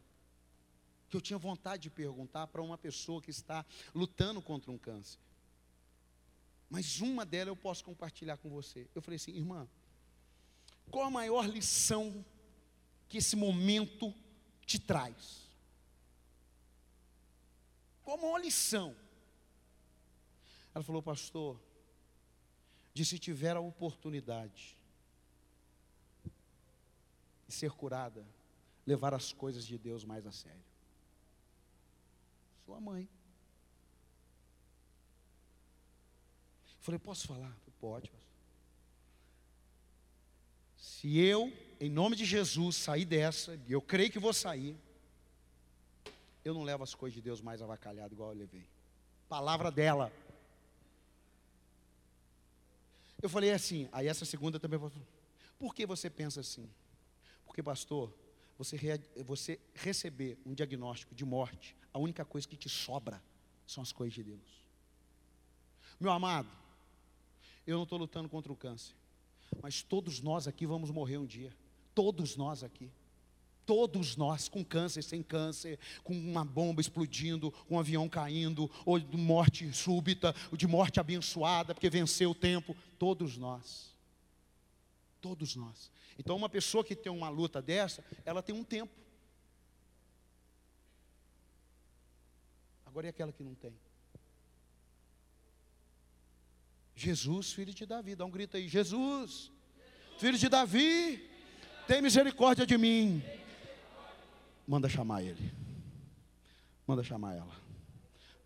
que 1.09 1.17
eu 1.17 1.21
tinha 1.21 1.39
vontade 1.39 1.85
de 1.85 1.91
perguntar 1.91 2.47
para 2.47 2.63
uma 2.63 2.79
pessoa 2.79 3.21
que 3.21 3.31
está 3.31 3.65
lutando 3.95 4.41
contra 4.41 4.71
um 4.71 4.79
câncer. 4.79 5.19
Mas 6.69 7.01
uma 7.01 7.25
delas 7.25 7.49
eu 7.49 7.57
posso 7.57 7.85
compartilhar 7.85 8.37
com 8.39 8.51
você. 8.51 8.89
Eu 8.95 9.03
falei 9.03 9.17
assim, 9.17 9.33
irmã, 9.33 9.69
qual 10.91 11.05
a 11.05 11.11
maior 11.11 11.47
lição 11.47 12.25
que 13.09 13.19
esse 13.19 13.37
momento 13.37 14.13
te 14.65 14.79
traz? 14.79 15.47
como 18.07 18.29
uma 18.29 18.39
lição. 18.39 18.95
Ela 20.77 20.85
falou, 20.85 21.03
pastor, 21.03 21.59
de 22.93 23.03
se 23.03 23.19
tiver 23.19 23.57
a 23.57 23.61
oportunidade 23.61 24.77
de 27.49 27.55
ser 27.55 27.71
curada, 27.71 28.23
levar 28.87 29.15
as 29.15 29.33
coisas 29.33 29.67
de 29.67 29.79
Deus 29.79 30.05
mais 30.05 30.27
a 30.27 30.33
sério. 30.33 30.63
Sua 32.67 32.79
mãe. 32.79 33.09
Falei, 36.81 36.99
posso 36.99 37.27
falar? 37.27 37.57
Pode. 37.81 38.13
Se 40.77 41.17
eu, 41.17 41.51
em 41.81 41.89
nome 41.89 42.17
de 42.17 42.27
Jesus, 42.27 42.77
sair 42.77 43.07
dessa, 43.07 43.59
e 43.67 43.73
eu 43.73 43.81
creio 43.81 44.11
que 44.11 44.19
vou 44.19 44.35
sair, 44.35 44.77
eu 46.45 46.53
não 46.53 46.65
levo 46.65 46.85
as 46.85 46.95
coisas 46.95 47.15
de 47.15 47.23
Deus 47.23 47.41
mais 47.41 47.63
avacalhado 47.63 48.13
igual 48.13 48.33
eu 48.33 48.39
levei. 48.39 48.69
Palavra 49.27 49.71
dela. 49.71 50.13
Eu 53.23 53.29
falei 53.29 53.51
assim, 53.51 53.89
aí 53.93 54.09
essa 54.09 54.25
segunda 54.25 54.61
também 54.61 54.79
falou, 54.79 54.93
por 55.59 55.75
que 55.75 55.87
você 55.87 56.11
pensa 56.11 56.41
assim? 56.41 56.69
Porque, 57.45 57.63
pastor, 57.63 58.13
você, 58.59 58.79
você 59.25 59.61
receber 59.75 60.39
um 60.45 60.55
diagnóstico 60.55 61.15
de 61.15 61.25
morte, 61.25 61.77
a 61.93 61.99
única 61.99 62.25
coisa 62.25 62.47
que 62.47 62.57
te 62.57 62.69
sobra 62.69 63.23
são 63.67 63.83
as 63.83 63.93
coisas 63.93 64.15
de 64.15 64.23
Deus. 64.23 64.67
Meu 65.99 66.13
amado, 66.13 66.51
eu 67.67 67.77
não 67.77 67.85
estou 67.85 67.99
lutando 67.99 68.29
contra 68.29 68.53
o 68.53 68.57
câncer, 68.57 68.95
mas 69.63 69.83
todos 69.83 70.21
nós 70.21 70.47
aqui 70.47 70.67
vamos 70.67 70.91
morrer 70.91 71.17
um 71.17 71.27
dia. 71.27 71.53
Todos 71.95 72.37
nós 72.37 72.63
aqui. 72.63 72.91
Todos 73.67 74.17
nós, 74.17 74.49
com 74.49 74.65
câncer, 74.65 75.03
sem 75.03 75.25
câncer, 75.25 75.79
com 76.05 76.15
uma 76.15 76.45
bomba 76.45 76.81
explodindo, 76.81 77.53
um 77.69 77.79
avião 77.79 78.09
caindo, 78.09 78.71
ou 78.85 78.99
de 78.99 79.17
morte 79.17 79.71
súbita, 79.73 80.33
ou 80.53 80.57
de 80.57 80.69
morte 80.69 81.01
abençoada, 81.01 81.75
porque 81.75 81.91
venceu 81.91 82.31
o 82.31 82.35
tempo. 82.35 82.77
Todos 82.97 83.37
nós. 83.37 83.93
Todos 85.21 85.57
nós. 85.57 85.91
Então, 86.17 86.37
uma 86.37 86.49
pessoa 86.49 86.85
que 86.85 86.95
tem 86.95 87.11
uma 87.11 87.29
luta 87.29 87.61
dessa, 87.61 88.05
ela 88.25 88.41
tem 88.41 88.55
um 88.55 88.63
tempo. 88.63 88.95
Agora 92.87 93.09
é 93.09 93.11
aquela 93.11 93.33
que 93.33 93.43
não 93.43 93.55
tem. 93.55 93.75
Jesus, 96.95 97.53
filho 97.53 97.75
de 97.75 97.85
Davi, 97.85 98.15
dá 98.15 98.25
um 98.25 98.31
grito 98.31 98.57
aí: 98.57 98.69
Jesus, 98.69 99.51
filho 100.19 100.39
de 100.39 100.49
Davi, 100.49 101.29
tem 101.87 102.01
misericórdia 102.01 102.65
de 102.65 102.79
mim. 102.79 103.23
Manda 104.67 104.89
chamar 104.89 105.23
ele. 105.23 105.53
Manda 106.87 107.03
chamar 107.03 107.35
ela. 107.35 107.55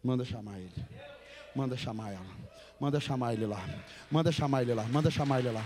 Manda 0.03 0.25
chamar 0.25 0.59
ele. 0.59 0.87
Manda 1.55 1.77
chamar 1.77 2.13
ela. 2.13 2.37
Manda 2.81 3.01
chamar 3.01 3.33
ele 3.35 3.47
lá. 3.47 3.63
Manda 4.11 4.33
chamar 4.33 4.63
ele 4.63 4.75
lá. 4.75 4.85
Manda 4.85 5.11
chamar 5.11 5.39
ele 5.41 5.51
lá. 5.51 5.65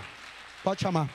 Pode 0.63 0.81
chamar. 0.81 1.09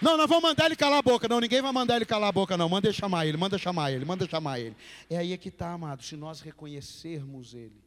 Não, 0.00 0.16
não 0.16 0.28
vamos 0.28 0.44
mandar 0.44 0.66
ele 0.66 0.76
calar 0.76 1.00
a 1.00 1.02
boca, 1.02 1.26
não. 1.28 1.40
Ninguém 1.40 1.60
vai 1.60 1.72
mandar 1.72 1.96
ele 1.96 2.06
calar 2.06 2.28
a 2.28 2.32
boca, 2.32 2.56
não. 2.56 2.68
Manda 2.68 2.92
chamar 2.92 3.26
ele, 3.26 3.36
manda 3.36 3.58
chamar 3.58 3.90
ele, 3.90 4.04
manda 4.04 4.28
chamar 4.28 4.60
ele. 4.60 4.76
É 5.10 5.16
aí 5.16 5.36
que 5.36 5.48
está, 5.48 5.72
amado. 5.72 6.02
Se 6.02 6.16
nós 6.16 6.40
reconhecermos 6.40 7.52
ele, 7.52 7.82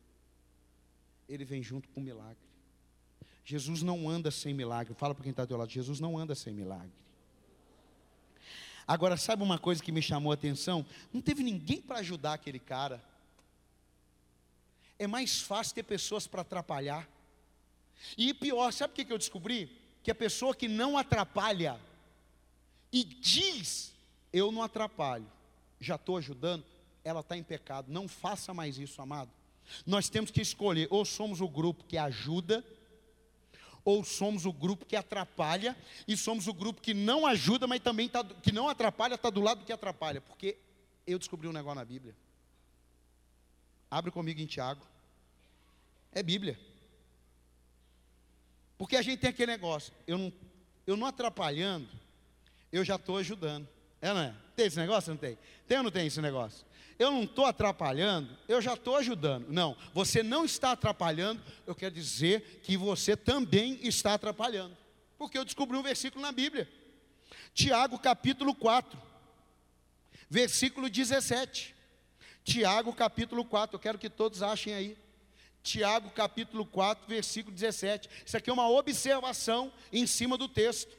ele 1.29 1.45
vem 1.45 1.63
junto 1.63 1.87
com 1.89 2.01
o 2.01 2.03
milagre. 2.03 2.37
Jesus 3.45 3.81
não 3.81 4.09
anda 4.09 4.29
sem 4.29 4.53
milagre. 4.53 4.93
Fala 4.93 5.15
para 5.15 5.23
quem 5.23 5.31
está 5.31 5.45
do 5.45 5.55
lado. 5.55 5.71
Jesus 5.71 5.99
não 5.99 6.17
anda 6.17 6.35
sem 6.35 6.53
milagre. 6.53 6.91
Agora, 8.87 9.17
sabe 9.17 9.43
uma 9.43 9.57
coisa 9.57 9.81
que 9.81 9.91
me 9.91 10.01
chamou 10.01 10.31
a 10.31 10.35
atenção? 10.35 10.85
Não 11.13 11.21
teve 11.21 11.43
ninguém 11.43 11.81
para 11.81 11.99
ajudar 11.99 12.33
aquele 12.33 12.59
cara. 12.59 13.01
É 14.97 15.07
mais 15.07 15.41
fácil 15.41 15.75
ter 15.75 15.83
pessoas 15.83 16.27
para 16.27 16.41
atrapalhar. 16.41 17.07
E 18.17 18.33
pior, 18.33 18.71
sabe 18.71 18.93
o 18.93 19.05
que 19.05 19.11
eu 19.11 19.17
descobri? 19.17 19.77
Que 20.03 20.11
a 20.11 20.15
pessoa 20.15 20.55
que 20.55 20.67
não 20.67 20.97
atrapalha 20.97 21.79
e 22.91 23.03
diz, 23.03 23.93
eu 24.33 24.51
não 24.51 24.61
atrapalho, 24.61 25.25
já 25.79 25.95
estou 25.95 26.17
ajudando, 26.17 26.65
ela 27.03 27.21
está 27.21 27.37
em 27.37 27.43
pecado. 27.43 27.91
Não 27.91 28.07
faça 28.07 28.53
mais 28.53 28.77
isso, 28.77 29.01
amado. 29.01 29.31
Nós 29.85 30.09
temos 30.09 30.31
que 30.31 30.41
escolher, 30.41 30.87
ou 30.89 31.05
somos 31.05 31.39
o 31.39 31.47
grupo 31.47 31.85
que 31.85 31.97
ajuda, 31.97 32.63
ou 33.83 34.03
somos 34.03 34.45
o 34.45 34.53
grupo 34.53 34.85
que 34.85 34.95
atrapalha 34.95 35.75
e 36.07 36.15
somos 36.15 36.47
o 36.47 36.53
grupo 36.53 36.81
que 36.81 36.93
não 36.93 37.25
ajuda, 37.25 37.67
mas 37.67 37.79
também 37.79 38.07
tá, 38.07 38.23
que 38.23 38.51
não 38.51 38.69
atrapalha, 38.69 39.15
está 39.15 39.29
do 39.29 39.41
lado 39.41 39.65
que 39.65 39.73
atrapalha. 39.73 40.21
Porque 40.21 40.57
eu 41.05 41.17
descobri 41.17 41.47
um 41.47 41.53
negócio 41.53 41.75
na 41.75 41.85
Bíblia. 41.85 42.15
Abre 43.89 44.11
comigo 44.11 44.39
em 44.39 44.45
Tiago. 44.45 44.85
É 46.11 46.21
Bíblia. 46.21 46.59
Porque 48.77 48.95
a 48.95 49.01
gente 49.01 49.19
tem 49.19 49.29
aquele 49.29 49.51
negócio, 49.51 49.93
eu 50.07 50.17
não, 50.17 50.33
eu 50.87 50.97
não 50.97 51.05
atrapalhando, 51.05 51.87
eu 52.71 52.83
já 52.83 52.95
estou 52.95 53.17
ajudando. 53.17 53.67
É, 54.01 54.11
não 54.11 54.21
é? 54.21 54.35
Tem 54.55 54.65
esse 54.65 54.77
negócio? 54.77 55.11
Não 55.11 55.17
tem? 55.17 55.37
Tem 55.67 55.77
ou 55.77 55.83
não 55.83 55.91
tem 55.91 56.07
esse 56.07 56.19
negócio? 56.19 56.65
Eu 57.01 57.09
não 57.09 57.23
estou 57.23 57.45
atrapalhando, 57.45 58.37
eu 58.47 58.61
já 58.61 58.75
estou 58.75 58.95
ajudando. 58.95 59.47
Não, 59.49 59.75
você 59.91 60.21
não 60.21 60.45
está 60.45 60.73
atrapalhando, 60.73 61.41
eu 61.65 61.73
quero 61.73 61.95
dizer 61.95 62.61
que 62.61 62.77
você 62.77 63.17
também 63.17 63.79
está 63.81 64.13
atrapalhando. 64.13 64.77
Porque 65.17 65.35
eu 65.35 65.43
descobri 65.43 65.75
um 65.75 65.81
versículo 65.81 66.21
na 66.21 66.31
Bíblia. 66.31 66.69
Tiago 67.55 67.97
capítulo 67.97 68.53
4, 68.53 69.01
versículo 70.29 70.87
17. 70.87 71.75
Tiago 72.43 72.93
capítulo 72.93 73.43
4, 73.45 73.75
eu 73.75 73.79
quero 73.79 73.97
que 73.97 74.09
todos 74.09 74.43
achem 74.43 74.75
aí. 74.75 74.97
Tiago 75.63 76.11
capítulo 76.11 76.67
4, 76.67 77.07
versículo 77.07 77.55
17. 77.55 78.09
Isso 78.23 78.37
aqui 78.37 78.51
é 78.51 78.53
uma 78.53 78.69
observação 78.69 79.73
em 79.91 80.05
cima 80.05 80.37
do 80.37 80.47
texto. 80.47 80.95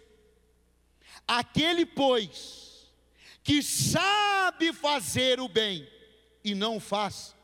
Aquele, 1.28 1.86
pois, 1.86 2.72
que 3.43 3.62
sabe 3.62 4.72
fazer 4.72 5.40
o 5.40 5.49
bem 5.49 5.88
e 6.45 6.55
não 6.55 6.78
faz, 6.78 7.34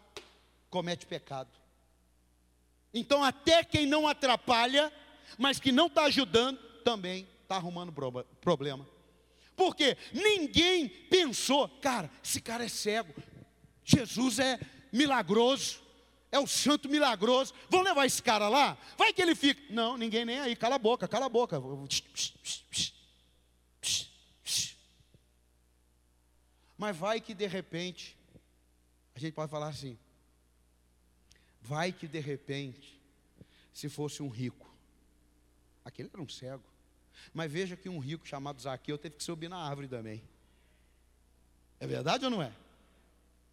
comete 0.71 1.07
pecado. 1.07 1.51
Então, 2.93 3.23
até 3.23 3.63
quem 3.63 3.87
não 3.87 4.09
atrapalha, 4.09 4.93
mas 5.37 5.61
que 5.61 5.71
não 5.71 5.87
está 5.87 6.05
ajudando, 6.05 6.59
também 6.83 7.29
está 7.43 7.57
arrumando 7.57 7.93
problema. 8.41 8.87
Porque 9.57 9.97
ninguém 10.13 10.89
pensou, 10.89 11.69
cara, 11.69 12.11
esse 12.25 12.41
cara 12.41 12.65
é 12.65 12.69
cego, 12.69 13.13
Jesus 13.85 14.39
é 14.39 14.59
milagroso, 14.93 15.81
é 16.31 16.39
o 16.39 16.47
santo 16.47 16.89
milagroso, 16.89 17.53
vamos 17.69 17.87
levar 17.87 18.07
esse 18.07 18.23
cara 18.23 18.49
lá? 18.49 18.77
Vai 18.97 19.13
que 19.13 19.21
ele 19.21 19.35
fica. 19.35 19.61
Não, 19.71 19.97
ninguém 19.97 20.25
nem 20.25 20.39
aí, 20.39 20.55
cala 20.55 20.77
a 20.77 20.79
boca, 20.79 21.09
cala 21.09 21.27
a 21.27 21.29
boca. 21.29 21.61
Mas 26.79 26.97
vai 26.97 27.21
que 27.21 27.35
de 27.35 27.47
repente, 27.47 28.17
a 29.15 29.19
gente 29.19 29.35
pode 29.35 29.51
falar 29.51 29.69
assim, 29.69 29.99
vai 31.61 31.93
que 31.93 32.07
de 32.07 32.21
repente, 32.21 32.99
se 33.75 33.89
fosse 33.89 34.23
um 34.23 34.29
rico, 34.29 34.73
aquele 35.85 36.09
era 36.13 36.23
um 36.23 36.29
cego, 36.29 36.63
mas 37.35 37.51
veja 37.51 37.77
que 37.77 37.89
um 37.89 37.99
rico 37.99 38.27
chamado 38.27 38.63
Zaqueu 38.63 38.97
teve 38.97 39.17
que 39.17 39.25
subir 39.25 39.49
na 39.49 39.59
árvore 39.59 39.89
também. 39.89 40.23
É 41.81 41.87
verdade 41.87 42.25
ou 42.25 42.31
não 42.31 42.41
é? 42.41 42.53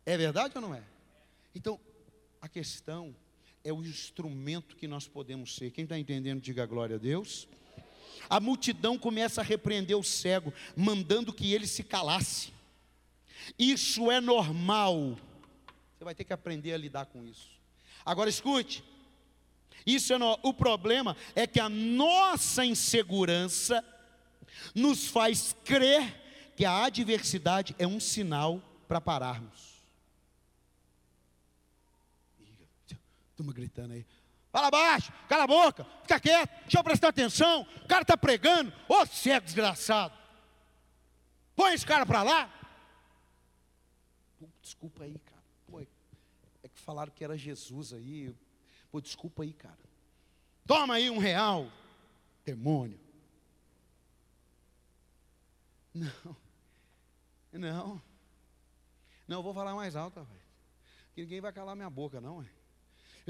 É 0.06 0.16
verdade 0.16 0.54
ou 0.56 0.62
não 0.62 0.76
é? 0.76 0.84
Então, 1.54 1.80
a 2.40 2.48
questão 2.48 3.16
é 3.64 3.74
o 3.74 3.84
instrumento 3.84 4.76
que 4.76 4.88
nós 4.88 5.08
podemos 5.08 5.56
ser. 5.56 5.72
Quem 5.72 5.84
está 5.84 5.98
entendendo, 5.98 6.42
diga 6.42 6.66
glória 6.68 6.98
a 6.98 7.00
Deus. 7.00 7.48
A 8.30 8.40
multidão 8.40 8.98
começa 8.98 9.42
a 9.42 9.44
repreender 9.44 9.98
o 9.98 10.04
cego, 10.04 10.54
mandando 10.76 11.34
que 11.34 11.52
ele 11.54 11.66
se 11.66 11.84
calasse. 11.84 12.55
Isso 13.58 14.12
é 14.12 14.20
normal. 14.20 15.18
Você 15.98 16.04
vai 16.04 16.16
ter 16.16 16.24
que 16.24 16.34
aprender 16.34 16.74
a 16.74 16.78
lidar 16.78 17.06
com 17.06 17.24
isso. 17.24 17.50
Agora 18.06 18.30
escute. 18.30 18.84
Isso 19.86 20.14
é 20.14 20.18
no... 20.18 20.40
o 20.42 20.54
problema 20.54 21.16
é 21.36 21.46
que 21.46 21.60
a 21.60 21.70
nossa 21.70 22.66
insegurança 22.66 23.84
nos 24.74 25.08
faz 25.08 25.56
crer 25.64 26.54
que 26.56 26.66
a 26.66 26.86
adversidade 26.86 27.76
é 27.78 27.86
um 27.86 28.00
sinal 28.00 28.62
para 28.88 29.02
pararmos. 29.02 29.76
Turma 33.36 33.52
gritando 33.52 33.94
aí. 33.94 34.06
Fala 34.52 34.72
baixo, 34.72 35.12
cala 35.28 35.44
a 35.44 35.48
boca, 35.48 35.86
fica 36.04 36.18
quieto, 36.18 36.50
deixa 36.62 36.80
eu 36.80 36.84
prestar 36.84 37.10
atenção. 37.10 37.68
O 37.84 37.88
cara 37.88 38.04
está 38.04 38.16
pregando, 38.16 38.72
ô 38.88 39.06
cego 39.06 39.46
desgraçado. 39.46 40.18
Põe 41.56 41.74
esse 41.74 41.86
cara 41.86 42.06
para 42.06 42.24
lá. 42.24 42.50
Desculpa 44.66 45.04
aí, 45.04 45.20
cara. 45.20 45.44
Pô, 45.68 45.80
é 45.80 46.68
que 46.68 46.80
falaram 46.80 47.12
que 47.12 47.24
era 47.24 47.38
Jesus 47.38 47.94
aí. 47.94 48.36
Pô, 48.90 49.00
desculpa 49.00 49.44
aí, 49.44 49.54
cara. 49.54 49.78
Toma 50.66 50.96
aí 50.96 51.08
um 51.08 51.20
real, 51.20 51.72
demônio. 52.44 53.00
Não, 55.94 56.36
não, 57.54 58.02
não, 59.28 59.44
vou 59.44 59.54
falar 59.54 59.76
mais 59.76 59.96
alto, 59.96 60.20
rapaz. 60.20 60.42
que 61.14 61.22
ninguém 61.22 61.40
vai 61.40 61.54
calar 61.54 61.76
minha 61.76 61.90
boca, 61.90 62.20
não. 62.20 62.40
Ô 62.40 62.44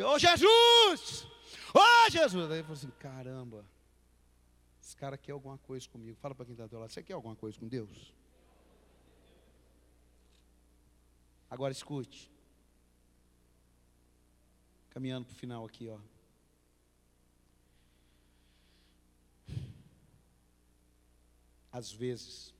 oh, 0.05 0.17
Jesus! 0.17 1.27
Ô 1.73 2.09
Jesus! 2.09 2.49
Aí 2.49 2.59
eu 2.59 2.63
falei 2.63 2.79
assim: 2.79 2.91
caramba, 2.97 3.65
esse 4.81 4.95
cara 4.95 5.17
quer 5.17 5.33
alguma 5.33 5.57
coisa 5.57 5.87
comigo. 5.89 6.17
Fala 6.21 6.33
para 6.33 6.45
quem 6.45 6.53
está 6.53 6.65
do 6.65 6.79
lado: 6.79 6.91
você 6.91 7.03
quer 7.03 7.13
alguma 7.13 7.35
coisa 7.35 7.59
com 7.59 7.67
Deus? 7.67 8.13
Agora 11.49 11.71
escute. 11.71 12.29
Caminhando 14.89 15.25
para 15.25 15.33
o 15.33 15.37
final 15.37 15.65
aqui, 15.65 15.89
ó. 15.89 15.99
Às 21.71 21.91
vezes, 21.91 22.53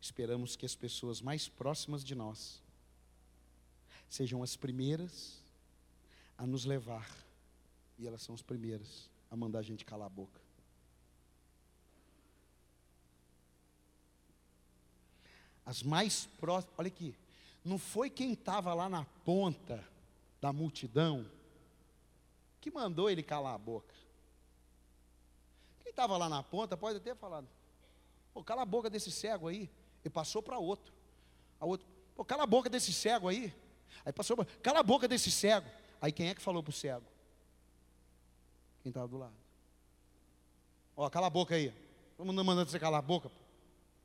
esperamos 0.00 0.54
que 0.54 0.66
as 0.66 0.74
pessoas 0.74 1.22
mais 1.22 1.48
próximas 1.48 2.04
de 2.04 2.14
nós 2.14 2.62
sejam 4.10 4.42
as 4.42 4.56
primeiras 4.56 5.40
a 6.36 6.46
nos 6.46 6.64
levar, 6.64 7.08
e 7.98 8.06
elas 8.06 8.22
são 8.22 8.34
as 8.34 8.42
primeiras 8.42 9.08
a 9.30 9.36
mandar 9.36 9.60
a 9.60 9.62
gente 9.62 9.84
calar 9.84 10.06
a 10.06 10.10
boca. 10.10 10.40
As 15.64 15.82
mais 15.82 16.26
próximas, 16.38 16.74
olha 16.78 16.88
aqui, 16.88 17.14
não 17.64 17.78
foi 17.78 18.08
quem 18.08 18.32
estava 18.32 18.72
lá 18.74 18.88
na 18.88 19.04
ponta 19.24 19.84
da 20.40 20.52
multidão 20.52 21.26
que 22.60 22.70
mandou 22.70 23.08
ele 23.10 23.22
calar 23.22 23.54
a 23.54 23.58
boca. 23.58 23.94
Quem 25.82 25.90
estava 25.90 26.16
lá 26.16 26.28
na 26.28 26.42
ponta 26.42 26.76
pode 26.76 26.98
até 26.98 27.14
falar, 27.14 27.44
pô, 28.32 28.44
cala 28.44 28.62
a 28.62 28.66
boca 28.66 28.88
desse 28.88 29.10
cego 29.10 29.48
aí. 29.48 29.70
E 30.04 30.08
passou 30.08 30.42
para 30.42 30.58
outro. 30.58 30.92
A 31.58 31.66
outro, 31.66 31.86
pô, 32.14 32.24
cala 32.24 32.44
a 32.44 32.46
boca 32.46 32.70
desse 32.70 32.92
cego 32.92 33.28
aí. 33.28 33.54
Aí 34.04 34.12
passou, 34.12 34.36
cala 34.62 34.80
a 34.80 34.82
boca 34.82 35.06
desse 35.06 35.30
cego. 35.30 35.68
Aí 36.00 36.12
quem 36.12 36.28
é 36.28 36.34
que 36.34 36.40
falou 36.40 36.62
para 36.62 36.70
o 36.70 36.72
cego? 36.72 37.04
Quem 38.82 38.90
estava 38.90 39.08
do 39.08 39.18
lado. 39.18 39.34
Ó, 40.96 41.08
cala 41.10 41.26
a 41.26 41.30
boca 41.30 41.54
aí. 41.54 41.72
Todo 42.16 42.26
mundo 42.26 42.44
mandando 42.44 42.70
você 42.70 42.78
calar 42.78 43.00
a 43.00 43.02
boca. 43.02 43.30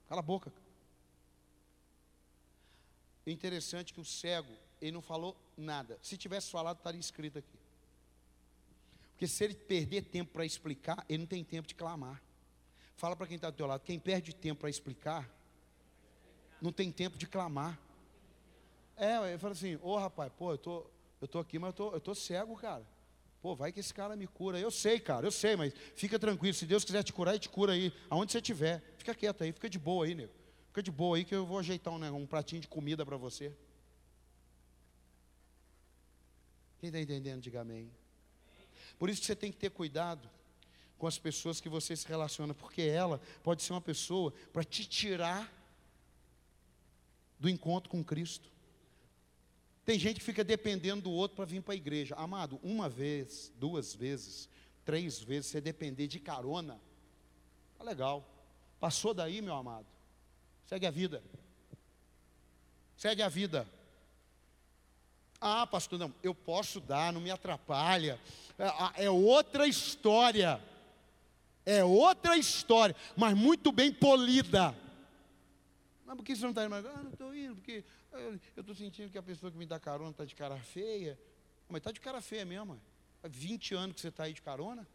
Cala 0.08 0.20
a 0.20 0.24
boca. 0.24 0.51
Interessante 3.26 3.94
que 3.94 4.00
o 4.00 4.06
cego, 4.06 4.54
ele 4.82 4.92
não 4.92 5.02
falou 5.02 5.36
nada. 5.58 5.98
Se 6.02 6.18
tivesse 6.18 6.52
falado, 6.52 6.78
estaria 6.78 7.00
escrito 7.00 7.40
aqui. 7.40 7.58
Porque 9.12 9.28
se 9.28 9.44
ele 9.44 9.56
perder 9.56 10.04
tempo 10.04 10.34
para 10.34 10.46
explicar, 10.46 11.04
ele 11.08 11.20
não 11.20 11.26
tem 11.26 11.44
tempo 11.44 11.68
de 11.68 11.74
clamar. 11.74 12.22
Fala 12.98 13.16
para 13.16 13.28
quem 13.28 13.36
está 13.36 13.50
do 13.50 13.56
teu 13.56 13.66
lado, 13.66 13.82
quem 13.82 14.00
perde 14.00 14.34
tempo 14.34 14.62
para 14.62 14.70
explicar, 14.70 15.30
não 16.62 16.72
tem 16.72 16.92
tempo 16.92 17.18
de 17.18 17.26
clamar. 17.26 17.80
É, 18.96 19.34
eu 19.34 19.40
falo 19.40 19.54
assim, 19.54 19.76
ô 19.78 19.92
oh, 19.92 19.98
rapaz, 19.98 20.32
pô, 20.38 20.52
eu 20.52 20.58
tô, 20.58 20.86
eu 21.22 21.28
tô 21.28 21.40
aqui, 21.40 21.60
mas 21.60 21.70
eu 21.70 21.74
tô, 21.74 21.94
eu 21.94 22.00
tô 22.00 22.16
cego, 22.16 22.56
cara. 22.56 22.86
Pô, 23.42 23.56
vai 23.56 23.72
que 23.72 23.80
esse 23.80 23.94
cara 23.94 24.16
me 24.16 24.28
cura. 24.28 24.60
Eu 24.60 24.72
sei, 24.72 25.00
cara, 25.00 25.28
eu 25.28 25.32
sei, 25.32 25.56
mas 25.56 25.74
fica 25.96 26.18
tranquilo. 26.18 26.54
Se 26.54 26.66
Deus 26.66 26.84
quiser 26.84 27.04
te 27.04 27.14
curar, 27.14 27.32
ele 27.32 27.40
te 27.40 27.50
cura 27.50 27.74
aí, 27.74 27.94
aonde 28.10 28.32
você 28.32 28.40
estiver. 28.40 28.82
Fica 28.98 29.14
quieto 29.14 29.44
aí, 29.44 29.52
fica 29.52 29.70
de 29.70 29.78
boa 29.78 30.06
aí, 30.06 30.16
nego. 30.16 30.34
Fica 30.76 30.84
de 30.84 30.92
boa 30.92 31.16
aí 31.16 31.24
que 31.24 31.34
eu 31.34 31.46
vou 31.46 31.58
ajeitar 31.58 31.94
um, 31.94 31.98
né, 31.98 32.12
um 32.12 32.26
pratinho 32.26 32.62
de 32.62 32.68
comida 32.68 33.06
para 33.06 33.16
você. 33.16 33.50
Quem 36.80 36.90
está 36.90 37.00
entendendo, 37.00 37.42
diga 37.42 37.62
amém. 37.62 37.90
Por 39.00 39.10
isso 39.10 39.22
que 39.22 39.26
você 39.26 39.38
tem 39.38 39.54
que 39.54 39.58
ter 39.58 39.70
cuidado 39.70 40.30
com 40.98 41.08
as 41.08 41.18
pessoas 41.18 41.62
que 41.62 41.70
você 41.70 41.96
se 41.96 42.06
relaciona, 42.06 42.54
porque 42.54 42.82
ela 42.82 43.22
pode 43.42 43.64
ser 43.64 43.72
uma 43.72 43.80
pessoa 43.80 44.34
para 44.52 44.66
te 44.66 44.86
tirar 44.86 45.50
do 47.40 47.48
encontro 47.48 47.90
com 47.90 48.04
Cristo. 48.04 48.52
Tem 49.86 49.98
gente 49.98 50.20
que 50.20 50.26
fica 50.26 50.44
dependendo 50.44 51.04
do 51.04 51.12
outro 51.12 51.38
para 51.38 51.46
vir 51.46 51.62
para 51.62 51.74
a 51.74 51.78
igreja. 51.78 52.16
Amado, 52.16 52.60
uma 52.62 52.90
vez, 52.90 53.50
duas 53.58 53.96
vezes, 53.96 54.50
três 54.84 55.22
vezes, 55.22 55.52
você 55.52 55.62
depender 55.62 56.08
de 56.08 56.20
carona, 56.20 56.82
tá 57.78 57.84
legal. 57.86 58.30
Passou 58.78 59.14
daí, 59.14 59.42
meu 59.42 59.56
amado. 59.56 59.95
Segue 60.66 60.86
a 60.86 60.91
vida. 60.91 61.24
Segue 62.97 63.22
a 63.22 63.30
vida. 63.30 63.68
Ah, 65.39 65.68
pastor, 65.68 65.99
não, 65.99 66.13
eu 66.24 66.34
posso 66.34 66.80
dar, 66.80 67.13
não 67.13 67.22
me 67.22 67.30
atrapalha. 67.30 68.20
É, 68.97 69.05
é 69.05 69.09
outra 69.09 69.68
história. 69.68 70.61
É 71.66 71.84
outra 71.84 72.38
história, 72.38 72.95
mas 73.16 73.36
muito 73.36 73.72
bem 73.72 73.91
polida. 73.91 74.76
Mas 76.05 76.16
por 76.16 76.24
que 76.24 76.36
você 76.36 76.43
não 76.43 76.49
está 76.49 76.63
indo 76.63 76.70
mais? 76.70 76.86
Ah, 76.86 77.01
não 77.03 77.11
estou 77.11 77.36
indo, 77.36 77.55
porque 77.55 77.84
eu 78.11 78.39
estou 78.57 78.76
sentindo 78.76 79.11
que 79.11 79.18
a 79.18 79.24
pessoa 79.24 79.51
que 79.51 79.57
me 79.57 79.66
dá 79.66 79.80
carona 79.80 80.11
está 80.11 80.26
de 80.26 80.36
cara 80.36 80.57
feia. 80.57 81.20
Mas 81.70 81.78
está 81.80 81.91
de 81.91 81.99
cara 81.99 82.22
feia 82.22 82.45
mesmo. 82.45 82.80
Há 83.24 83.28
20 83.28 83.74
anos 83.76 83.95
que 83.95 84.01
você 84.01 84.07
está 84.07 84.24
aí 84.24 84.34
de 84.34 84.41
carona. 84.41 84.88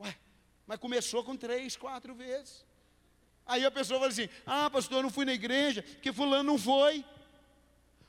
Ué, 0.00 0.16
mas 0.66 0.78
começou 0.78 1.22
com 1.22 1.36
três, 1.36 1.76
quatro 1.76 2.14
vezes. 2.14 2.65
Aí 3.46 3.64
a 3.64 3.70
pessoa 3.70 4.00
fala 4.00 4.10
assim: 4.10 4.28
Ah, 4.44 4.68
pastor, 4.68 4.98
eu 4.98 5.02
não 5.04 5.10
fui 5.10 5.24
na 5.24 5.32
igreja, 5.32 5.82
porque 5.82 6.12
fulano 6.12 6.42
não 6.42 6.58
foi. 6.58 7.04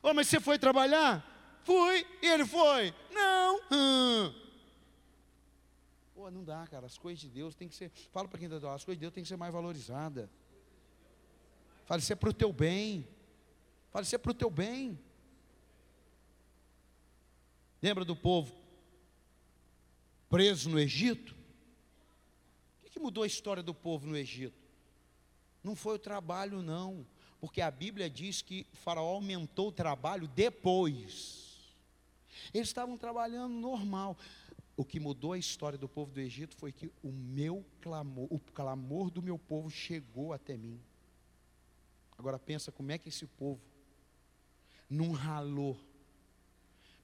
Oh, 0.02 0.14
mas 0.14 0.28
você 0.28 0.40
foi 0.40 0.58
trabalhar? 0.58 1.60
Fui. 1.64 2.06
E 2.22 2.26
ele 2.28 2.46
foi? 2.46 2.94
Não. 3.12 3.62
Hum. 3.72 4.34
Pô, 6.16 6.32
não 6.32 6.44
dá, 6.44 6.66
cara. 6.68 6.86
As 6.86 6.98
coisas 6.98 7.20
de 7.20 7.30
Deus 7.30 7.56
tem 7.56 7.68
que 7.68 7.76
ser. 7.76 7.92
Fala 8.12 8.28
para 8.28 8.40
quem 8.40 8.52
está 8.52 8.74
as 8.74 8.84
coisas 8.84 8.98
de 8.98 9.02
Deus 9.02 9.14
tem 9.14 9.24
que 9.24 9.30
ser 9.30 9.38
mais 9.38 9.54
valorizada. 9.54 10.30
Fale, 11.86 12.02
isso 12.02 12.12
é 12.12 12.16
para 12.16 12.30
o 12.30 12.34
teu 12.34 12.52
bem. 12.52 13.08
Fale, 13.92 14.06
isso 14.06 14.16
é 14.16 14.18
para 14.18 14.32
o 14.32 14.36
teu 14.36 14.50
bem. 14.50 15.00
Lembra 17.82 18.04
do 18.04 18.16
povo 18.16 18.56
preso 20.30 20.70
no 20.70 20.80
Egito? 20.80 21.36
O 22.86 22.90
que 22.90 23.00
mudou 23.00 23.24
a 23.24 23.28
história 23.28 23.62
do 23.62 23.74
povo 23.74 24.08
no 24.08 24.18
Egito? 24.18 24.67
Não 25.68 25.76
foi 25.76 25.96
o 25.96 26.00
trabalho, 26.00 26.62
não. 26.62 27.06
Porque 27.42 27.60
a 27.60 27.70
Bíblia 27.70 28.10
diz 28.10 28.42
que 28.42 28.66
faraó 28.72 29.16
aumentou 29.16 29.68
o 29.68 29.72
trabalho 29.72 30.26
depois. 30.30 31.76
Eles 32.54 32.70
estavam 32.70 32.98
trabalhando 32.98 33.54
normal. 33.54 34.18
O 34.78 34.86
que 34.86 34.98
mudou 34.98 35.34
a 35.34 35.38
história 35.38 35.78
do 35.78 35.90
povo 35.90 36.14
do 36.14 36.22
Egito 36.22 36.56
foi 36.56 36.72
que 36.72 36.90
o 37.04 37.12
meu 37.12 37.66
clamor, 37.82 38.28
o 38.30 38.40
clamor 38.40 39.12
do 39.12 39.22
meu 39.22 39.38
povo 39.38 39.70
chegou 39.70 40.32
até 40.32 40.56
mim. 40.56 40.80
Agora 42.18 42.40
pensa 42.40 42.72
como 42.72 42.94
é 42.94 42.98
que 42.98 43.10
esse 43.10 43.26
povo 43.26 43.60
não 44.90 45.12
ralou, 45.12 45.78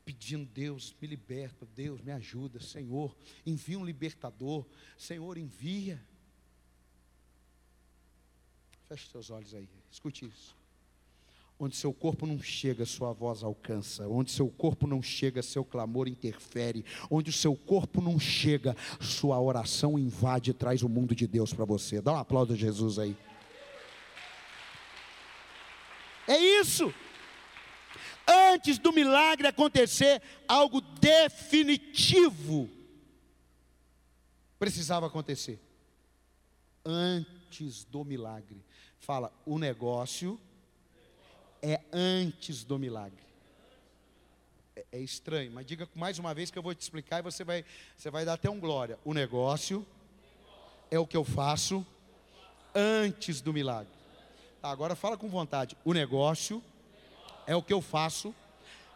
pedindo 0.05 0.45
Deus, 0.45 0.95
me 1.01 1.07
liberta, 1.07 1.68
Deus, 1.76 1.99
me 1.99 2.14
ajuda, 2.14 2.61
Senhor, 2.61 3.14
envia 3.45 3.78
um 3.78 3.86
libertador, 3.86 4.66
Senhor, 4.97 5.38
envia. 5.38 6.01
Feche 8.94 9.10
seus 9.10 9.32
olhos 9.32 9.56
aí, 9.56 9.68
escute 9.91 10.24
isso. 10.24 10.56
Onde 11.58 11.76
seu 11.76 11.91
corpo 11.91 12.28
não 12.28 12.39
chega, 12.39 12.86
sua 12.86 13.12
voz 13.12 13.41
alcança. 13.41 14.08
Onde 14.08 14.30
seu 14.30 14.48
corpo 14.50 14.86
não 14.86 15.02
chega, 15.02 15.41
seu 15.41 15.66
clamor 15.66 16.08
interfere. 16.08 16.86
Onde 17.10 17.32
o 17.32 17.34
seu 17.34 17.56
corpo 17.56 18.00
não 18.00 18.20
chega, 18.20 18.78
sua 19.02 19.41
oração 19.41 19.98
invade 19.98 20.52
e 20.52 20.54
traz 20.54 20.84
o 20.84 20.89
mundo 20.89 21.16
de 21.16 21.26
Deus 21.26 21.52
para 21.52 21.66
você. 21.66 22.04
Dá 22.04 22.14
um 22.14 22.18
aplauso 22.18 22.54
a 22.54 22.56
Jesus 22.56 23.00
aí. 23.00 23.18
É 26.28 26.38
isso. 26.38 26.94
Antes 28.28 28.78
do 28.78 28.94
milagre 28.94 29.48
acontecer, 29.48 30.22
algo 30.48 30.80
definitivo 30.82 32.70
precisava 34.60 35.08
acontecer. 35.08 35.60
Antes 36.86 37.32
do 37.89 38.06
milagre. 38.06 38.64
Fala, 38.99 39.32
o 39.45 39.60
negócio 39.60 40.39
é 41.62 41.82
antes 41.91 42.64
do 42.64 42.80
milagre. 42.80 43.24
É, 44.76 44.86
é, 44.93 44.99
estranho, 44.99 45.51
mas 45.51 45.66
diga 45.66 45.88
mais 45.93 46.18
uma 46.18 46.34
vez 46.34 46.49
que 46.49 46.58
eu 46.58 46.64
vou 46.64 46.74
te 46.74 46.82
explicar 46.82 47.20
e 47.20 47.22
você 47.22 47.43
vai, 47.43 47.64
você 47.95 48.10
vai 48.10 48.26
dar 48.26 48.34
até 48.34 48.49
um 48.49 48.60
glória. 48.60 48.97
O 49.06 49.14
negócio 49.14 49.86
é 50.89 50.97
o 50.97 51.06
que 51.06 51.18
eu 51.18 51.24
faço 51.24 51.86
antes 52.74 53.41
do 53.41 53.54
milagre. 53.54 53.93
Tá, 54.62 54.70
agora 54.70 54.95
fala 54.95 55.18
com 55.18 55.30
vontade. 55.30 55.78
O 55.84 55.93
negócio 55.93 56.64
é 57.45 57.56
o 57.56 57.62
que 57.62 57.74
eu 57.74 57.82
faço 57.82 58.34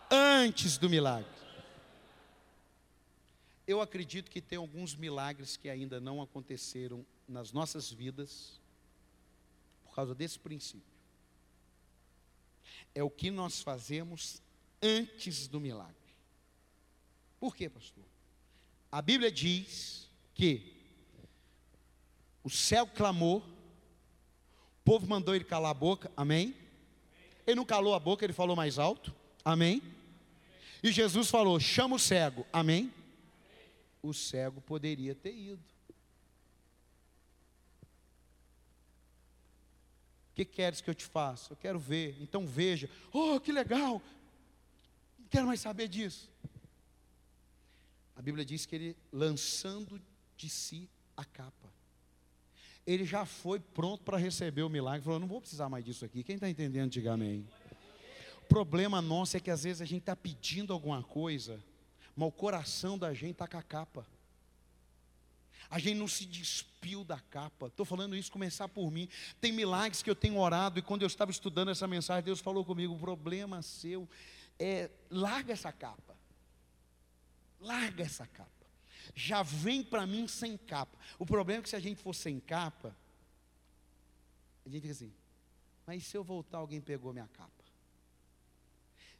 antes 0.09 0.77
do 0.77 0.89
milagre. 0.89 1.29
Eu 3.67 3.81
acredito 3.81 4.31
que 4.31 4.39
tem 4.39 4.57
alguns 4.57 4.95
milagres 4.95 5.57
que 5.57 5.69
ainda 5.69 5.99
não 5.99 6.21
aconteceram 6.21 7.05
nas 7.27 7.51
nossas 7.51 7.91
vidas 7.91 8.61
por 9.83 9.93
causa 9.95 10.15
desse 10.15 10.39
princípio. 10.39 10.95
É 12.93 13.03
o 13.03 13.09
que 13.09 13.29
nós 13.29 13.61
fazemos 13.61 14.41
antes 14.81 15.47
do 15.47 15.59
milagre. 15.59 15.95
Por 17.39 17.55
quê, 17.55 17.69
pastor? 17.69 18.05
A 18.91 19.01
Bíblia 19.01 19.31
diz 19.31 20.09
que 20.33 20.73
o 22.43 22.49
céu 22.49 22.87
clamou 22.87 23.43
povo 24.87 25.05
mandou 25.05 25.35
ele 25.35 25.43
calar 25.43 25.71
a 25.71 25.73
boca, 25.73 26.09
amém? 26.15 26.55
Ele 27.45 27.57
não 27.57 27.65
calou 27.65 27.93
a 27.93 27.99
boca, 27.99 28.23
ele 28.23 28.31
falou 28.31 28.55
mais 28.55 28.79
alto. 28.79 29.13
Amém? 29.43 29.81
E 30.81 30.93
Jesus 30.93 31.29
falou: 31.29 31.59
chama 31.59 31.97
o 31.97 31.99
cego. 31.99 32.47
Amém? 32.53 32.93
O 34.01 34.13
cego 34.13 34.61
poderia 34.61 35.13
ter 35.13 35.35
ido. 35.35 35.76
Que 40.37 40.45
queres 40.45 40.81
que 40.81 40.89
eu 40.89 40.93
te 40.93 41.03
faça? 41.03 41.53
Eu 41.53 41.57
quero 41.57 41.79
ver. 41.79 42.15
Então 42.21 42.45
veja. 42.45 42.87
Oh, 43.11 43.39
que 43.39 43.51
legal. 43.51 43.99
Não 45.17 45.27
quero 45.29 45.47
mais 45.47 45.59
saber 45.59 45.87
disso. 45.87 46.29
A 48.15 48.21
Bíblia 48.21 48.45
diz 48.45 48.65
que 48.65 48.75
ele, 48.75 48.97
lançando 49.11 49.99
de 50.35 50.47
si 50.47 50.87
a 51.15 51.25
capa, 51.25 51.73
ele 52.85 53.03
já 53.03 53.25
foi 53.25 53.59
pronto 53.59 54.03
para 54.03 54.17
receber 54.17 54.61
o 54.61 54.69
milagre. 54.69 55.01
Falou: 55.01 55.19
não 55.19 55.27
vou 55.27 55.41
precisar 55.41 55.69
mais 55.69 55.83
disso 55.83 56.05
aqui. 56.05 56.23
Quem 56.23 56.35
está 56.35 56.47
entendendo, 56.47 56.91
diga 56.91 57.13
amém. 57.13 57.47
O 58.43 58.47
problema 58.47 59.01
nosso 59.01 59.35
é 59.35 59.39
que 59.39 59.49
às 59.49 59.63
vezes 59.63 59.81
a 59.81 59.85
gente 59.85 60.01
está 60.01 60.15
pedindo 60.15 60.71
alguma 60.71 61.01
coisa, 61.01 61.59
mas 62.15 62.29
o 62.29 62.31
coração 62.31 62.95
da 62.95 63.11
gente 63.11 63.31
está 63.31 63.47
com 63.47 63.57
a 63.57 63.63
capa. 63.63 64.05
A 65.69 65.79
gente 65.79 65.97
não 65.97 66.07
se 66.07 66.25
despiu 66.25 67.03
da 67.03 67.19
capa. 67.19 67.67
Estou 67.67 67.85
falando 67.85 68.15
isso 68.15 68.31
começar 68.31 68.67
por 68.67 68.89
mim. 68.91 69.09
Tem 69.41 69.51
milagres 69.51 70.01
que 70.01 70.09
eu 70.09 70.15
tenho 70.15 70.37
orado 70.37 70.79
e 70.79 70.81
quando 70.81 71.01
eu 71.01 71.07
estava 71.07 71.31
estudando 71.31 71.69
essa 71.69 71.87
mensagem, 71.87 72.23
Deus 72.23 72.39
falou 72.39 72.63
comigo: 72.63 72.93
o 72.93 72.99
problema 72.99 73.61
seu 73.61 74.07
é 74.59 74.89
larga 75.09 75.53
essa 75.53 75.71
capa. 75.71 76.15
Larga 77.59 78.03
essa 78.03 78.25
capa. 78.27 78.51
Já 79.15 79.43
vem 79.43 79.83
para 79.83 80.05
mim 80.05 80.27
sem 80.27 80.57
capa. 80.57 80.97
O 81.17 81.25
problema 81.25 81.59
é 81.59 81.63
que 81.63 81.69
se 81.69 81.75
a 81.75 81.79
gente 81.79 82.01
for 82.01 82.13
sem 82.13 82.39
capa, 82.39 82.95
a 84.65 84.69
gente 84.69 84.81
fica 84.81 84.93
assim, 84.93 85.13
mas 85.85 86.05
se 86.05 86.17
eu 86.17 86.23
voltar, 86.23 86.57
alguém 86.57 86.81
pegou 86.81 87.13
minha 87.13 87.27
capa? 87.27 87.51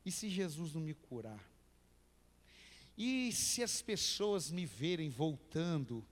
E 0.06 0.12
se 0.12 0.30
Jesus 0.30 0.74
não 0.74 0.82
me 0.82 0.94
curar? 0.94 1.44
E 2.98 3.32
se 3.32 3.62
as 3.62 3.82
pessoas 3.82 4.50
me 4.52 4.66
verem 4.66 5.10
voltando, 5.10 6.06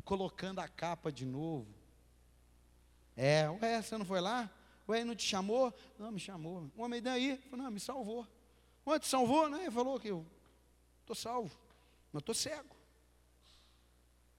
colocando 0.00 0.60
a 0.60 0.68
capa 0.68 1.10
de 1.10 1.24
novo? 1.24 1.66
É, 3.16 3.48
ué, 3.50 3.82
você 3.82 3.98
não 3.98 4.04
foi 4.04 4.20
lá? 4.20 4.50
Ué, 4.88 5.04
não 5.04 5.14
te 5.14 5.24
chamou? 5.24 5.72
Não, 5.98 6.10
me 6.10 6.18
chamou. 6.18 6.70
O 6.76 6.82
homem 6.82 7.02
daí, 7.02 7.36
falou, 7.50 7.64
não, 7.64 7.70
me 7.70 7.80
salvou. 7.80 8.26
Ué, 8.86 8.98
te 8.98 9.06
salvou, 9.06 9.48
né? 9.48 9.62
Ele 9.62 9.70
falou 9.70 10.00
que 10.00 10.08
eu 10.08 10.26
estou 11.00 11.14
salvo, 11.14 11.56
mas 12.12 12.20
estou 12.20 12.34
cego. 12.34 12.76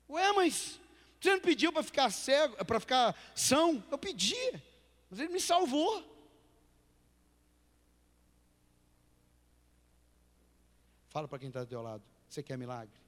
Ué, 0.09 0.31
mas 0.33 0.79
você 1.19 1.31
não 1.31 1.39
pediu 1.39 1.71
para 1.71 1.83
ficar 1.83 2.09
cego, 2.11 2.65
para 2.65 2.79
ficar 2.79 3.15
são? 3.35 3.83
Eu 3.91 3.97
pedi, 3.97 4.61
mas 5.09 5.19
ele 5.19 5.29
me 5.31 5.39
salvou. 5.39 6.09
Fala 11.09 11.27
para 11.27 11.39
quem 11.39 11.49
está 11.49 11.61
do 11.61 11.67
teu 11.67 11.81
lado, 11.81 12.03
você 12.27 12.41
quer 12.41 12.57
milagre? 12.57 13.01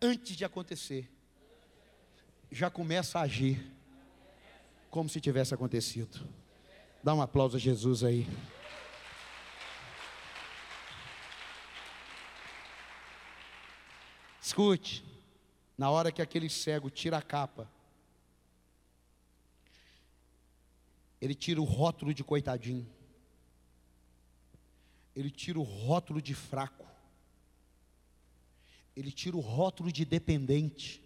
Antes 0.00 0.36
de 0.36 0.44
acontecer, 0.44 1.10
já 2.50 2.70
começa 2.70 3.18
a 3.18 3.22
agir 3.22 3.72
como 4.90 5.08
se 5.08 5.20
tivesse 5.20 5.54
acontecido. 5.54 6.26
Dá 7.02 7.14
um 7.14 7.22
aplauso 7.22 7.56
a 7.56 7.60
Jesus 7.60 8.02
aí. 8.02 8.26
Escute, 14.40 15.04
na 15.76 15.90
hora 15.90 16.12
que 16.12 16.22
aquele 16.22 16.48
cego 16.48 16.88
tira 16.88 17.18
a 17.18 17.22
capa, 17.22 17.70
ele 21.20 21.34
tira 21.34 21.60
o 21.60 21.64
rótulo 21.64 22.14
de 22.14 22.22
coitadinho, 22.22 22.88
ele 25.14 25.30
tira 25.30 25.58
o 25.58 25.62
rótulo 25.62 26.22
de 26.22 26.34
fraco, 26.34 26.85
ele 28.96 29.12
tira 29.12 29.36
o 29.36 29.40
rótulo 29.40 29.92
de 29.92 30.04
dependente. 30.04 31.02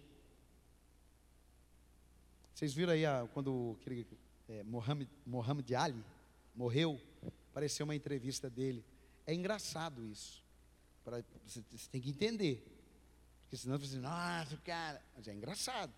Vocês 2.53 2.73
viram 2.73 2.93
aí 2.93 3.05
a, 3.05 3.27
quando 3.33 3.77
aquele, 3.81 4.07
é, 4.47 4.63
Mohamed, 4.63 5.75
Ali 5.75 6.03
morreu, 6.55 6.99
apareceu 7.51 7.83
uma 7.83 7.95
entrevista 7.95 8.49
dele. 8.49 8.83
É 9.25 9.33
engraçado 9.33 10.05
isso. 10.05 10.41
Pra, 11.03 11.21
você, 11.45 11.61
você 11.69 11.89
tem 11.89 11.99
que 11.99 12.11
entender. 12.11 12.65
Porque 13.43 13.57
senão 13.57 13.77
você 13.77 13.95
diz, 13.95 14.01
nossa, 14.01 14.55
cara. 14.57 15.03
Mas 15.15 15.27
é 15.27 15.33
engraçado. 15.33 15.91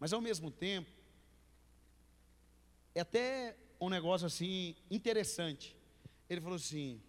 Mas 0.00 0.12
ao 0.12 0.20
mesmo 0.20 0.50
tempo, 0.50 0.88
é 2.94 3.00
até 3.00 3.56
um 3.80 3.90
negócio 3.90 4.26
assim 4.26 4.74
interessante. 4.90 5.76
Ele 6.30 6.40
falou 6.40 6.56
assim: 6.56 7.00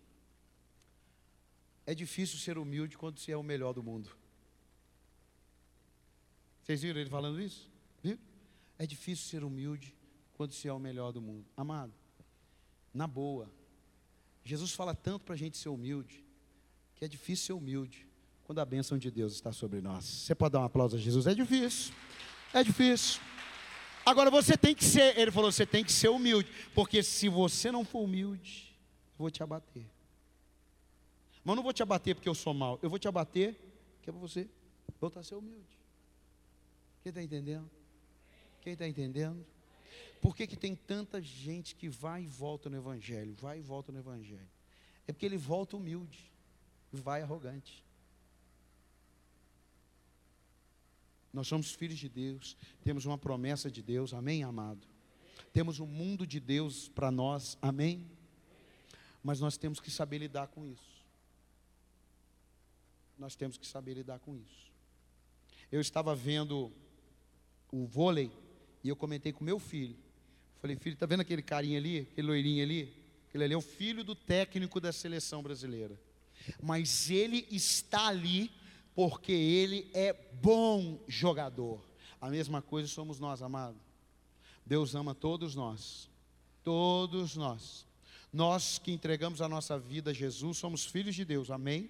é 1.90 1.96
difícil 1.96 2.38
ser 2.38 2.60
humilde 2.60 2.96
quando 2.96 3.18
se 3.18 3.32
é 3.32 3.36
o 3.36 3.42
melhor 3.42 3.74
do 3.74 3.82
mundo. 3.82 4.12
Vocês 6.62 6.84
viram 6.84 7.02
ele 7.02 7.10
falando 7.10 7.42
isso? 7.42 7.68
Viu? 8.04 8.16
É 8.78 8.86
difícil 8.86 9.26
ser 9.28 9.44
humilde 9.44 9.96
quando 10.34 10.54
se 10.54 10.68
é 10.68 10.72
o 10.72 10.78
melhor 10.78 11.12
do 11.12 11.20
mundo. 11.20 11.48
Amado, 11.58 11.92
na 12.94 13.08
boa, 13.08 13.52
Jesus 14.44 14.72
fala 14.72 14.94
tanto 14.94 15.26
para 15.26 15.34
a 15.34 15.38
gente 15.38 15.58
ser 15.58 15.70
humilde, 15.70 16.24
que 16.94 17.04
é 17.04 17.08
difícil 17.08 17.48
ser 17.48 17.54
humilde 17.54 18.08
quando 18.44 18.60
a 18.60 18.66
bênção 18.66 18.96
de 18.96 19.10
Deus 19.10 19.34
está 19.34 19.52
sobre 19.52 19.82
nós. 19.82 20.06
Você 20.06 20.36
pode 20.36 20.54
dar 20.54 20.60
um 20.60 20.66
aplauso 20.66 20.96
a 20.96 21.00
Jesus? 21.00 21.26
É 21.26 21.34
difícil, 21.34 21.92
é 22.54 22.64
difícil. 22.64 23.20
Agora 24.06 24.30
você 24.30 24.56
tem 24.56 24.76
que 24.76 24.86
ser, 24.86 25.18
ele 25.18 25.32
falou, 25.32 25.52
você 25.52 25.66
tem 25.66 25.84
que 25.84 25.92
ser 25.92 26.10
humilde, 26.10 26.52
porque 26.76 27.02
se 27.02 27.28
você 27.28 27.72
não 27.72 27.84
for 27.84 28.02
humilde, 28.02 28.78
eu 29.14 29.24
vou 29.24 29.32
te 29.32 29.42
abater. 29.42 29.90
Mas 31.44 31.56
não 31.56 31.64
vou 31.64 31.74
te 31.74 31.82
abater 31.82 32.16
porque 32.16 32.30
eu 32.30 32.36
sou 32.36 32.54
mal, 32.54 32.80
eu 32.82 32.90
vou 32.90 33.00
te 33.00 33.08
abater 33.08 33.56
que 34.02 34.10
é 34.10 34.14
para 34.14 34.22
você 34.22 34.48
voltar 35.00 35.22
a 35.22 35.24
ser 35.24 35.36
humilde. 35.36 35.80
Quem 37.02 37.10
está 37.10 37.22
entendendo? 37.22 37.70
Quem 38.62 38.74
está 38.74 38.88
entendendo? 38.88 39.46
Por 40.22 40.36
que, 40.36 40.46
que 40.46 40.58
tem 40.58 40.76
tanta 40.76 41.22
gente 41.22 41.76
que 41.76 41.88
vai 41.88 42.24
e 42.24 42.28
volta 42.28 42.70
no 42.70 42.78
Evangelho? 42.78 43.34
Vai 43.36 43.60
e 43.60 43.62
volta 43.62 43.92
no 43.92 44.00
Evangelho. 44.00 44.50
É 45.08 45.14
porque 45.14 45.26
ele 45.26 45.38
volta 45.38 45.78
humilde, 45.78 46.32
vai 46.92 47.22
arrogante. 47.22 47.84
Nós 51.32 51.48
somos 51.48 51.72
filhos 51.72 51.98
de 51.98 52.10
Deus, 52.10 52.58
temos 52.84 53.06
uma 53.06 53.18
promessa 53.18 53.70
de 53.70 53.82
Deus, 53.82 54.14
amém, 54.14 54.44
amado? 54.44 54.88
Temos 55.54 55.80
um 55.80 55.86
mundo 55.86 56.26
de 56.28 56.40
Deus 56.40 56.90
para 56.90 57.12
nós, 57.12 57.58
amém? 57.62 58.06
Mas 59.24 59.40
nós 59.40 59.58
temos 59.58 59.80
que 59.80 59.92
saber 59.92 60.18
lidar 60.18 60.48
com 60.48 60.66
isso. 60.66 60.89
Nós 63.20 63.36
temos 63.36 63.58
que 63.58 63.68
saber 63.68 63.96
lidar 63.96 64.20
com 64.20 64.34
isso. 64.36 64.72
Eu 65.70 65.82
estava 65.82 66.16
vendo 66.16 66.72
o 67.72 67.86
vôlei 67.86 68.32
e 68.84 68.88
eu 68.88 68.96
comentei 68.96 69.34
com 69.34 69.44
meu 69.44 69.60
filho. 69.60 69.96
Falei, 70.62 70.78
filho, 70.78 70.94
está 70.94 71.06
vendo 71.06 71.20
aquele 71.20 71.42
carinha 71.42 71.78
ali, 71.78 72.08
aquele 72.12 72.28
loirinho 72.28 72.64
ali? 72.64 72.94
Aquele 73.28 73.44
ali 73.44 73.54
é 73.54 73.58
o 73.58 73.62
filho 73.62 74.04
do 74.04 74.16
técnico 74.16 74.80
da 74.80 74.92
seleção 74.92 75.44
brasileira. 75.44 76.00
Mas 76.64 77.10
ele 77.10 77.46
está 77.52 78.08
ali 78.08 78.50
porque 78.96 79.34
ele 79.34 79.90
é 79.94 80.14
bom 80.14 81.00
jogador. 81.08 81.86
A 82.20 82.30
mesma 82.30 82.62
coisa 82.62 82.88
somos 82.88 83.20
nós, 83.20 83.42
amado. 83.42 83.78
Deus 84.66 84.96
ama 84.96 85.14
todos 85.14 85.56
nós. 85.56 86.10
Todos 86.64 87.36
nós. 87.36 87.86
Nós 88.32 88.80
que 88.80 88.92
entregamos 88.92 89.42
a 89.42 89.50
nossa 89.50 89.78
vida 89.78 90.12
a 90.12 90.14
Jesus 90.14 90.58
somos 90.58 90.86
filhos 90.86 91.16
de 91.16 91.26
Deus, 91.26 91.52
amém? 91.52 91.90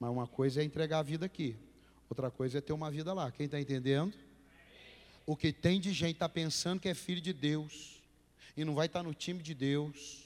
Mas 0.00 0.10
uma 0.10 0.26
coisa 0.26 0.62
é 0.62 0.64
entregar 0.64 1.00
a 1.00 1.02
vida 1.02 1.26
aqui, 1.26 1.54
outra 2.08 2.30
coisa 2.30 2.56
é 2.56 2.60
ter 2.62 2.72
uma 2.72 2.90
vida 2.90 3.12
lá. 3.12 3.30
Quem 3.30 3.44
está 3.44 3.60
entendendo? 3.60 4.14
O 5.26 5.36
que 5.36 5.52
tem 5.52 5.78
de 5.78 5.92
gente 5.92 6.14
está 6.14 6.26
pensando 6.26 6.80
que 6.80 6.88
é 6.88 6.94
filho 6.94 7.20
de 7.20 7.34
Deus 7.34 8.00
e 8.56 8.64
não 8.64 8.74
vai 8.74 8.86
estar 8.86 9.00
tá 9.00 9.02
no 9.02 9.12
time 9.12 9.42
de 9.42 9.54
Deus. 9.54 10.24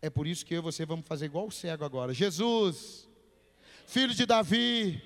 É 0.00 0.08
por 0.08 0.24
isso 0.24 0.46
que 0.46 0.54
eu 0.54 0.58
e 0.58 0.62
você 0.62 0.86
vamos 0.86 1.04
fazer 1.04 1.24
igual 1.24 1.48
o 1.48 1.50
cego 1.50 1.84
agora. 1.84 2.14
Jesus, 2.14 3.08
filho 3.88 4.14
de 4.14 4.24
Davi, 4.24 5.02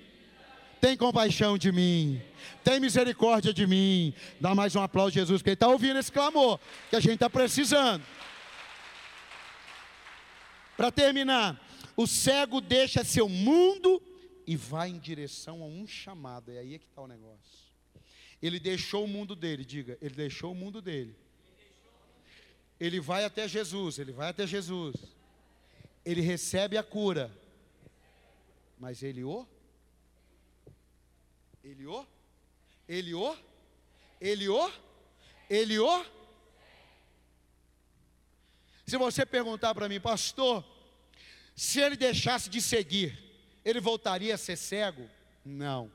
tem 0.79 0.95
compaixão 0.95 1.57
de 1.57 1.73
mim, 1.73 2.21
tem 2.63 2.79
misericórdia 2.79 3.55
de 3.55 3.67
mim. 3.67 4.13
Dá 4.39 4.55
mais 4.55 4.77
um 4.77 4.83
aplauso, 4.83 5.15
Jesus, 5.15 5.41
porque 5.41 5.51
ele 5.51 5.55
está 5.55 5.69
ouvindo 5.69 5.99
esse 5.99 6.13
clamor 6.13 6.61
que 6.91 6.97
a 6.97 7.01
gente 7.01 7.15
está 7.15 7.31
precisando. 7.31 8.05
Para 10.77 10.93
terminar, 10.93 11.59
o 11.97 12.07
cego 12.07 12.61
deixa 12.61 13.05
seu 13.05 13.29
mundo 13.29 14.03
e 14.47 14.57
vai 14.57 14.91
em 14.91 14.99
direção 14.99 15.63
a 15.63 15.67
um 15.67 15.87
chamado. 15.87 16.51
É 16.51 16.59
aí 16.59 16.79
que 16.79 16.87
está 16.87 17.03
o 17.03 17.07
negócio. 17.07 17.71
Ele 18.41 18.59
deixou 18.59 19.05
o 19.05 19.09
mundo 19.09 19.37
dele, 19.37 19.65
diga, 19.65 19.97
ele 20.01 20.15
deixou 20.15 20.53
o 20.53 20.55
mundo 20.55 20.83
dele. 20.83 21.17
Ele 22.81 22.99
vai 23.01 23.25
até 23.25 23.47
Jesus, 23.47 23.99
ele 23.99 24.13
vai 24.13 24.29
até 24.29 24.47
Jesus. 24.47 24.97
Ele 26.05 26.21
recebe 26.21 26.77
a 26.77 26.83
cura. 26.83 27.31
Mas 28.77 29.03
ele 29.05 29.23
o? 29.23 29.47
Ele 31.63 31.87
o? 31.87 32.05
Ele 32.89 33.15
o? 33.15 33.37
Ele 34.21 34.49
o? 34.49 34.73
Ele 35.49 35.79
o? 35.79 36.05
Se 38.85 38.97
você 38.97 39.25
perguntar 39.25 39.73
para 39.75 39.89
mim, 39.89 40.01
pastor, 40.01 40.65
se 41.55 41.81
ele 41.81 41.97
deixasse 41.97 42.49
de 42.49 42.61
seguir, 42.61 43.19
ele 43.65 43.81
voltaria 43.81 44.35
a 44.35 44.39
ser 44.39 44.57
cego? 44.57 45.09
Não. 45.45 45.91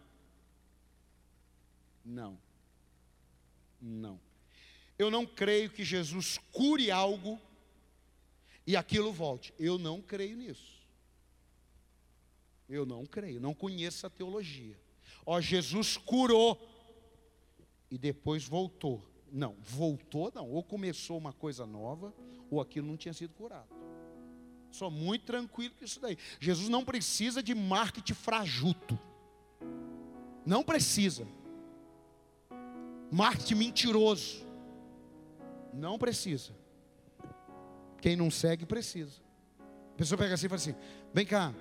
Não. 2.04 2.38
Não. 3.82 4.20
Eu 4.98 5.12
não 5.12 5.26
creio 5.26 5.70
que 5.70 5.84
Jesus 5.84 6.38
cure 6.52 6.90
algo 6.90 7.40
e 8.66 8.76
aquilo 8.76 9.12
volte. 9.12 9.54
Eu 9.60 9.78
não 9.78 10.02
creio 10.02 10.36
nisso. 10.36 10.78
Eu 12.68 12.86
não 12.86 13.06
creio, 13.06 13.40
não 13.40 13.54
conheço 13.54 14.06
a 14.06 14.10
teologia. 14.10 14.78
Ó, 15.26 15.40
Jesus 15.40 15.96
curou 15.96 16.60
e 17.90 17.98
depois 17.98 18.46
voltou. 18.46 19.08
Não, 19.32 19.56
voltou 19.62 20.32
não. 20.34 20.50
Ou 20.50 20.64
começou 20.64 21.18
uma 21.18 21.32
coisa 21.32 21.66
nova, 21.66 22.14
ou 22.50 22.60
aquilo 22.60 22.88
não 22.88 22.98
tinha 22.98 23.14
sido 23.14 23.34
curado. 23.34 23.70
Sou 24.72 24.92
muito 24.92 25.26
tranquilo 25.26 25.74
com 25.78 25.86
isso 25.86 26.00
daí. 26.00 26.18
Jesus 26.40 26.70
não 26.70 26.84
precisa 26.84 27.42
de 27.42 27.56
marketing 27.56 28.14
frajuto. 28.14 29.00
Não 30.46 30.64
precisa. 30.64 31.28
Marketing 33.12 33.56
mentiroso. 33.56 34.46
Não 35.74 35.98
precisa. 35.98 36.54
Quem 38.02 38.16
não 38.16 38.30
segue, 38.30 38.66
precisa. 38.66 39.22
A 39.94 39.98
pessoa 39.98 40.18
pega 40.18 40.36
assim 40.36 40.46
e 40.46 40.50
fala 40.50 40.62
assim: 40.62 40.76
vem 41.14 41.26
cá, 41.26 41.54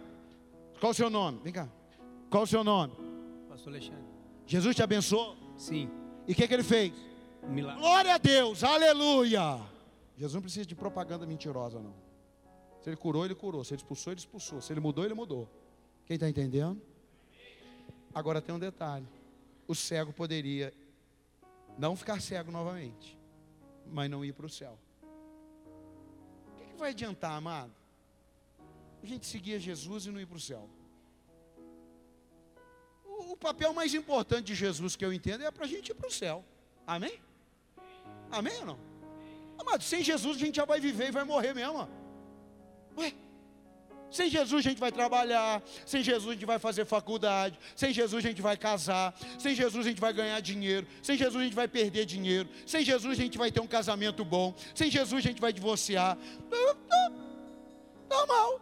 qual 0.78 0.92
o 0.92 0.94
seu 0.94 1.08
nome? 1.08 1.40
Vem 1.42 1.52
cá, 1.52 1.68
qual 2.30 2.42
o 2.42 2.46
seu 2.46 2.62
nome? 2.62 2.94
Pastor 3.48 3.72
Alexandre. 3.72 4.04
Jesus 4.46 4.76
te 4.76 4.82
abençoou? 4.82 5.36
Sim. 5.56 5.90
E 6.26 6.32
o 6.32 6.34
que, 6.34 6.46
que 6.46 6.54
ele 6.54 6.62
fez? 6.62 6.92
Um 7.42 7.52
milagre. 7.52 7.80
Glória 7.80 8.14
a 8.14 8.18
Deus, 8.18 8.62
aleluia. 8.62 9.60
Jesus 10.16 10.34
não 10.34 10.42
precisa 10.42 10.66
de 10.66 10.74
propaganda 10.74 11.26
mentirosa, 11.26 11.78
não. 11.78 12.05
Se 12.86 12.90
ele 12.90 12.96
curou, 12.96 13.24
ele 13.24 13.34
curou. 13.34 13.64
Se 13.64 13.74
ele 13.74 13.80
expulsou, 13.80 14.12
ele 14.12 14.20
expulsou. 14.20 14.60
Se 14.60 14.72
ele 14.72 14.78
mudou, 14.78 15.04
ele 15.04 15.12
mudou. 15.12 15.50
Quem 16.04 16.14
está 16.14 16.28
entendendo? 16.28 16.80
Agora 18.14 18.40
tem 18.40 18.54
um 18.54 18.60
detalhe: 18.60 19.04
o 19.66 19.74
cego 19.74 20.12
poderia 20.12 20.72
não 21.76 21.96
ficar 21.96 22.22
cego 22.22 22.52
novamente, 22.52 23.18
mas 23.90 24.08
não 24.08 24.24
ir 24.24 24.32
para 24.34 24.46
o 24.46 24.48
céu. 24.48 24.78
O 25.02 26.58
que, 26.60 26.66
que 26.66 26.76
vai 26.76 26.90
adiantar, 26.90 27.32
amado? 27.32 27.72
A 29.02 29.06
gente 29.06 29.26
seguir 29.26 29.58
Jesus 29.58 30.06
e 30.06 30.12
não 30.12 30.20
ir 30.20 30.26
para 30.26 30.36
o 30.36 30.40
céu. 30.40 30.70
O, 33.04 33.36
papel 33.36 33.74
mais 33.74 33.94
importante 33.94 34.46
de 34.46 34.54
Jesus 34.54 34.94
que 34.94 35.04
eu 35.04 35.12
entendo 35.12 35.42
é 35.42 35.50
para 35.50 35.64
a 35.64 35.68
gente 35.68 35.88
ir 35.88 35.94
para 35.94 36.06
o 36.06 36.12
céu. 36.12 36.44
Amém? 36.86 37.20
Amém 38.30 38.56
ou 38.60 38.66
não? 38.66 38.78
Amado, 39.58 39.82
sem 39.82 40.04
Jesus 40.04 40.36
a 40.36 40.38
gente 40.38 40.54
já 40.54 40.64
vai 40.64 40.78
viver 40.78 41.08
e 41.08 41.10
vai 41.10 41.24
morrer 41.24 41.52
mesmo. 41.52 42.05
Ué? 42.96 43.12
Sem 44.10 44.30
Jesus 44.30 44.64
a 44.64 44.68
gente 44.70 44.78
vai 44.78 44.92
trabalhar, 44.92 45.62
sem 45.84 46.02
Jesus 46.02 46.30
a 46.30 46.32
gente 46.34 46.46
vai 46.46 46.58
fazer 46.58 46.84
faculdade, 46.86 47.58
sem 47.74 47.92
Jesus 47.92 48.24
a 48.24 48.28
gente 48.28 48.40
vai 48.40 48.56
casar, 48.56 49.14
sem 49.38 49.54
Jesus 49.54 49.84
a 49.84 49.88
gente 49.88 50.00
vai 50.00 50.12
ganhar 50.12 50.40
dinheiro, 50.40 50.86
sem 51.02 51.16
Jesus 51.16 51.40
a 51.40 51.44
gente 51.44 51.56
vai 51.56 51.68
perder 51.68 52.06
dinheiro, 52.06 52.48
sem 52.66 52.84
Jesus 52.84 53.18
a 53.18 53.22
gente 53.22 53.36
vai 53.36 53.50
ter 53.50 53.60
um 53.60 53.66
casamento 53.66 54.24
bom, 54.24 54.54
sem 54.74 54.90
Jesus 54.90 55.24
a 55.24 55.28
gente 55.28 55.40
vai 55.40 55.52
divorciar. 55.52 56.16
Normal. 58.08 58.60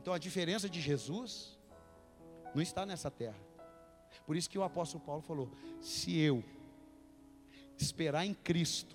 Então 0.00 0.12
a 0.12 0.18
diferença 0.18 0.68
de 0.68 0.80
Jesus 0.80 1.56
não 2.54 2.62
está 2.62 2.84
nessa 2.84 3.10
terra. 3.10 3.38
Por 4.26 4.36
isso 4.36 4.50
que 4.50 4.58
o 4.58 4.62
apóstolo 4.62 5.02
Paulo 5.02 5.22
falou: 5.22 5.50
se 5.80 6.18
eu 6.18 6.44
esperar 7.78 8.26
em 8.26 8.34
Cristo, 8.34 8.94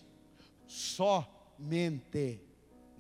somente 0.67 2.39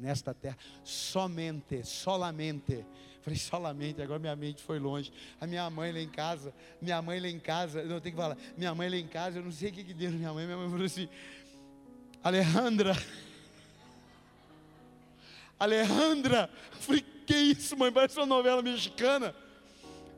nesta 0.03 0.33
terra, 0.33 0.57
somente, 0.83 1.83
solamente. 1.83 2.85
Falei, 3.21 3.39
solamente, 3.39 4.01
agora 4.01 4.19
minha 4.19 4.35
mente 4.35 4.61
foi 4.61 4.77
longe. 4.79 5.11
A 5.39 5.47
minha 5.47 5.69
mãe 5.69 5.93
lá 5.93 5.99
em 5.99 6.09
casa, 6.09 6.53
minha 6.81 7.01
mãe 7.01 7.21
lá 7.21 7.29
em 7.29 7.39
casa, 7.39 7.81
eu 7.81 8.01
tenho 8.01 8.15
que 8.15 8.21
falar, 8.21 8.37
minha 8.57 8.75
mãe 8.75 8.89
lá 8.89 8.97
em 8.97 9.07
casa, 9.07 9.39
eu 9.39 9.43
não 9.43 9.51
sei 9.51 9.69
o 9.69 9.73
que, 9.73 9.83
que 9.83 9.93
deu 9.93 10.11
minha 10.11 10.33
mãe, 10.33 10.45
minha 10.45 10.57
mãe 10.57 10.69
falou 10.69 10.85
assim, 10.85 11.07
Alejandra, 12.21 12.93
Alejandra, 15.57 16.49
falei, 16.81 17.05
que 17.25 17.35
isso, 17.35 17.77
mãe, 17.77 17.89
parece 17.89 18.17
uma 18.19 18.25
novela 18.25 18.61
mexicana. 18.61 19.33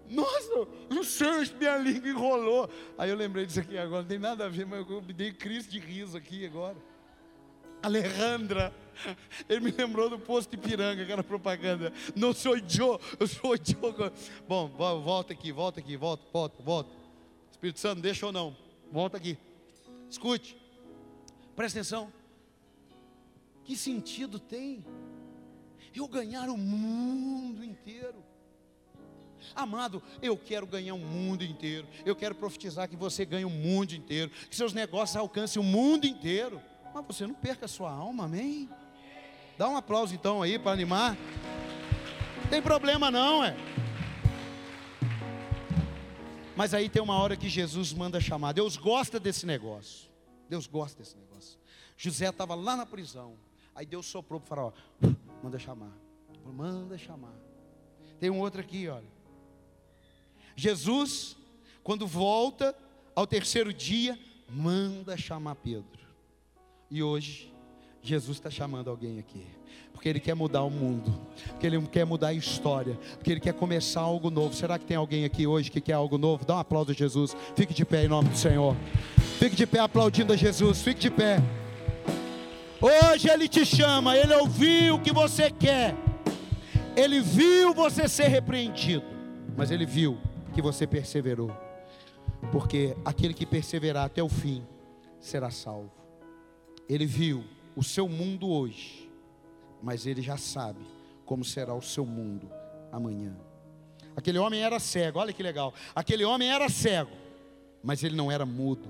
Nossa, 0.09 0.67
não 0.89 1.03
sei, 1.03 1.27
minha 1.59 1.77
língua 1.77 2.09
enrolou. 2.09 2.69
Aí 2.97 3.11
eu 3.11 3.15
lembrei 3.15 3.45
disso 3.45 3.59
aqui 3.59 3.77
agora, 3.77 4.01
não 4.01 4.09
tem 4.09 4.17
nada 4.17 4.45
a 4.45 4.49
ver, 4.49 4.65
mas 4.65 4.87
eu 4.89 5.01
me 5.01 5.13
dei 5.13 5.31
crise 5.31 5.69
de 5.69 5.77
riso 5.77 6.17
aqui 6.17 6.43
agora. 6.43 6.77
Alejandra, 7.83 8.73
ele 9.49 9.59
me 9.61 9.71
lembrou 9.71 10.09
do 10.09 10.19
posto 10.19 10.51
de 10.51 10.57
Piranga, 10.57 11.03
aquela 11.03 11.23
propaganda. 11.23 11.91
Não 12.15 12.33
sou 12.33 12.55
eu, 12.57 12.63
eu 13.19 13.27
sou 13.27 13.55
eu. 13.55 14.11
Bom, 14.47 14.67
vo- 14.67 15.01
volta 15.01 15.33
aqui, 15.33 15.51
volta 15.51 15.79
aqui, 15.79 15.95
volta, 15.97 16.23
volta, 16.31 16.63
volta. 16.63 16.89
Espírito 17.51 17.79
Santo, 17.79 18.01
deixa 18.01 18.25
ou 18.25 18.31
não? 18.31 18.55
Volta 18.91 19.17
aqui. 19.17 19.37
Escute, 20.09 20.55
presta 21.55 21.79
atenção. 21.79 22.11
Que 23.63 23.75
sentido 23.75 24.37
tem 24.39 24.85
eu 25.95 26.07
ganhar 26.07 26.49
o 26.49 26.57
mundo 26.57 27.63
inteiro? 27.63 28.23
Amado, 29.55 30.01
eu 30.21 30.37
quero 30.37 30.65
ganhar 30.65 30.93
o 30.93 30.99
mundo 30.99 31.43
inteiro. 31.43 31.87
Eu 32.05 32.15
quero 32.15 32.35
profetizar 32.35 32.89
que 32.89 32.95
você 32.95 33.25
ganhe 33.25 33.45
o 33.45 33.49
mundo 33.49 33.93
inteiro, 33.93 34.29
que 34.49 34.55
seus 34.55 34.73
negócios 34.73 35.15
alcancem 35.15 35.61
o 35.61 35.65
mundo 35.65 36.05
inteiro. 36.05 36.61
Mas 36.93 37.05
você 37.05 37.27
não 37.27 37.33
perca 37.33 37.65
a 37.65 37.67
sua 37.67 37.91
alma, 37.91 38.25
amém? 38.25 38.69
Dá 39.57 39.69
um 39.69 39.77
aplauso 39.77 40.13
então 40.13 40.41
aí 40.41 40.59
para 40.59 40.71
animar. 40.71 41.15
Não 42.43 42.49
tem 42.49 42.61
problema 42.61 43.09
não, 43.09 43.43
é. 43.43 43.55
Mas 46.55 46.73
aí 46.73 46.89
tem 46.89 47.01
uma 47.01 47.17
hora 47.17 47.35
que 47.35 47.49
Jesus 47.49 47.93
manda 47.93 48.19
chamar. 48.19 48.53
Deus 48.53 48.77
gosta 48.77 49.19
desse 49.19 49.45
negócio. 49.45 50.09
Deus 50.49 50.67
gosta 50.67 50.99
desse 50.99 51.17
negócio. 51.17 51.59
José 51.97 52.29
estava 52.29 52.55
lá 52.55 52.75
na 52.75 52.85
prisão. 52.85 53.35
Aí 53.73 53.85
Deus 53.85 54.05
soprou 54.05 54.39
para 54.39 54.45
o 54.45 54.47
faraó. 54.47 54.71
Manda 55.43 55.59
chamar. 55.59 55.91
Manda 56.45 56.97
chamar. 56.97 57.33
Tem 58.19 58.29
um 58.29 58.39
outro 58.39 58.61
aqui, 58.61 58.87
olha. 58.87 59.07
Jesus, 60.55 61.35
quando 61.83 62.07
volta 62.07 62.75
ao 63.13 63.27
terceiro 63.27 63.73
dia, 63.73 64.17
manda 64.49 65.17
chamar 65.17 65.55
Pedro. 65.55 66.05
E 66.89 67.03
hoje, 67.03 67.53
Jesus 68.07 68.37
está 68.37 68.49
chamando 68.49 68.89
alguém 68.89 69.19
aqui, 69.19 69.45
porque 69.91 70.07
Ele 70.07 70.19
quer 70.19 70.35
mudar 70.35 70.63
o 70.63 70.69
mundo, 70.69 71.13
porque 71.49 71.65
Ele 71.65 71.81
quer 71.87 72.05
mudar 72.05 72.27
a 72.27 72.33
história, 72.33 72.97
porque 73.17 73.31
Ele 73.31 73.39
quer 73.39 73.53
começar 73.53 74.01
algo 74.01 74.29
novo. 74.29 74.53
Será 74.53 74.77
que 74.77 74.85
tem 74.85 74.97
alguém 74.97 75.25
aqui 75.25 75.47
hoje 75.47 75.71
que 75.71 75.81
quer 75.81 75.93
algo 75.93 76.17
novo? 76.17 76.45
Dá 76.45 76.55
um 76.55 76.59
aplauso 76.59 76.91
a 76.91 76.93
Jesus, 76.93 77.35
fique 77.55 77.73
de 77.73 77.83
pé 77.83 78.05
em 78.05 78.07
nome 78.07 78.29
do 78.29 78.37
Senhor, 78.37 78.75
fique 79.39 79.55
de 79.55 79.65
pé 79.65 79.79
aplaudindo 79.79 80.33
a 80.33 80.35
Jesus, 80.35 80.81
fique 80.81 80.99
de 80.99 81.09
pé. 81.09 81.41
Hoje 82.81 83.29
Ele 83.29 83.47
te 83.47 83.65
chama, 83.65 84.15
Ele 84.17 84.33
ouviu 84.35 84.95
o 84.95 85.01
que 85.01 85.11
você 85.11 85.49
quer, 85.49 85.95
Ele 86.95 87.21
viu 87.21 87.73
você 87.73 88.07
ser 88.07 88.27
repreendido, 88.27 89.05
mas 89.57 89.71
Ele 89.71 89.85
viu 89.85 90.17
que 90.53 90.61
você 90.61 90.85
perseverou, 90.85 91.51
porque 92.51 92.95
aquele 93.03 93.33
que 93.33 93.45
perseverar 93.45 94.05
até 94.05 94.21
o 94.21 94.29
fim 94.29 94.63
será 95.19 95.49
salvo. 95.49 95.91
Ele 96.87 97.05
viu 97.05 97.43
o 97.75 97.83
seu 97.83 98.07
mundo 98.07 98.49
hoje, 98.49 99.09
mas 99.81 100.05
ele 100.05 100.21
já 100.21 100.37
sabe 100.37 100.85
como 101.25 101.43
será 101.43 101.73
o 101.73 101.81
seu 101.81 102.05
mundo 102.05 102.49
amanhã. 102.91 103.35
Aquele 104.15 104.37
homem 104.37 104.63
era 104.63 104.79
cego, 104.79 105.19
olha 105.19 105.33
que 105.33 105.43
legal. 105.43 105.73
Aquele 105.93 106.23
homem 106.23 106.49
era 106.49 106.69
cego, 106.69 107.11
mas 107.83 108.03
ele 108.03 108.15
não 108.15 108.31
era 108.31 108.45
mudo. 108.45 108.89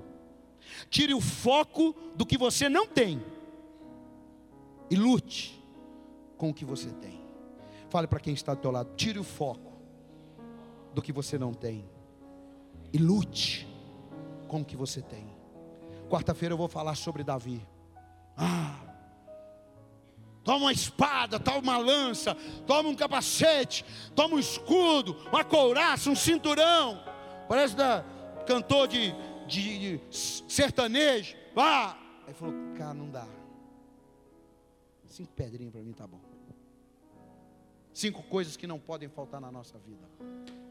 Tire 0.88 1.14
o 1.14 1.20
foco 1.20 1.94
do 2.14 2.24
que 2.24 2.38
você 2.38 2.68
não 2.68 2.86
tem 2.86 3.22
e 4.90 4.96
lute 4.96 5.60
com 6.36 6.50
o 6.50 6.54
que 6.54 6.64
você 6.64 6.90
tem. 6.90 7.20
Fale 7.88 8.06
para 8.06 8.20
quem 8.20 8.34
está 8.34 8.54
do 8.54 8.60
teu 8.60 8.70
lado, 8.70 8.94
tire 8.96 9.18
o 9.18 9.24
foco 9.24 9.72
do 10.94 11.02
que 11.02 11.12
você 11.12 11.38
não 11.38 11.52
tem 11.52 11.84
e 12.92 12.98
lute 12.98 13.66
com 14.48 14.60
o 14.60 14.64
que 14.64 14.76
você 14.76 15.02
tem. 15.02 15.26
Quarta-feira 16.08 16.54
eu 16.54 16.58
vou 16.58 16.68
falar 16.68 16.94
sobre 16.94 17.24
Davi. 17.24 17.60
Ah, 18.36 18.78
toma 20.44 20.66
uma 20.66 20.72
espada, 20.72 21.40
toma 21.40 21.58
uma 21.58 21.78
lança, 21.78 22.34
toma 22.66 22.88
um 22.88 22.94
capacete, 22.94 23.84
toma 24.14 24.36
um 24.36 24.38
escudo, 24.38 25.16
uma 25.32 25.44
couraça, 25.44 26.10
um 26.10 26.16
cinturão. 26.16 27.02
Parece 27.48 27.74
da 27.74 28.04
cantor 28.46 28.88
de, 28.88 29.12
de, 29.46 29.98
de 29.98 30.00
sertanejo. 30.10 31.36
Ah! 31.56 31.96
Aí 32.26 32.34
falou, 32.34 32.54
cara, 32.76 32.94
não 32.94 33.08
dá. 33.08 33.26
Cinco 35.08 35.32
pedrinhas 35.32 35.72
para 35.72 35.82
mim 35.82 35.92
tá 35.92 36.06
bom. 36.06 36.20
Cinco 37.94 38.22
coisas 38.24 38.56
que 38.56 38.66
não 38.66 38.78
podem 38.78 39.08
faltar 39.08 39.40
na 39.40 39.50
nossa 39.50 39.78
vida. 39.78 40.06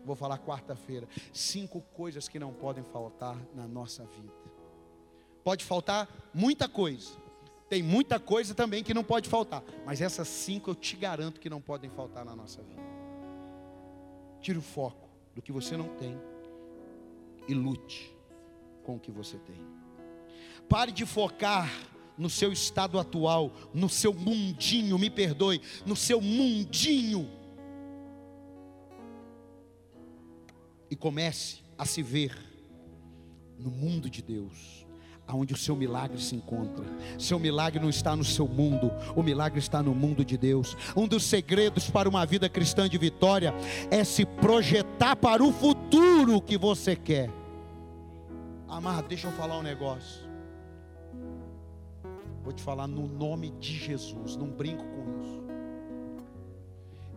Vou 0.05 0.15
falar 0.15 0.37
quarta-feira. 0.37 1.07
Cinco 1.33 1.81
coisas 1.95 2.27
que 2.27 2.37
não 2.37 2.53
podem 2.53 2.83
faltar 2.83 3.35
na 3.55 3.67
nossa 3.67 4.03
vida. 4.05 4.31
Pode 5.43 5.65
faltar 5.65 6.07
muita 6.33 6.69
coisa, 6.69 7.17
Tem 7.67 7.81
muita 7.81 8.19
coisa 8.19 8.53
também 8.53 8.83
que 8.83 8.93
não 8.93 9.03
pode 9.03 9.27
faltar, 9.27 9.63
mas 9.85 10.01
essas 10.01 10.27
cinco 10.27 10.69
eu 10.71 10.75
te 10.75 10.95
garanto 10.95 11.39
que 11.39 11.49
não 11.49 11.59
podem 11.59 11.89
faltar 11.89 12.23
na 12.23 12.35
nossa 12.35 12.61
vida. 12.61 12.83
Tire 14.39 14.57
o 14.57 14.61
foco 14.61 15.09
do 15.33 15.41
que 15.41 15.51
você 15.51 15.75
não 15.75 15.89
tem 15.95 16.19
e 17.47 17.53
lute 17.53 18.15
com 18.83 18.95
o 18.95 18.99
que 18.99 19.11
você 19.11 19.37
tem. 19.39 19.57
Pare 20.69 20.91
de 20.91 21.05
focar 21.05 21.69
no 22.17 22.29
seu 22.29 22.51
estado 22.51 22.99
atual, 22.99 23.51
no 23.73 23.89
seu 23.89 24.13
mundinho, 24.13 24.97
me 24.97 25.09
perdoe, 25.09 25.61
no 25.85 25.95
seu 25.95 26.21
mundinho. 26.21 27.29
E 30.89 30.95
comece 30.95 31.63
a 31.77 31.85
se 31.85 32.01
ver 32.01 32.37
no 33.57 33.71
mundo 33.71 34.09
de 34.09 34.21
Deus, 34.21 34.84
aonde 35.27 35.53
o 35.53 35.57
seu 35.57 35.75
milagre 35.75 36.21
se 36.21 36.35
encontra. 36.35 36.85
Seu 37.17 37.39
milagre 37.39 37.79
não 37.79 37.89
está 37.89 38.15
no 38.15 38.23
seu 38.23 38.47
mundo, 38.47 38.91
o 39.15 39.23
milagre 39.23 39.59
está 39.59 39.81
no 39.81 39.93
mundo 39.93 40.23
de 40.23 40.37
Deus. 40.37 40.77
Um 40.95 41.07
dos 41.07 41.23
segredos 41.23 41.89
para 41.89 42.07
uma 42.07 42.25
vida 42.25 42.47
cristã 42.47 42.87
de 42.87 42.97
vitória 42.97 43.53
é 43.89 44.03
se 44.03 44.25
projetar 44.25 45.15
para 45.15 45.43
o 45.43 45.51
futuro 45.51 46.41
que 46.41 46.57
você 46.57 46.95
quer. 46.95 47.29
Amado, 48.67 49.07
deixa 49.07 49.27
eu 49.27 49.31
falar 49.31 49.57
um 49.57 49.63
negócio. 49.63 50.25
Vou 52.43 52.53
te 52.53 52.61
falar 52.61 52.87
no 52.87 53.07
nome 53.07 53.49
de 53.51 53.73
Jesus, 53.73 54.35
não 54.35 54.47
brinco 54.47 54.83
com 54.83 55.21
isso. 55.21 55.43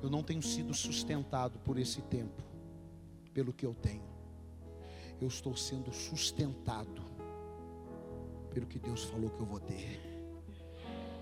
Eu 0.02 0.09
não 0.09 0.22
tenho 0.22 0.40
sido 0.40 0.72
sustentado 0.72 1.59
por 1.59 1.78
esse 1.78 2.00
tempo, 2.02 2.42
pelo 3.34 3.52
que 3.52 3.66
eu 3.66 3.74
tenho. 3.74 4.09
Eu 5.20 5.28
estou 5.28 5.56
sendo 5.56 5.92
sustentado 5.92 7.07
pelo 8.49 8.66
que 8.66 8.78
Deus 8.78 9.05
falou 9.05 9.30
que 9.30 9.40
eu 9.40 9.46
vou 9.46 9.61
ter. 9.61 10.01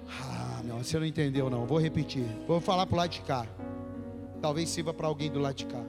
Ah, 0.09 0.63
meu, 0.65 0.79
você 0.79 0.99
não 0.99 1.07
entendeu 1.07 1.51
não. 1.51 1.67
Vou 1.67 1.79
repetir. 1.79 2.27
Vou 2.47 2.61
falar 2.61 2.87
para 2.87 2.95
o 2.95 2.99
lado 2.99 3.11
de 3.11 3.21
cá. 3.23 3.47
Talvez 4.41 4.69
sirva 4.69 4.95
para 4.95 5.07
alguém 5.07 5.31
do 5.31 5.39
lado 5.39 5.55
de 5.55 5.67
cá. 5.67 5.85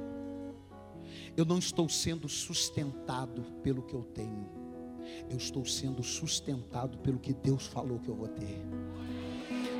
Eu 1.35 1.45
não 1.45 1.59
estou 1.59 1.87
sendo 1.87 2.27
sustentado 2.27 3.43
pelo 3.61 3.83
que 3.83 3.93
eu 3.93 4.03
tenho 4.03 4.67
eu 5.29 5.37
estou 5.37 5.65
sendo 5.65 6.03
sustentado 6.03 6.97
pelo 6.99 7.19
que 7.19 7.33
Deus 7.33 7.65
falou 7.65 7.99
que 7.99 8.09
eu 8.09 8.15
vou 8.15 8.27
ter. 8.27 8.61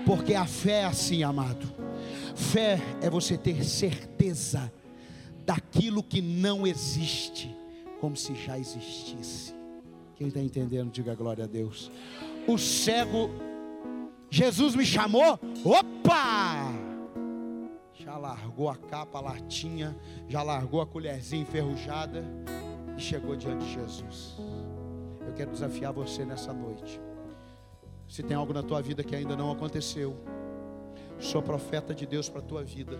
Porque 0.05 0.33
a 0.33 0.45
fé 0.45 0.81
é 0.81 0.85
assim, 0.85 1.23
amado. 1.23 1.67
Fé 2.35 2.79
é 3.01 3.09
você 3.09 3.37
ter 3.37 3.63
certeza 3.63 4.71
daquilo 5.45 6.03
que 6.03 6.21
não 6.21 6.65
existe, 6.65 7.53
como 7.99 8.15
se 8.15 8.35
já 8.35 8.57
existisse. 8.57 9.56
Quem 10.17 10.27
está 10.27 10.39
entendendo, 10.39 10.91
diga 10.91 11.15
glória 11.15 11.43
a 11.43 11.47
Deus. 11.47 11.91
O 12.47 12.57
cego, 12.57 13.29
Jesus 14.29 14.75
me 14.75 14.85
chamou, 14.85 15.39
opa! 15.63 16.73
Já 17.93 18.17
largou 18.17 18.69
a 18.69 18.75
capa, 18.75 19.19
a 19.19 19.21
latinha, 19.21 19.95
já 20.27 20.41
largou 20.41 20.81
a 20.81 20.87
colherzinha 20.87 21.41
enferrujada 21.41 22.23
e 22.97 23.01
chegou 23.01 23.35
diante 23.35 23.65
de 23.65 23.73
Jesus 23.73 24.37
quero 25.37 25.51
desafiar 25.51 25.93
você 25.93 26.25
nessa 26.25 26.51
noite. 26.51 26.99
Se 28.07 28.23
tem 28.23 28.35
algo 28.35 28.53
na 28.53 28.63
tua 28.63 28.81
vida 28.81 29.03
que 29.03 29.15
ainda 29.15 29.35
não 29.35 29.51
aconteceu, 29.51 30.17
sou 31.19 31.43
profeta 31.43 31.93
de 31.93 32.07
Deus 32.07 32.27
para 32.27 32.39
a 32.39 32.43
tua 32.43 32.63
vida. 32.63 32.97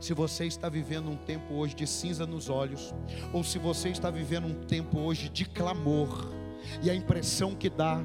Se 0.00 0.14
você 0.14 0.46
está 0.46 0.68
vivendo 0.70 1.10
um 1.10 1.16
tempo 1.16 1.54
hoje 1.54 1.74
de 1.74 1.86
cinza 1.86 2.26
nos 2.26 2.48
olhos, 2.48 2.94
ou 3.34 3.44
se 3.44 3.58
você 3.58 3.90
está 3.90 4.10
vivendo 4.10 4.46
um 4.46 4.64
tempo 4.64 4.98
hoje 4.98 5.28
de 5.28 5.44
clamor, 5.44 6.32
e 6.82 6.90
a 6.90 6.94
impressão 6.94 7.54
que 7.54 7.68
dá 7.68 8.02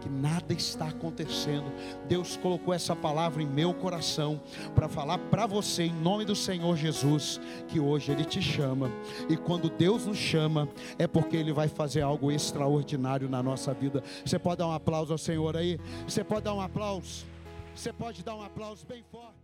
que 0.00 0.08
nada 0.08 0.52
está 0.52 0.88
acontecendo. 0.88 1.72
Deus 2.08 2.36
colocou 2.36 2.72
essa 2.72 2.94
palavra 2.94 3.42
em 3.42 3.46
meu 3.46 3.74
coração 3.74 4.40
para 4.74 4.88
falar 4.88 5.18
para 5.18 5.46
você 5.46 5.84
em 5.84 5.92
nome 5.92 6.24
do 6.24 6.34
Senhor 6.34 6.76
Jesus 6.76 7.40
que 7.68 7.80
hoje 7.80 8.12
ele 8.12 8.24
te 8.24 8.40
chama. 8.40 8.90
E 9.28 9.36
quando 9.36 9.68
Deus 9.68 10.06
nos 10.06 10.16
chama, 10.16 10.68
é 10.98 11.06
porque 11.06 11.36
ele 11.36 11.52
vai 11.52 11.68
fazer 11.68 12.00
algo 12.00 12.30
extraordinário 12.30 13.28
na 13.28 13.42
nossa 13.42 13.74
vida. 13.74 14.02
Você 14.24 14.38
pode 14.38 14.58
dar 14.58 14.68
um 14.68 14.72
aplauso 14.72 15.12
ao 15.12 15.18
Senhor 15.18 15.56
aí? 15.56 15.78
Você 16.06 16.24
pode 16.24 16.42
dar 16.42 16.54
um 16.54 16.60
aplauso? 16.60 17.26
Você 17.74 17.92
pode 17.92 18.22
dar 18.22 18.34
um 18.34 18.42
aplauso 18.42 18.84
bem 18.86 19.04
forte? 19.10 19.36